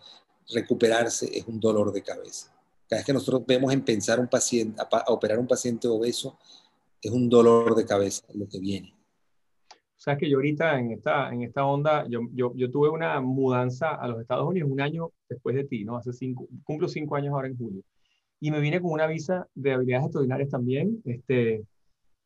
recuperarse 0.48 1.38
es 1.38 1.46
un 1.46 1.60
dolor 1.60 1.92
de 1.92 2.02
cabeza. 2.02 2.53
Cada 2.88 3.00
vez 3.00 3.06
que 3.06 3.12
nosotros 3.12 3.44
vemos 3.46 3.72
en 3.72 3.82
pensar 3.82 4.20
un 4.20 4.28
paciente, 4.28 4.80
a, 4.80 5.12
operar 5.12 5.38
un 5.38 5.46
paciente 5.46 5.88
obeso, 5.88 6.38
es 7.00 7.10
un 7.10 7.28
dolor 7.28 7.74
de 7.74 7.84
cabeza 7.84 8.24
lo 8.34 8.48
que 8.48 8.58
viene. 8.58 8.94
Sabes 9.96 10.20
que 10.20 10.28
yo 10.28 10.36
ahorita 10.36 10.78
en 10.78 10.92
esta, 10.92 11.32
en 11.32 11.42
esta 11.42 11.64
onda, 11.64 12.06
yo, 12.08 12.20
yo, 12.34 12.52
yo, 12.54 12.70
tuve 12.70 12.90
una 12.90 13.20
mudanza 13.20 13.94
a 13.94 14.06
los 14.06 14.20
Estados 14.20 14.46
Unidos 14.46 14.70
un 14.70 14.80
año 14.80 15.12
después 15.28 15.56
de 15.56 15.64
ti, 15.64 15.84
¿no? 15.84 15.96
Hace 15.96 16.12
cinco, 16.12 16.46
cumplo 16.62 16.88
cinco 16.88 17.16
años 17.16 17.32
ahora 17.32 17.48
en 17.48 17.56
julio. 17.56 17.82
Y 18.38 18.50
me 18.50 18.60
vine 18.60 18.82
con 18.82 18.90
una 18.90 19.06
visa 19.06 19.48
de 19.54 19.72
habilidades 19.72 20.04
extraordinarias 20.04 20.50
también, 20.50 21.00
este, 21.06 21.64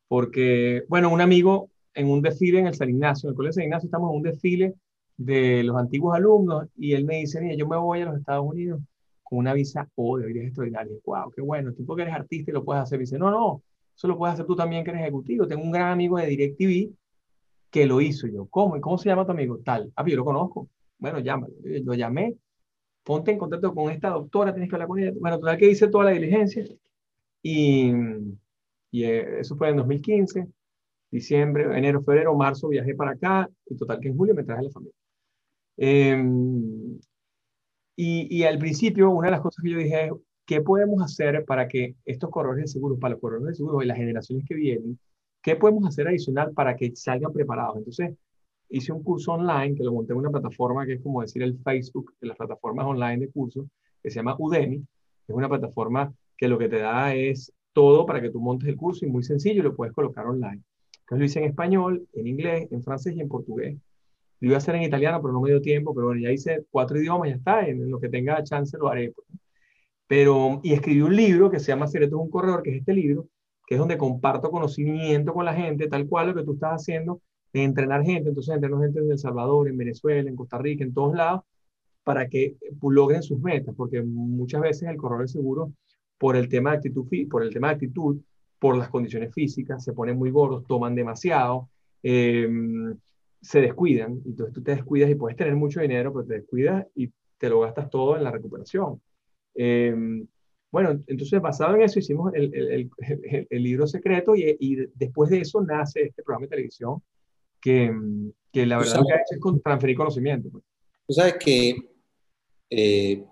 porque, 0.09 0.83
bueno, 0.89 1.09
un 1.09 1.21
amigo 1.21 1.69
en 1.93 2.09
un 2.09 2.21
desfile 2.21 2.59
en 2.59 2.67
el 2.67 2.75
San 2.75 2.89
Ignacio, 2.89 3.27
en 3.27 3.31
el 3.31 3.35
Colegio 3.35 3.53
San 3.53 3.63
Ignacio, 3.63 3.87
estamos 3.87 4.09
en 4.11 4.17
un 4.17 4.23
desfile 4.23 4.73
de 5.15 5.63
los 5.63 5.77
antiguos 5.77 6.15
alumnos 6.15 6.67
y 6.77 6.93
él 6.93 7.05
me 7.05 7.17
dice, 7.17 7.41
mira, 7.41 7.55
yo 7.55 7.67
me 7.67 7.77
voy 7.77 8.01
a 8.01 8.05
los 8.05 8.17
Estados 8.17 8.45
Unidos 8.45 8.81
con 9.29 9.39
una 9.39 9.53
visa 9.53 9.87
O 9.95 10.17
de 10.17 10.23
habilidades 10.23 10.49
extraordinarias. 10.49 10.97
¡Wow! 11.05 11.31
¡Qué 11.31 11.41
bueno! 11.41 11.73
Tú 11.73 11.85
porque 11.85 12.01
eres 12.01 12.15
artista 12.15 12.51
y 12.51 12.53
lo 12.53 12.65
puedes 12.65 12.83
hacer. 12.83 12.99
dice, 12.99 13.19
no, 13.19 13.29
no, 13.29 13.61
eso 13.95 14.07
lo 14.07 14.17
puedes 14.17 14.33
hacer 14.33 14.45
tú 14.45 14.55
también 14.55 14.83
que 14.83 14.91
eres 14.91 15.03
ejecutivo. 15.03 15.47
Tengo 15.47 15.63
un 15.63 15.71
gran 15.71 15.91
amigo 15.91 16.17
de 16.17 16.27
DirecTV 16.27 16.93
que 17.69 17.85
lo 17.85 18.01
hizo. 18.01 18.27
yo, 18.27 18.47
¿cómo? 18.47 18.75
¿Y 18.75 18.81
cómo 18.81 18.97
se 18.97 19.09
llama 19.09 19.25
tu 19.25 19.31
amigo? 19.31 19.59
Tal. 19.59 19.91
Ah, 19.95 20.03
yo 20.07 20.15
lo 20.15 20.25
conozco. 20.25 20.67
Bueno, 20.97 21.19
llámalo. 21.19 21.53
Lo 21.63 21.93
llamé. 21.93 22.35
Ponte 23.03 23.31
en 23.31 23.37
contacto 23.37 23.73
con 23.73 23.91
esta 23.91 24.09
doctora, 24.09 24.53
tienes 24.53 24.69
que 24.69 24.75
hablar 24.75 24.87
con 24.87 24.99
ella. 24.99 25.11
Bueno, 25.19 25.39
total 25.39 25.57
que 25.57 25.69
hice 25.69 25.87
toda 25.87 26.05
la 26.05 26.11
diligencia. 26.11 26.65
Y, 27.41 27.91
y 28.91 29.03
eh, 29.03 29.39
eso 29.39 29.55
fue 29.55 29.69
en 29.69 29.77
2015, 29.77 30.47
diciembre, 31.11 31.77
enero, 31.77 32.01
febrero, 32.03 32.35
marzo, 32.35 32.67
viajé 32.69 32.95
para 32.95 33.11
acá. 33.11 33.49
Y 33.65 33.75
total 33.77 33.99
que 33.99 34.09
en 34.09 34.17
julio 34.17 34.35
me 34.35 34.43
traje 34.43 34.61
a 34.61 34.63
la 34.63 34.69
familia. 34.71 34.95
Eh, 35.77 36.17
y, 38.01 38.43
al 38.43 38.57
principio, 38.59 39.09
una 39.11 39.27
de 39.27 39.31
las 39.31 39.41
cosas 39.41 39.61
que 39.61 39.71
yo 39.71 39.77
dije 39.77 40.05
es, 40.05 40.11
¿qué 40.45 40.61
podemos 40.61 41.03
hacer 41.03 41.43
para 41.43 41.67
que 41.67 41.95
estos 42.05 42.29
corredores 42.29 42.63
de 42.63 42.67
seguros, 42.69 42.97
para 42.97 43.11
los 43.11 43.21
corredores 43.21 43.49
de 43.49 43.55
seguros 43.55 43.83
y 43.83 43.87
las 43.87 43.97
generaciones 43.97 44.45
que 44.47 44.55
vienen, 44.55 44.97
qué 45.41 45.57
podemos 45.57 45.85
hacer 45.85 46.07
adicional 46.07 46.53
para 46.53 46.77
que 46.77 46.95
salgan 46.95 47.33
preparados? 47.33 47.75
Entonces, 47.75 48.15
hice 48.69 48.93
un 48.93 49.03
curso 49.03 49.33
online 49.33 49.75
que 49.75 49.83
lo 49.83 49.91
monté 49.91 50.13
en 50.13 50.19
una 50.19 50.29
plataforma 50.29 50.85
que 50.85 50.93
es 50.93 51.01
como 51.01 51.21
decir 51.21 51.43
el 51.43 51.57
Facebook 51.59 52.13
de 52.21 52.27
las 52.29 52.37
plataformas 52.37 52.85
online 52.85 53.17
de 53.17 53.31
cursos, 53.31 53.65
que 54.01 54.09
se 54.09 54.15
llama 54.15 54.37
Udemy. 54.39 54.77
Es 55.27 55.35
una 55.35 55.49
plataforma 55.49 56.13
que 56.37 56.47
lo 56.47 56.57
que 56.57 56.69
te 56.69 56.79
da 56.79 57.13
es 57.13 57.51
todo 57.73 58.05
para 58.05 58.21
que 58.21 58.29
tú 58.29 58.39
montes 58.39 58.69
el 58.69 58.77
curso 58.77 59.05
y 59.05 59.09
muy 59.09 59.23
sencillo, 59.23 59.61
lo 59.61 59.75
puedes 59.75 59.93
colocar 59.93 60.25
online. 60.25 60.63
Entonces 61.01 61.19
lo 61.19 61.25
hice 61.25 61.39
en 61.39 61.45
español, 61.45 62.07
en 62.13 62.27
inglés, 62.27 62.71
en 62.71 62.81
francés 62.81 63.13
y 63.17 63.19
en 63.19 63.27
portugués. 63.27 63.77
Lo 64.39 64.47
iba 64.47 64.55
a 64.55 64.57
hacer 64.59 64.75
en 64.75 64.83
italiano, 64.83 65.21
pero 65.21 65.33
no 65.33 65.41
me 65.41 65.49
dio 65.49 65.61
tiempo, 65.61 65.93
pero 65.93 66.07
bueno, 66.07 66.21
ya 66.21 66.31
hice 66.31 66.65
cuatro 66.69 66.97
idiomas, 66.99 67.29
ya 67.29 67.35
está, 67.35 67.67
en 67.67 67.89
lo 67.89 67.99
que 67.99 68.09
tenga 68.09 68.43
chance 68.43 68.77
lo 68.77 68.87
haré. 68.87 69.11
Pues. 69.11 69.27
Pero, 70.07 70.59
y 70.63 70.73
escribí 70.73 71.01
un 71.01 71.15
libro 71.15 71.51
que 71.51 71.59
se 71.59 71.67
llama 71.67 71.87
Secretos 71.87 72.17
de 72.17 72.23
un 72.23 72.29
Corredor, 72.31 72.63
que 72.63 72.71
es 72.71 72.77
este 72.77 72.93
libro, 72.93 73.27
que 73.67 73.75
es 73.75 73.79
donde 73.79 73.97
comparto 73.97 74.49
conocimiento 74.49 75.33
con 75.33 75.45
la 75.45 75.53
gente, 75.53 75.87
tal 75.87 76.07
cual 76.07 76.27
lo 76.29 76.35
que 76.35 76.43
tú 76.43 76.53
estás 76.53 76.81
haciendo, 76.81 77.21
de 77.53 77.63
entrenar 77.63 78.03
gente, 78.03 78.29
entonces 78.29 78.55
entreno 78.55 78.79
gente 78.79 78.99
en 78.99 79.11
El 79.11 79.19
Salvador, 79.19 79.67
en 79.67 79.77
Venezuela, 79.77 80.29
en 80.29 80.35
Costa 80.35 80.57
Rica, 80.57 80.83
en 80.83 80.93
todos 80.93 81.15
lados, 81.15 81.41
para 82.03 82.27
que 82.27 82.55
pues, 82.79 82.95
logren 82.95 83.21
sus 83.21 83.39
metas, 83.39 83.75
porque 83.75 84.01
muchas 84.01 84.61
veces 84.61 84.89
el 84.89 84.97
corredor 84.97 85.23
de 85.23 85.27
seguro, 85.27 85.73
por 86.17 86.35
el 86.35 86.49
tema 86.49 86.71
de 86.71 86.77
actitud, 86.77 87.07
por 87.29 87.43
el 87.43 87.53
tema 87.53 87.67
de 87.67 87.73
actitud, 87.75 88.19
por 88.57 88.77
las 88.77 88.89
condiciones 88.89 89.33
físicas, 89.33 89.83
se 89.83 89.93
ponen 89.93 90.17
muy 90.17 90.31
gordos, 90.31 90.65
toman 90.65 90.95
demasiado, 90.95 91.69
eh, 92.01 92.49
se 93.41 93.61
descuidan, 93.61 94.21
entonces 94.25 94.53
tú 94.53 94.61
te 94.61 94.75
descuidas 94.75 95.09
y 95.09 95.15
puedes 95.15 95.37
tener 95.37 95.55
mucho 95.55 95.81
dinero, 95.81 96.13
pero 96.13 96.25
te 96.25 96.33
descuidas 96.35 96.85
y 96.95 97.11
te 97.37 97.49
lo 97.49 97.61
gastas 97.61 97.89
todo 97.89 98.17
en 98.17 98.23
la 98.23 98.31
recuperación. 98.31 99.01
Em, 99.55 100.27
bueno, 100.71 100.91
entonces 101.07 101.41
basado 101.41 101.75
en 101.75 101.81
eso 101.81 101.99
hicimos 101.99 102.33
el, 102.35 102.53
el, 102.53 102.89
el, 103.49 103.63
libro 103.63 103.87
secreto 103.87 104.35
y, 104.35 104.55
y, 104.59 104.75
después 104.93 105.29
de 105.31 105.41
eso 105.41 105.61
nace 105.61 106.03
este 106.03 106.21
programa 106.21 106.45
de 106.45 106.49
televisión 106.49 107.01
que, 107.59 107.91
que 108.51 108.65
la 108.65 108.77
verdad 108.77 109.01
que 109.05 109.13
ha 109.13 109.17
hecho 109.17 109.55
es 109.55 109.63
transferir 109.63 109.97
conocimiento. 109.97 110.49
Pues. 110.49 110.63
Tú 111.07 111.13
sabes 111.13 111.35
que 111.39 111.75
eh, 112.69 113.25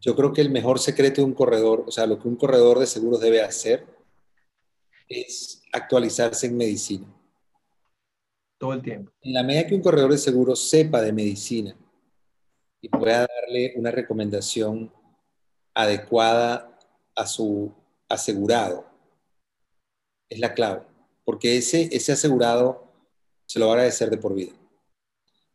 yo 0.00 0.14
creo 0.14 0.32
que 0.32 0.42
el 0.42 0.50
mejor 0.50 0.78
secreto 0.78 1.22
de 1.22 1.26
un 1.26 1.34
corredor, 1.34 1.84
o 1.86 1.90
sea, 1.90 2.06
lo 2.06 2.18
que 2.20 2.28
un 2.28 2.36
corredor 2.36 2.78
de 2.78 2.86
seguros 2.86 3.20
debe 3.20 3.42
hacer 3.42 3.84
es 5.08 5.62
actualizarse 5.72 6.46
en 6.46 6.56
medicina 6.56 7.19
todo 8.60 8.74
el 8.74 8.82
tiempo. 8.82 9.10
En 9.22 9.32
la 9.32 9.42
medida 9.42 9.66
que 9.66 9.74
un 9.74 9.80
corredor 9.80 10.12
de 10.12 10.18
seguros 10.18 10.68
sepa 10.68 11.00
de 11.00 11.14
medicina 11.14 11.74
y 12.82 12.90
pueda 12.90 13.26
darle 13.26 13.72
una 13.76 13.90
recomendación 13.90 14.92
adecuada 15.72 16.78
a 17.16 17.26
su 17.26 17.72
asegurado 18.06 18.84
es 20.28 20.38
la 20.38 20.52
clave, 20.52 20.82
porque 21.24 21.56
ese, 21.56 21.88
ese 21.90 22.12
asegurado 22.12 22.84
se 23.46 23.58
lo 23.58 23.66
va 23.66 23.72
a 23.72 23.74
agradecer 23.76 24.10
de 24.10 24.18
por 24.18 24.34
vida. 24.34 24.52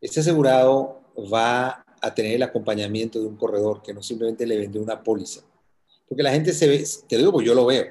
Ese 0.01 0.21
asegurado 0.21 1.01
va 1.31 1.85
a 2.01 2.13
tener 2.15 2.33
el 2.33 2.43
acompañamiento 2.43 3.19
de 3.19 3.27
un 3.27 3.37
corredor 3.37 3.83
que 3.83 3.93
no 3.93 4.01
simplemente 4.01 4.47
le 4.47 4.57
vende 4.57 4.79
una 4.79 5.03
póliza. 5.03 5.41
Porque 6.09 6.23
la 6.23 6.31
gente 6.31 6.53
se 6.53 6.67
ve, 6.67 6.83
te 7.07 7.17
digo, 7.17 7.39
yo 7.41 7.53
lo 7.53 7.67
veo. 7.67 7.85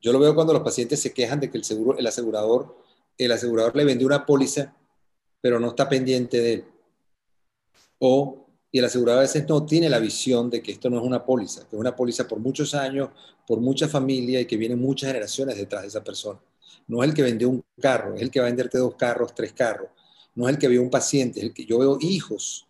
Yo 0.00 0.12
lo 0.12 0.18
veo 0.18 0.34
cuando 0.34 0.52
los 0.52 0.62
pacientes 0.62 1.00
se 1.00 1.14
quejan 1.14 1.40
de 1.40 1.50
que 1.50 1.56
el, 1.56 1.64
seguro, 1.64 1.98
el 1.98 2.06
asegurador, 2.06 2.83
el 3.18 3.32
asegurador 3.32 3.76
le 3.76 3.84
vendió 3.84 4.06
una 4.06 4.26
póliza, 4.26 4.74
pero 5.40 5.60
no 5.60 5.68
está 5.68 5.88
pendiente 5.88 6.40
de 6.40 6.52
él. 6.54 6.64
O, 7.98 8.46
y 8.70 8.78
el 8.78 8.84
asegurador 8.84 9.20
a 9.20 9.22
veces 9.22 9.46
no 9.48 9.64
tiene 9.64 9.88
la 9.88 9.98
visión 9.98 10.50
de 10.50 10.62
que 10.62 10.72
esto 10.72 10.90
no 10.90 10.98
es 10.98 11.04
una 11.04 11.24
póliza, 11.24 11.60
que 11.68 11.76
es 11.76 11.80
una 11.80 11.94
póliza 11.94 12.26
por 12.26 12.38
muchos 12.38 12.74
años, 12.74 13.10
por 13.46 13.60
mucha 13.60 13.88
familia 13.88 14.40
y 14.40 14.46
que 14.46 14.56
vienen 14.56 14.80
muchas 14.80 15.08
generaciones 15.08 15.56
detrás 15.56 15.82
de 15.82 15.88
esa 15.88 16.02
persona. 16.02 16.40
No 16.86 17.02
es 17.02 17.08
el 17.08 17.14
que 17.14 17.22
vendió 17.22 17.48
un 17.48 17.64
carro, 17.80 18.14
es 18.14 18.22
el 18.22 18.30
que 18.30 18.40
va 18.40 18.46
a 18.46 18.48
venderte 18.48 18.78
dos 18.78 18.96
carros, 18.96 19.34
tres 19.34 19.52
carros. 19.52 19.88
No 20.34 20.48
es 20.48 20.54
el 20.54 20.60
que 20.60 20.68
vio 20.68 20.82
un 20.82 20.90
paciente, 20.90 21.38
es 21.38 21.46
el 21.46 21.54
que 21.54 21.64
yo 21.64 21.78
veo 21.78 21.98
hijos 22.00 22.66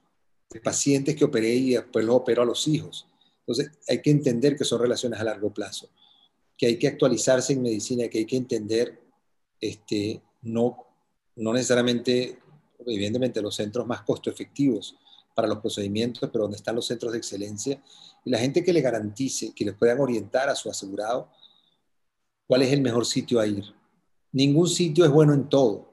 de 0.51 0.61
pacientes 0.61 1.17
que 1.17 1.25
operé 1.25 1.55
y 1.55 1.71
después 1.71 2.05
los 2.05 2.17
opero 2.17 2.43
a 2.43 2.45
los 2.45 2.69
hijos. 2.69 3.09
Entonces, 3.41 3.71
hay 3.89 4.01
que 4.01 4.11
entender 4.11 4.57
que 4.57 4.65
son 4.65 4.81
relaciones 4.81 5.19
a 5.21 5.25
largo 5.25 5.53
plazo, 5.53 5.89
que 6.57 6.67
hay 6.67 6.79
que 6.79 6.89
actualizarse 6.89 7.53
en 7.53 7.63
medicina, 7.63 8.09
que 8.09 8.19
hay 8.19 8.27
que 8.27 8.37
entender, 8.37 9.01
este, 9.61 10.23
no, 10.45 10.87
no 11.37 11.53
necesariamente, 11.53 12.39
evidentemente, 12.87 13.43
los 13.43 13.55
centros 13.55 13.87
más 13.87 14.03
costo 14.03 14.31
efectivos 14.31 14.97
para 15.35 15.49
los 15.49 15.59
procedimientos, 15.59 16.29
pero 16.31 16.45
donde 16.45 16.57
están 16.57 16.77
los 16.77 16.87
centros 16.87 17.13
de 17.13 17.19
excelencia, 17.19 17.83
y 18.25 18.31
la 18.31 18.39
gente 18.39 18.63
que 18.65 18.73
le 18.73 18.81
garantice, 18.81 19.53
que 19.55 19.65
les 19.65 19.75
puedan 19.75 20.01
orientar 20.01 20.49
a 20.49 20.55
su 20.55 20.71
asegurado 20.71 21.29
cuál 22.47 22.63
es 22.63 22.73
el 22.73 22.81
mejor 22.81 23.05
sitio 23.05 23.41
a 23.41 23.47
ir. 23.47 23.65
Ningún 24.33 24.69
sitio 24.69 25.05
es 25.05 25.11
bueno 25.11 25.35
en 25.35 25.49
todo. 25.49 25.91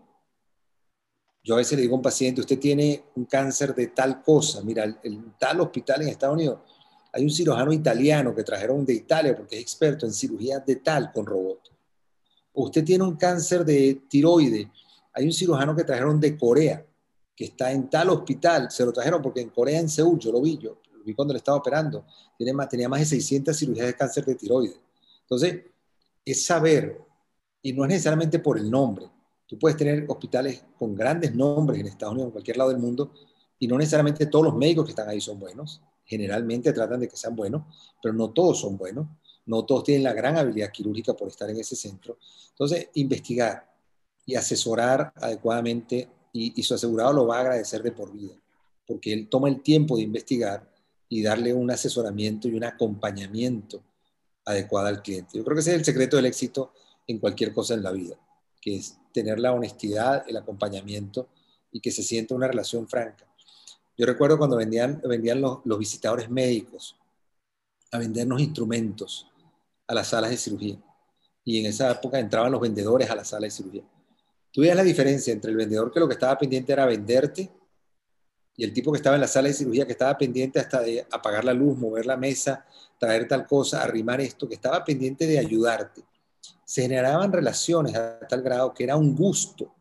Yo 1.43 1.55
a 1.55 1.57
veces 1.57 1.75
le 1.75 1.81
digo 1.81 1.95
a 1.95 1.97
un 1.97 2.03
paciente, 2.03 2.41
usted 2.41 2.59
tiene 2.59 3.03
un 3.15 3.25
cáncer 3.25 3.73
de 3.73 3.87
tal 3.87 4.21
cosa, 4.21 4.61
mira, 4.61 4.83
el, 4.83 5.33
tal 5.39 5.61
hospital 5.61 6.03
en 6.03 6.09
Estados 6.09 6.35
Unidos 6.35 6.59
hay 7.13 7.23
un 7.23 7.29
cirujano 7.29 7.73
italiano 7.73 8.33
que 8.33 8.43
trajeron 8.43 8.85
de 8.85 8.93
Italia 8.93 9.35
porque 9.35 9.57
es 9.57 9.61
experto 9.61 10.05
en 10.05 10.13
cirugía 10.13 10.59
de 10.59 10.77
tal 10.77 11.11
con 11.11 11.25
robot. 11.25 11.70
Usted 12.53 12.83
tiene 12.83 13.03
un 13.03 13.15
cáncer 13.15 13.65
de 13.65 14.01
tiroide. 14.09 14.71
Hay 15.13 15.25
un 15.25 15.33
cirujano 15.33 15.75
que 15.75 15.83
trajeron 15.83 16.19
de 16.19 16.37
Corea, 16.37 16.85
que 17.35 17.45
está 17.45 17.71
en 17.71 17.89
tal 17.89 18.09
hospital. 18.09 18.69
Se 18.71 18.85
lo 18.85 18.93
trajeron 18.93 19.21
porque 19.21 19.41
en 19.41 19.49
Corea, 19.49 19.79
en 19.79 19.89
Seúl, 19.89 20.19
yo 20.19 20.31
lo 20.31 20.41
vi, 20.41 20.57
yo 20.57 20.81
lo 20.93 21.03
vi 21.03 21.13
cuando 21.13 21.33
le 21.33 21.39
estaba 21.39 21.57
operando. 21.57 22.05
Tiene 22.37 22.53
más, 22.53 22.69
tenía 22.69 22.87
más 22.87 22.99
de 22.99 23.05
600 23.05 23.57
cirugías 23.57 23.87
de 23.87 23.95
cáncer 23.95 24.25
de 24.25 24.35
tiroide. 24.35 24.79
Entonces, 25.21 25.63
es 26.23 26.45
saber, 26.45 27.01
y 27.61 27.73
no 27.73 27.83
es 27.83 27.89
necesariamente 27.89 28.39
por 28.39 28.57
el 28.57 28.69
nombre. 28.69 29.09
Tú 29.47 29.59
puedes 29.59 29.77
tener 29.77 30.05
hospitales 30.07 30.63
con 30.77 30.95
grandes 30.95 31.35
nombres 31.35 31.79
en 31.79 31.87
Estados 31.87 32.13
Unidos, 32.13 32.27
en 32.27 32.31
cualquier 32.31 32.57
lado 32.57 32.69
del 32.69 32.79
mundo, 32.79 33.13
y 33.59 33.67
no 33.67 33.77
necesariamente 33.77 34.25
todos 34.27 34.45
los 34.45 34.55
médicos 34.55 34.85
que 34.85 34.91
están 34.91 35.09
ahí 35.09 35.19
son 35.19 35.39
buenos 35.39 35.81
generalmente 36.11 36.73
tratan 36.73 36.99
de 36.99 37.07
que 37.07 37.15
sean 37.15 37.37
buenos, 37.37 37.63
pero 38.01 38.13
no 38.13 38.31
todos 38.31 38.59
son 38.59 38.77
buenos, 38.77 39.07
no 39.45 39.65
todos 39.65 39.83
tienen 39.83 40.03
la 40.03 40.13
gran 40.13 40.37
habilidad 40.37 40.71
quirúrgica 40.71 41.13
por 41.13 41.27
estar 41.27 41.49
en 41.49 41.57
ese 41.59 41.75
centro. 41.75 42.17
Entonces, 42.49 42.89
investigar 42.93 43.71
y 44.25 44.35
asesorar 44.35 45.11
adecuadamente 45.15 46.09
y, 46.33 46.63
su 46.63 46.73
asegurado 46.73 47.13
lo 47.13 47.27
va 47.27 47.37
a 47.37 47.41
agradecer 47.41 47.83
de 47.83 47.91
por 47.91 48.11
vida, 48.11 48.35
porque 48.87 49.11
él 49.11 49.27
toma 49.27 49.49
el 49.49 49.61
tiempo 49.61 49.97
de 49.97 50.03
investigar 50.03 50.69
y 51.09 51.21
darle 51.21 51.53
un 51.53 51.69
asesoramiento 51.69 52.47
y 52.47 52.55
un 52.55 52.63
acompañamiento 52.63 53.83
adecuado 54.45 54.87
al 54.87 55.01
cliente. 55.01 55.37
Yo 55.37 55.43
creo 55.43 55.55
que 55.55 55.61
ese 55.61 55.71
es 55.71 55.77
el 55.77 55.85
secreto 55.85 56.15
del 56.15 56.25
éxito 56.27 56.71
en 57.07 57.19
cualquier 57.19 57.53
cosa 57.53 57.73
en 57.73 57.83
la 57.83 57.91
vida, 57.91 58.15
que 58.61 58.77
es 58.77 58.97
tener 59.13 59.39
la 59.39 59.51
honestidad, 59.51 60.23
el 60.27 60.37
acompañamiento 60.37 61.27
y 61.71 61.81
que 61.81 61.91
se 61.91 62.03
sienta 62.03 62.35
una 62.35 62.47
relación 62.47 62.87
franca. 62.87 63.27
Yo 63.97 64.05
recuerdo 64.05 64.37
cuando 64.37 64.55
vendían, 64.55 65.01
vendían 65.03 65.41
los, 65.41 65.61
visitadores 65.77 66.29
médicos 66.29 66.95
a 67.91 67.97
vendernos 67.97 68.41
instrumentos 68.41 69.27
a 69.91 69.93
las 69.93 70.07
salas 70.07 70.31
de 70.31 70.37
cirugía. 70.37 70.77
Y 71.43 71.59
en 71.59 71.65
esa 71.65 71.91
época 71.91 72.17
entraban 72.17 72.51
los 72.51 72.61
vendedores 72.61 73.09
a 73.09 73.15
la 73.15 73.25
sala 73.25 73.45
de 73.45 73.51
cirugía. 73.51 73.83
Tú 74.51 74.61
veías 74.61 74.75
la 74.75 74.83
diferencia 74.83 75.33
entre 75.33 75.51
el 75.51 75.57
vendedor 75.57 75.91
que 75.91 75.99
lo 75.99 76.07
que 76.07 76.13
estaba 76.13 76.37
pendiente 76.37 76.71
era 76.71 76.85
venderte 76.85 77.51
y 78.55 78.63
el 78.63 78.73
tipo 78.73 78.91
que 78.91 78.97
estaba 78.97 79.15
en 79.15 79.21
la 79.21 79.27
sala 79.27 79.49
de 79.49 79.53
cirugía 79.53 79.85
que 79.85 79.91
estaba 79.91 80.17
pendiente 80.17 80.59
hasta 80.59 80.81
de 80.81 81.05
apagar 81.11 81.43
la 81.43 81.53
luz, 81.53 81.77
mover 81.77 82.05
la 82.05 82.15
mesa, 82.15 82.65
traer 82.97 83.27
tal 83.27 83.45
cosa, 83.45 83.83
arrimar 83.83 84.21
esto, 84.21 84.47
que 84.47 84.55
estaba 84.55 84.83
pendiente 84.83 85.25
de 85.25 85.39
ayudarte. 85.39 86.03
Se 86.63 86.83
generaban 86.83 87.31
relaciones 87.31 87.95
a 87.95 88.19
tal 88.27 88.41
grado 88.41 88.73
que 88.73 88.83
era 88.83 88.95
un 88.95 89.15
gusto, 89.15 89.73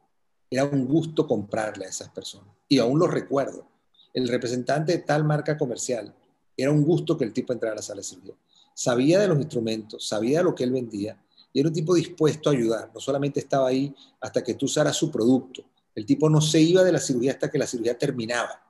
era 0.51 0.65
un 0.65 0.87
gusto 0.87 1.27
comprarle 1.27 1.87
a 1.87 1.89
esas 1.89 2.09
personas. 2.09 2.55
Y 2.69 2.79
aún 2.79 2.99
lo 2.99 3.07
recuerdo 3.07 3.69
el 4.13 4.27
representante 4.29 4.93
de 4.93 4.99
tal 4.99 5.25
marca 5.25 5.57
comercial, 5.57 6.13
era 6.57 6.71
un 6.71 6.83
gusto 6.83 7.17
que 7.17 7.25
el 7.25 7.33
tipo 7.33 7.53
entrara 7.53 7.75
a 7.75 7.77
la 7.77 7.83
sala 7.83 7.99
de 7.99 8.05
cirugía. 8.05 8.35
Sabía 8.75 9.19
de 9.19 9.29
los 9.29 9.39
instrumentos, 9.39 10.07
sabía 10.07 10.43
lo 10.43 10.55
que 10.55 10.65
él 10.65 10.73
vendía 10.73 11.19
y 11.53 11.61
era 11.61 11.69
un 11.69 11.75
tipo 11.75 11.95
dispuesto 11.95 12.49
a 12.49 12.53
ayudar. 12.53 12.91
No 12.95 13.01
solamente 13.01 13.41
estaba 13.41 13.69
ahí 13.69 13.95
hasta 14.21 14.43
que 14.43 14.55
tú 14.55 14.67
usaras 14.67 14.97
su 14.97 15.11
producto. 15.11 15.65
El 15.95 16.07
tipo 16.07 16.31
no 16.31 16.41
se 16.41 16.61
iba 16.61 16.85
de 16.85 16.93
la 16.93 17.01
cirugía 17.01 17.33
hasta 17.33 17.51
que 17.51 17.59
la 17.59 17.67
cirugía 17.67 17.99
terminaba. 17.99 18.63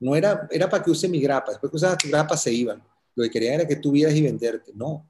No 0.00 0.16
era, 0.16 0.48
era 0.50 0.68
para 0.68 0.82
que 0.82 0.90
use 0.90 1.08
mi 1.08 1.20
grapa. 1.20 1.52
Después 1.52 1.70
que 1.70 1.76
usabas 1.76 1.98
tu 1.98 2.08
grapa 2.08 2.36
se 2.36 2.52
iban. 2.52 2.82
Lo 3.14 3.24
que 3.24 3.30
querían 3.30 3.54
era 3.54 3.68
que 3.68 3.76
tú 3.76 3.92
vieras 3.92 4.14
y 4.14 4.22
venderte. 4.22 4.72
No. 4.74 5.06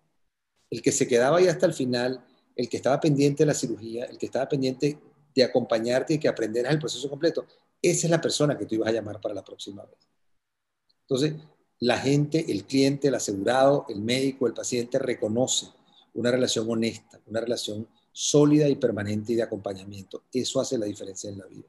El 0.68 0.82
que 0.82 0.90
se 0.90 1.06
quedaba 1.06 1.38
ahí 1.38 1.46
hasta 1.46 1.66
el 1.66 1.72
final, 1.72 2.24
el 2.56 2.68
que 2.68 2.76
estaba 2.76 2.98
pendiente 2.98 3.44
de 3.44 3.46
la 3.46 3.54
cirugía, 3.54 4.06
el 4.06 4.18
que 4.18 4.26
estaba 4.26 4.48
pendiente 4.48 4.98
de 5.34 5.44
acompañarte 5.44 6.14
y 6.14 6.18
que 6.18 6.28
aprenderas 6.28 6.72
el 6.72 6.80
proceso 6.80 7.08
completo, 7.08 7.46
esa 7.80 8.06
es 8.06 8.10
la 8.10 8.20
persona 8.20 8.58
que 8.58 8.66
tú 8.66 8.74
ibas 8.74 8.88
a 8.88 8.92
llamar 8.92 9.20
para 9.20 9.34
la 9.34 9.44
próxima 9.44 9.84
vez. 9.84 9.98
Entonces, 11.02 11.34
la 11.80 11.98
gente, 11.98 12.50
el 12.50 12.64
cliente, 12.64 13.08
el 13.08 13.14
asegurado, 13.14 13.86
el 13.88 14.00
médico, 14.00 14.46
el 14.46 14.54
paciente 14.54 14.98
reconoce 14.98 15.66
una 16.14 16.30
relación 16.30 16.66
honesta, 16.70 17.20
una 17.26 17.40
relación 17.40 17.86
sólida 18.12 18.68
y 18.68 18.76
permanente 18.76 19.32
y 19.32 19.36
de 19.36 19.42
acompañamiento. 19.42 20.22
Eso 20.32 20.60
hace 20.60 20.78
la 20.78 20.86
diferencia 20.86 21.30
en 21.30 21.38
la 21.38 21.46
vida. 21.46 21.66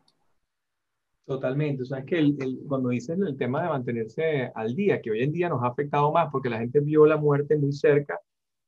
Totalmente. 1.25 1.81
O 1.81 1.85
sea, 1.85 1.99
es 1.99 2.05
que 2.05 2.35
cuando 2.67 2.89
dices 2.89 3.17
el 3.19 3.35
tema 3.35 3.63
de 3.63 3.69
mantenerse 3.69 4.51
al 4.53 4.75
día, 4.75 5.01
que 5.01 5.09
hoy 5.09 5.23
en 5.23 5.31
día 5.31 5.49
nos 5.49 5.63
ha 5.63 5.67
afectado 5.67 6.11
más 6.11 6.29
porque 6.31 6.49
la 6.49 6.59
gente 6.59 6.79
vio 6.79 7.07
la 7.07 7.17
muerte 7.17 7.57
muy 7.57 7.73
cerca 7.73 8.19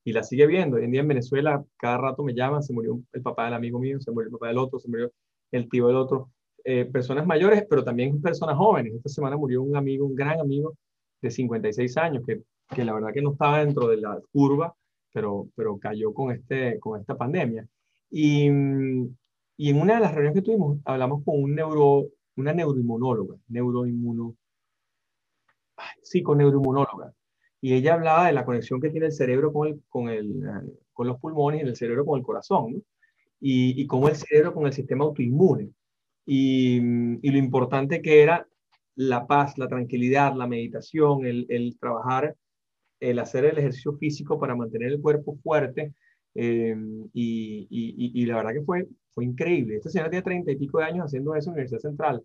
y 0.03 0.11
la 0.11 0.23
sigue 0.23 0.47
viendo. 0.47 0.77
Hoy 0.77 0.85
en 0.85 0.91
día 0.91 1.01
en 1.01 1.07
Venezuela, 1.07 1.63
cada 1.77 1.99
rato 1.99 2.23
me 2.23 2.33
llaman, 2.33 2.63
se 2.63 2.73
murió 2.73 2.99
el 3.13 3.21
papá 3.21 3.45
del 3.45 3.53
amigo 3.53 3.77
mío, 3.77 3.99
se 4.01 4.09
murió 4.09 4.27
el 4.27 4.31
papá 4.31 4.47
del 4.47 4.57
otro, 4.57 4.79
se 4.79 4.87
murió 4.87 5.11
el 5.51 5.69
tío 5.69 5.87
del 5.87 5.97
otro. 5.97 6.31
Eh, 6.63 6.85
personas 6.85 7.27
mayores, 7.27 7.63
pero 7.69 7.83
también 7.83 8.19
personas 8.21 8.57
jóvenes. 8.57 8.95
Esta 8.95 9.09
semana 9.09 9.37
murió 9.37 9.61
un 9.61 9.75
amigo, 9.75 10.07
un 10.07 10.15
gran 10.15 10.39
amigo 10.39 10.75
de 11.21 11.31
56 11.31 11.97
años, 11.97 12.23
que, 12.25 12.43
que 12.69 12.85
la 12.85 12.93
verdad 12.93 13.13
que 13.13 13.21
no 13.21 13.31
estaba 13.33 13.59
dentro 13.59 13.87
de 13.87 13.97
la 13.97 14.19
curva, 14.31 14.75
pero, 15.13 15.47
pero 15.55 15.77
cayó 15.79 16.13
con, 16.13 16.31
este, 16.31 16.79
con 16.79 16.99
esta 16.99 17.15
pandemia. 17.15 17.67
Y, 18.09 18.47
y 19.57 19.69
en 19.69 19.81
una 19.81 19.95
de 19.95 19.99
las 20.01 20.13
reuniones 20.13 20.41
que 20.41 20.45
tuvimos, 20.45 20.79
hablamos 20.85 21.23
con 21.23 21.41
un 21.43 21.55
neuro, 21.55 22.07
una 22.35 22.53
neuroinmunóloga, 22.53 23.35
neuroinmuno, 23.47 24.35
sí, 26.01 26.21
con 26.21 26.37
neuroinmunóloga. 26.37 27.13
Y 27.59 27.73
ella 27.73 27.95
hablaba 27.95 28.27
de 28.27 28.33
la 28.33 28.45
conexión 28.45 28.79
que 28.79 28.89
tiene 28.89 29.07
el 29.07 29.11
cerebro 29.11 29.51
con, 29.51 29.67
el, 29.67 29.81
con, 29.89 30.09
el, 30.09 30.79
con 30.93 31.07
los 31.07 31.19
pulmones 31.19 31.63
y 31.63 31.67
el 31.67 31.75
cerebro 31.75 32.05
con 32.05 32.19
el 32.19 32.25
corazón, 32.25 32.73
¿no? 32.73 32.79
y, 33.39 33.81
y 33.81 33.87
cómo 33.87 34.09
el 34.09 34.15
cerebro 34.15 34.53
con 34.53 34.65
el 34.65 34.73
sistema 34.73 35.05
autoinmune 35.05 35.71
y, 36.25 36.81
lo 36.81 37.37
importante 37.37 38.01
que 38.01 38.21
era 38.21 38.47
la 38.97 39.27
paz, 39.27 39.57
la 39.57 39.67
tranquilidad, 39.67 40.35
la 40.35 40.47
meditación, 40.47 41.25
el, 41.25 41.77
trabajar, 41.79 42.35
el 42.99 43.19
hacer 43.19 43.45
el 43.45 43.57
ejercicio 43.57 43.93
físico 43.93 44.39
para 44.39 44.55
mantener 44.55 44.91
el 44.91 45.01
cuerpo 45.01 45.37
fuerte. 45.43 45.93
Eh, 46.35 46.75
y, 47.13 48.25
la 48.25 48.37
verdad 48.37 48.53
que 48.53 48.63
fue, 48.63 48.87
fue 49.13 49.25
increíble. 49.25 49.77
Esta 49.77 49.89
señora 49.89 50.09
tiene 50.09 50.23
treinta 50.23 50.51
y 50.51 50.57
pico 50.57 50.79
de 50.79 50.85
años 50.85 51.05
haciendo 51.05 51.35
eso 51.35 51.49
en 51.49 51.51
la 51.51 51.61
Universidad 51.61 51.89
Central. 51.89 52.23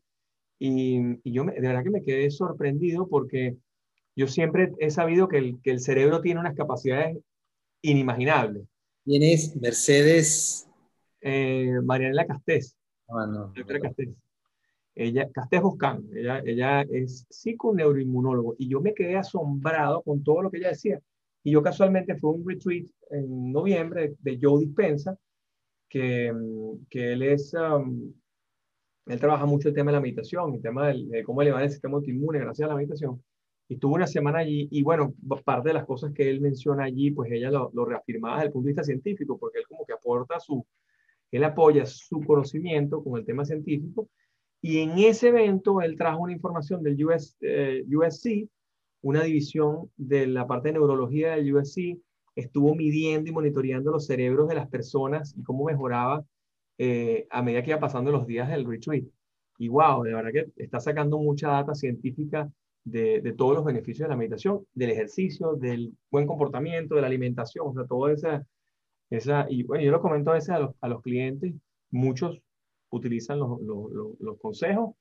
Y, 0.58 0.98
yo 1.30 1.44
de 1.44 1.60
verdad 1.60 1.84
que 1.84 1.90
me 1.90 2.02
quedé 2.02 2.30
sorprendido 2.30 3.06
porque 3.06 3.56
yo 4.16 4.26
siempre 4.26 4.72
he 4.78 4.90
sabido 4.90 5.28
que 5.28 5.38
el, 5.38 5.60
que 5.62 5.70
el 5.72 5.80
cerebro 5.80 6.22
tiene 6.22 6.40
unas 6.40 6.56
capacidades 6.56 7.18
inimaginables. 7.82 8.64
¿Quién 9.04 9.22
es 9.22 9.54
Mercedes? 9.56 10.68
Eh, 11.20 11.70
Marianela 11.84 12.26
Castés. 12.26 12.76
Ah, 13.08 13.26
no, 13.26 13.52
Ella, 14.94 15.30
Castés 15.30 15.62
Boscán, 15.62 16.04
ella, 16.14 16.42
ella 16.44 16.82
es 16.82 17.26
psiconeuroinmunólogo 17.30 18.56
y 18.58 18.68
yo 18.68 18.80
me 18.80 18.92
quedé 18.92 19.16
asombrado 19.16 20.02
con 20.02 20.22
todo 20.22 20.42
lo 20.42 20.50
que 20.50 20.58
ella 20.58 20.68
decía. 20.68 21.00
Y 21.42 21.52
yo 21.52 21.62
casualmente 21.62 22.16
fue 22.18 22.32
un 22.32 22.46
retreat 22.46 22.86
en 23.10 23.52
noviembre 23.52 24.14
de 24.20 24.38
Joe 24.40 24.64
Dispensa, 24.64 25.16
que, 25.88 26.32
que 26.90 27.12
él 27.12 27.22
es, 27.22 27.54
um, 27.54 28.12
él 29.06 29.20
trabaja 29.20 29.46
mucho 29.46 29.68
el 29.68 29.74
tema 29.74 29.90
de 29.90 29.96
la 29.96 30.00
meditación, 30.00 30.54
el 30.54 30.62
tema 30.62 30.88
de 30.88 31.22
cómo 31.24 31.42
elevar 31.42 31.62
el 31.62 31.70
sistema 31.70 31.96
autoinmune 31.96 32.38
gracias 32.38 32.66
a 32.66 32.70
la 32.70 32.76
meditación. 32.76 33.22
y 33.68 33.74
estuvo 33.74 33.94
una 33.94 34.06
semana 34.06 34.40
allí 34.40 34.68
y 34.70 34.82
bueno, 34.82 35.14
parte 35.44 35.70
de 35.70 35.74
las 35.74 35.86
cosas 35.86 36.12
que 36.12 36.28
él 36.30 36.40
menciona 36.40 36.84
allí, 36.84 37.10
pues 37.10 37.30
ella 37.32 37.50
lo, 37.50 37.70
lo 37.74 37.84
reafirmaba 37.86 38.36
desde 38.36 38.46
el 38.48 38.52
punto 38.52 38.66
de 38.66 38.72
vista 38.72 38.84
científico, 38.84 39.38
porque 39.38 39.58
él 39.58 39.66
como 39.66 39.84
que 39.86 39.94
aporta 39.94 40.38
su, 40.38 40.64
él 41.30 41.44
apoya 41.44 41.86
su 41.86 42.20
conocimiento 42.20 43.02
con 43.02 43.18
el 43.18 43.24
tema 43.24 43.44
científico 43.44 44.08
y 44.62 44.78
en 44.78 44.96
ese 44.98 45.28
evento 45.28 45.82
él 45.82 45.96
trajo 45.96 46.22
una 46.22 46.32
información 46.32 46.84
del 46.84 47.04
US, 47.04 47.36
eh, 47.40 47.84
USC, 47.92 48.48
una 49.02 49.24
división 49.24 49.90
de 49.96 50.28
la 50.28 50.46
parte 50.46 50.68
de 50.68 50.74
neurología 50.74 51.32
del 51.32 51.52
USC, 51.52 51.98
estuvo 52.36 52.74
midiendo 52.76 53.28
y 53.28 53.32
monitoreando 53.32 53.90
los 53.90 54.06
cerebros 54.06 54.48
de 54.48 54.54
las 54.54 54.68
personas 54.68 55.34
y 55.36 55.42
cómo 55.42 55.64
mejoraba 55.64 56.24
eh, 56.78 57.26
a 57.30 57.42
medida 57.42 57.62
que 57.62 57.70
iba 57.70 57.80
pasando 57.80 58.12
los 58.12 58.24
días 58.24 58.48
del 58.48 58.64
retreat. 58.64 59.04
Y 59.58 59.68
wow, 59.68 60.04
de 60.04 60.14
verdad 60.14 60.30
que 60.32 60.62
está 60.62 60.78
sacando 60.78 61.18
mucha 61.18 61.48
data 61.48 61.74
científica 61.74 62.48
de, 62.84 63.20
de, 63.20 63.32
todos 63.32 63.56
los 63.56 63.64
beneficios 63.64 64.06
de 64.06 64.10
la 64.10 64.16
meditación, 64.16 64.64
del 64.74 64.90
ejercicio, 64.90 65.54
del 65.54 65.92
buen 66.10 66.26
comportamiento, 66.26 66.94
de 66.94 67.00
la 67.00 67.08
alimentación, 67.08 67.66
o 67.68 67.74
sea, 67.74 67.84
todo 67.84 68.08
esa, 68.08 68.46
esa 69.10 69.46
y 69.50 69.64
bueno, 69.64 69.84
yo 69.84 69.90
lo 69.90 70.00
comento 70.00 70.30
a 70.30 70.34
veces 70.34 70.50
a 70.50 70.60
los, 70.60 70.74
a 70.80 70.88
los 70.88 71.02
clientes, 71.02 71.52
muchos 71.90 72.40
utilizan 72.92 73.38
los, 73.38 73.60
los, 73.60 74.20
los, 74.20 74.38
consejos, 74.38 74.94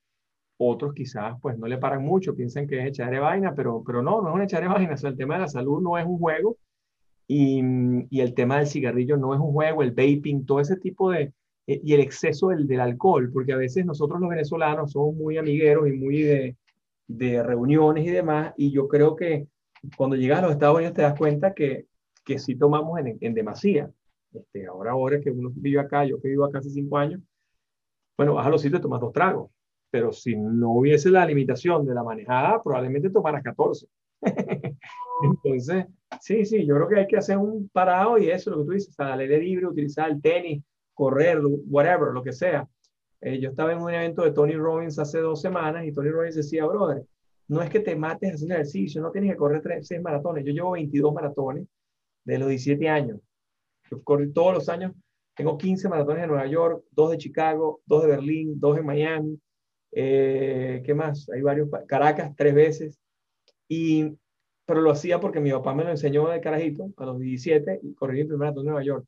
otros 0.58 0.94
quizás 0.94 1.34
pues 1.40 1.58
no 1.58 1.66
le 1.66 1.78
paran 1.78 2.04
mucho, 2.04 2.34
piensan 2.34 2.66
que 2.66 2.80
es 2.80 2.88
echar 2.88 3.10
de 3.10 3.18
vaina, 3.18 3.54
pero, 3.54 3.82
pero 3.84 4.02
no, 4.02 4.22
no 4.22 4.30
es 4.30 4.34
un 4.34 4.42
echar 4.42 4.62
de 4.62 4.68
vaina, 4.74 4.94
o 4.94 4.96
sea, 4.96 5.10
el 5.10 5.16
tema 5.16 5.34
de 5.34 5.42
la 5.42 5.48
salud 5.48 5.80
no 5.80 5.98
es 5.98 6.06
un 6.06 6.18
juego 6.18 6.56
y, 7.28 7.62
y 8.10 8.20
el 8.20 8.34
tema 8.34 8.58
del 8.58 8.66
cigarrillo 8.66 9.16
no 9.16 9.34
es 9.34 9.40
un 9.40 9.52
juego, 9.52 9.82
el 9.82 9.92
vaping, 9.92 10.44
todo 10.46 10.60
ese 10.60 10.76
tipo 10.76 11.10
de, 11.10 11.32
eh, 11.66 11.80
y 11.84 11.94
el 11.94 12.00
exceso 12.00 12.48
del, 12.48 12.66
del, 12.66 12.80
alcohol, 12.80 13.30
porque 13.32 13.52
a 13.52 13.56
veces 13.56 13.86
nosotros 13.86 14.20
los 14.20 14.30
venezolanos 14.30 14.92
somos 14.92 15.14
muy 15.14 15.38
amigueros 15.38 15.88
y 15.88 15.92
muy 15.92 16.22
de, 16.22 16.56
de 17.06 17.42
reuniones 17.42 18.06
y 18.06 18.10
demás, 18.10 18.54
y 18.56 18.72
yo 18.72 18.88
creo 18.88 19.16
que 19.16 19.46
cuando 19.96 20.16
llegas 20.16 20.40
a 20.40 20.42
los 20.42 20.52
Estados 20.52 20.76
Unidos 20.76 20.94
te 20.94 21.02
das 21.02 21.18
cuenta 21.18 21.54
que, 21.54 21.86
que 22.24 22.38
sí 22.38 22.56
tomamos 22.56 22.98
en, 23.00 23.18
en 23.20 23.34
demasía. 23.34 23.90
Este, 24.32 24.66
ahora, 24.66 24.92
ahora 24.92 25.20
que 25.20 25.30
uno 25.30 25.50
vive 25.54 25.80
acá, 25.80 26.04
yo 26.04 26.20
que 26.20 26.28
vivo 26.28 26.44
acá 26.44 26.58
hace 26.58 26.70
cinco 26.70 26.96
años, 26.98 27.20
bueno, 28.22 28.34
vas 28.34 28.46
a 28.46 28.50
los 28.50 28.62
sitios 28.62 28.78
y 28.78 28.82
tomas 28.82 29.00
dos 29.00 29.12
tragos, 29.12 29.50
pero 29.90 30.12
si 30.12 30.36
no 30.36 30.70
hubiese 30.74 31.10
la 31.10 31.26
limitación 31.26 31.84
de 31.84 31.92
la 31.92 32.04
manejada, 32.04 32.62
probablemente 32.62 33.10
tomaras 33.10 33.42
14. 33.42 33.86
Entonces, 35.24 35.86
sí, 36.20 36.44
sí, 36.44 36.64
yo 36.64 36.76
creo 36.76 36.88
que 36.88 37.00
hay 37.00 37.06
que 37.08 37.16
hacer 37.16 37.36
un 37.36 37.68
parado 37.68 38.18
y 38.18 38.30
eso, 38.30 38.50
lo 38.50 38.58
que 38.58 38.64
tú 38.64 38.70
dices, 38.72 38.98
al 39.00 39.18
aire 39.18 39.40
libre, 39.40 39.66
utilizar 39.66 40.08
el 40.08 40.22
tenis, 40.22 40.62
correr, 40.94 41.40
whatever, 41.68 42.12
lo 42.12 42.22
que 42.22 42.32
sea. 42.32 42.68
Eh, 43.20 43.40
yo 43.40 43.50
estaba 43.50 43.72
en 43.72 43.82
un 43.82 43.92
evento 43.92 44.22
de 44.22 44.30
Tony 44.30 44.54
Robbins 44.54 45.00
hace 45.00 45.18
dos 45.18 45.40
semanas 45.40 45.84
y 45.84 45.92
Tony 45.92 46.10
Robbins 46.10 46.36
decía, 46.36 46.64
brother, 46.64 47.04
no 47.48 47.60
es 47.60 47.70
que 47.70 47.80
te 47.80 47.96
mates 47.96 48.34
haciendo 48.34 48.54
ejercicio, 48.54 49.02
no 49.02 49.10
tienes 49.10 49.32
que 49.32 49.36
correr 49.36 49.62
tres, 49.62 49.88
seis 49.88 50.00
maratones. 50.00 50.44
Yo 50.44 50.52
llevo 50.52 50.70
22 50.72 51.12
maratones 51.12 51.66
de 52.24 52.38
los 52.38 52.48
17 52.48 52.88
años. 52.88 53.18
Yo 53.90 54.00
corro 54.02 54.24
todos 54.32 54.54
los 54.54 54.68
años, 54.68 54.92
tengo 55.34 55.56
15 55.56 55.88
maratones 55.88 56.22
de 56.22 56.28
Nueva 56.28 56.46
York, 56.46 56.84
dos 56.90 57.10
de 57.10 57.18
Chicago, 57.18 57.80
dos 57.86 58.02
de 58.02 58.08
Berlín, 58.08 58.60
dos 58.60 58.76
de 58.76 58.82
Miami. 58.82 59.40
Eh, 59.92 60.82
¿Qué 60.84 60.94
más? 60.94 61.28
Hay 61.30 61.42
varios. 61.42 61.68
Caracas, 61.86 62.34
tres 62.36 62.54
veces. 62.54 63.00
Y, 63.68 64.16
pero 64.66 64.80
lo 64.80 64.90
hacía 64.90 65.20
porque 65.20 65.40
mi 65.40 65.50
papá 65.50 65.74
me 65.74 65.84
lo 65.84 65.90
enseñó 65.90 66.28
de 66.28 66.40
carajito, 66.40 66.92
a 66.96 67.06
los 67.06 67.18
17, 67.18 67.80
y 67.82 67.94
corrí 67.94 68.20
el 68.20 68.26
primer 68.26 68.40
maratón 68.40 68.64
de 68.64 68.70
Nueva 68.70 68.84
York. 68.84 69.06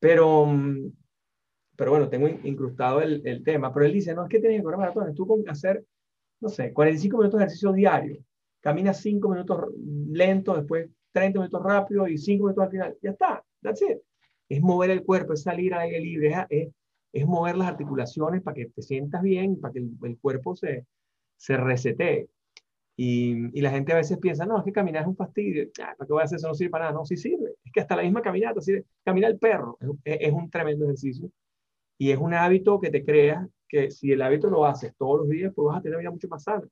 Pero, 0.00 0.46
pero 1.76 1.90
bueno, 1.90 2.08
tengo 2.08 2.28
incrustado 2.28 3.02
el, 3.02 3.26
el, 3.26 3.42
tema. 3.44 3.72
Pero 3.72 3.86
él 3.86 3.92
dice, 3.92 4.14
no, 4.14 4.24
es 4.24 4.28
que 4.28 4.40
tienes 4.40 4.58
que 4.58 4.64
correr 4.64 4.78
maratones, 4.78 5.14
tú 5.14 5.26
con 5.26 5.48
hacer, 5.48 5.84
no 6.40 6.48
sé, 6.48 6.72
45 6.72 7.16
minutos 7.18 7.38
de 7.38 7.44
ejercicio 7.44 7.72
diario, 7.72 8.22
caminas 8.60 9.00
5 9.02 9.28
minutos 9.28 9.66
lento, 10.10 10.56
después 10.56 10.88
30 11.12 11.40
minutos 11.40 11.62
rápido 11.62 12.08
y 12.08 12.16
5 12.16 12.44
minutos 12.44 12.64
al 12.64 12.70
final. 12.70 12.98
Ya 13.02 13.10
está, 13.10 13.44
that's 13.62 13.82
it. 13.82 13.98
Es 14.48 14.60
mover 14.62 14.90
el 14.90 15.04
cuerpo, 15.04 15.32
es 15.34 15.42
salir 15.42 15.74
al 15.74 15.80
aire 15.80 16.00
libre, 16.00 16.46
es, 16.50 16.68
es, 17.12 17.26
mover 17.26 17.56
las 17.56 17.68
articulaciones 17.68 18.42
para 18.42 18.54
que 18.54 18.66
te 18.66 18.82
sientas 18.82 19.22
bien, 19.22 19.60
para 19.60 19.72
que 19.72 19.80
el, 19.80 19.90
el 20.02 20.18
cuerpo 20.18 20.56
se, 20.56 20.86
se 21.36 21.56
resetee. 21.56 22.28
Y, 22.96 23.56
y, 23.56 23.60
la 23.60 23.70
gente 23.70 23.92
a 23.92 23.96
veces 23.96 24.18
piensa, 24.18 24.44
no, 24.44 24.58
es 24.58 24.64
que 24.64 24.72
caminar 24.72 25.02
es 25.02 25.08
un 25.08 25.16
fastidio, 25.16 25.68
¿para 25.76 25.94
qué 25.94 26.12
voy 26.12 26.22
a 26.22 26.24
hacer 26.24 26.36
eso? 26.38 26.48
No 26.48 26.54
sirve 26.54 26.70
para 26.70 26.86
nada. 26.86 26.94
No, 26.94 27.04
sí 27.06 27.16
sirve. 27.16 27.54
Es 27.64 27.72
que 27.72 27.80
hasta 27.80 27.94
la 27.94 28.02
misma 28.02 28.22
caminata 28.22 28.60
sirve. 28.60 28.84
Caminar 29.04 29.30
el 29.30 29.38
perro 29.38 29.78
es, 30.04 30.18
es 30.20 30.32
un 30.32 30.50
tremendo 30.50 30.84
ejercicio 30.84 31.30
y 31.98 32.10
es 32.12 32.18
un 32.18 32.34
hábito 32.34 32.80
que 32.80 32.90
te 32.90 33.04
creas 33.04 33.46
que 33.68 33.90
si 33.90 34.12
el 34.12 34.22
hábito 34.22 34.48
lo 34.48 34.64
haces 34.64 34.94
todos 34.96 35.20
los 35.20 35.28
días, 35.28 35.52
pues 35.54 35.66
vas 35.66 35.78
a 35.78 35.82
tener 35.82 35.96
una 35.96 36.00
vida 36.00 36.10
mucho 36.10 36.28
más 36.28 36.42
sana 36.42 36.66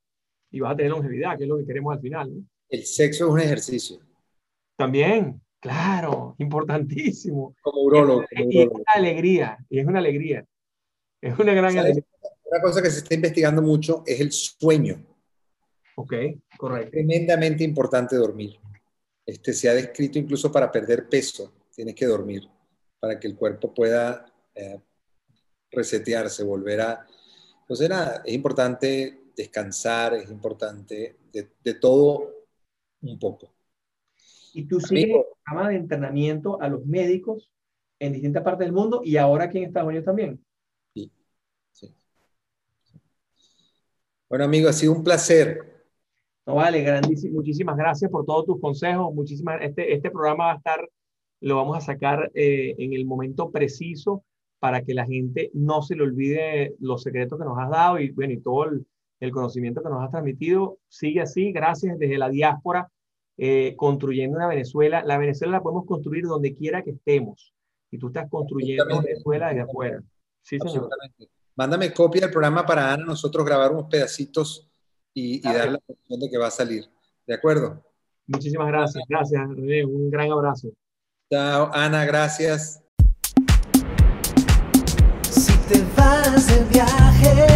y 0.50 0.60
vas 0.60 0.72
a 0.72 0.76
tener 0.76 0.92
longevidad, 0.92 1.36
que 1.36 1.44
es 1.44 1.48
lo 1.48 1.58
que 1.58 1.66
queremos 1.66 1.94
al 1.94 2.00
final. 2.00 2.34
¿no? 2.34 2.44
El 2.68 2.84
sexo 2.84 3.26
es 3.26 3.32
un 3.32 3.40
ejercicio. 3.40 3.98
También, 4.76 5.40
claro, 5.66 6.36
importantísimo. 6.38 7.56
Como 7.60 7.82
urologo. 7.82 8.24
Y 8.30 8.62
es 8.62 8.68
una 8.68 8.84
alegría, 8.94 9.58
y 9.68 9.80
es 9.80 9.86
una 9.86 9.98
alegría. 9.98 10.46
Es 11.20 11.38
una 11.38 11.52
gran 11.52 11.72
¿Sabes? 11.72 11.84
alegría. 11.84 12.04
Una 12.44 12.62
cosa 12.62 12.82
que 12.82 12.90
se 12.90 12.98
está 12.98 13.14
investigando 13.14 13.62
mucho 13.62 14.04
es 14.06 14.20
el 14.20 14.30
sueño. 14.30 15.04
Ok, 15.96 16.12
correcto. 16.56 16.90
Tremendamente 16.92 17.64
importante 17.64 18.14
dormir. 18.16 18.58
Este, 19.24 19.52
se 19.52 19.68
ha 19.68 19.74
descrito 19.74 20.18
incluso 20.18 20.52
para 20.52 20.70
perder 20.70 21.08
peso, 21.08 21.52
tienes 21.74 21.96
que 21.96 22.06
dormir, 22.06 22.48
para 23.00 23.18
que 23.18 23.26
el 23.26 23.34
cuerpo 23.34 23.74
pueda 23.74 24.24
eh, 24.54 24.78
resetearse, 25.72 26.44
volver 26.44 26.80
a... 26.80 27.06
Entonces, 27.62 27.88
nada, 27.88 28.22
es 28.24 28.32
importante 28.32 29.32
descansar, 29.34 30.14
es 30.14 30.30
importante 30.30 31.16
de, 31.32 31.48
de 31.62 31.74
todo 31.74 32.46
un 33.02 33.18
poco. 33.18 33.55
Y 34.56 34.64
tú 34.64 34.80
sigues 34.80 35.16
el 35.16 35.24
programa 35.44 35.68
de 35.68 35.76
entrenamiento 35.76 36.58
a 36.62 36.68
los 36.68 36.86
médicos 36.86 37.50
en 37.98 38.14
distintas 38.14 38.42
partes 38.42 38.66
del 38.66 38.72
mundo 38.72 39.02
y 39.04 39.18
ahora 39.18 39.44
aquí 39.44 39.58
en 39.58 39.64
Estados 39.64 39.88
Unidos 39.88 40.06
también. 40.06 40.42
Sí, 40.94 41.12
sí. 41.72 41.94
Bueno, 44.30 44.46
amigo, 44.46 44.70
ha 44.70 44.72
sido 44.72 44.94
un 44.94 45.04
placer. 45.04 45.84
No 46.46 46.54
vale, 46.54 46.80
grandísimo. 46.80 47.34
Muchísimas 47.34 47.76
gracias 47.76 48.10
por 48.10 48.24
todos 48.24 48.46
tus 48.46 48.58
consejos. 48.58 49.14
Muchísimas, 49.14 49.60
este, 49.60 49.92
este 49.92 50.10
programa 50.10 50.46
va 50.46 50.52
a 50.52 50.56
estar, 50.56 50.88
lo 51.40 51.56
vamos 51.56 51.76
a 51.76 51.82
sacar 51.82 52.30
eh, 52.32 52.74
en 52.78 52.94
el 52.94 53.04
momento 53.04 53.50
preciso 53.50 54.24
para 54.58 54.82
que 54.82 54.94
la 54.94 55.04
gente 55.04 55.50
no 55.52 55.82
se 55.82 55.96
le 55.96 56.04
olvide 56.04 56.74
los 56.80 57.02
secretos 57.02 57.38
que 57.38 57.44
nos 57.44 57.58
has 57.58 57.68
dado 57.68 57.98
y, 57.98 58.10
bueno, 58.10 58.32
y 58.32 58.40
todo 58.40 58.64
el, 58.70 58.86
el 59.20 59.30
conocimiento 59.32 59.82
que 59.82 59.90
nos 59.90 60.02
has 60.02 60.10
transmitido. 60.10 60.78
Sigue 60.88 61.20
así, 61.20 61.52
gracias 61.52 61.98
desde 61.98 62.16
la 62.16 62.30
diáspora, 62.30 62.90
eh, 63.38 63.74
construyendo 63.76 64.36
una 64.36 64.48
Venezuela. 64.48 65.02
La 65.04 65.18
Venezuela 65.18 65.58
la 65.58 65.62
podemos 65.62 65.86
construir 65.86 66.24
donde 66.24 66.54
quiera 66.54 66.82
que 66.82 66.90
estemos. 66.90 67.54
Y 67.90 67.98
tú 67.98 68.08
estás 68.08 68.28
construyendo 68.28 69.00
Venezuela 69.02 69.48
desde 69.48 69.62
afuera. 69.62 70.02
Sí, 70.42 70.58
señor. 70.58 70.88
Mándame 71.56 71.92
copia 71.92 72.22
del 72.22 72.30
programa 72.30 72.66
para 72.66 72.92
Ana, 72.92 73.04
nosotros 73.06 73.44
grabar 73.46 73.72
unos 73.72 73.86
pedacitos 73.86 74.68
y, 75.14 75.38
y 75.38 75.52
dar 75.52 75.70
la 75.70 75.80
opción 75.86 76.20
de 76.20 76.28
que 76.30 76.38
va 76.38 76.48
a 76.48 76.50
salir. 76.50 76.84
¿De 77.26 77.34
acuerdo? 77.34 77.82
Muchísimas 78.26 78.68
gracias. 78.68 79.04
Gracias, 79.08 79.48
René. 79.48 79.84
Un 79.84 80.10
gran 80.10 80.30
abrazo. 80.30 80.68
Chao, 81.30 81.70
Ana, 81.72 82.04
gracias. 82.04 82.82
Si 85.22 85.52
te 85.68 85.82
vas 85.96 86.46
de 86.46 86.64
viaje, 86.72 87.46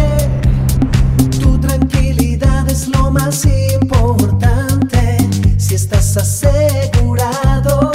tu 1.39 1.59
tranquilidad 1.59 2.69
es 2.69 2.87
lo 2.87 3.11
más 3.11 3.45
importante. 3.45 4.50
Si 5.61 5.75
estás 5.75 6.17
asegurado, 6.17 7.91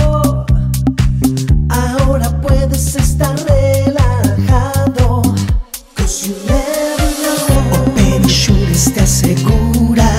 ahora 1.69 2.41
puedes 2.41 2.95
estar 2.95 3.35
relajado. 3.45 5.23
Cause 5.97 6.29
you 6.29 6.37
never 6.47 7.11
know. 7.23 7.83
Open 7.83 8.23
Insurance 8.23 8.93
te 8.93 9.01
asegura. 9.01 10.16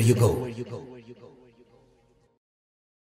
You 0.00 0.14
go. 0.14 0.89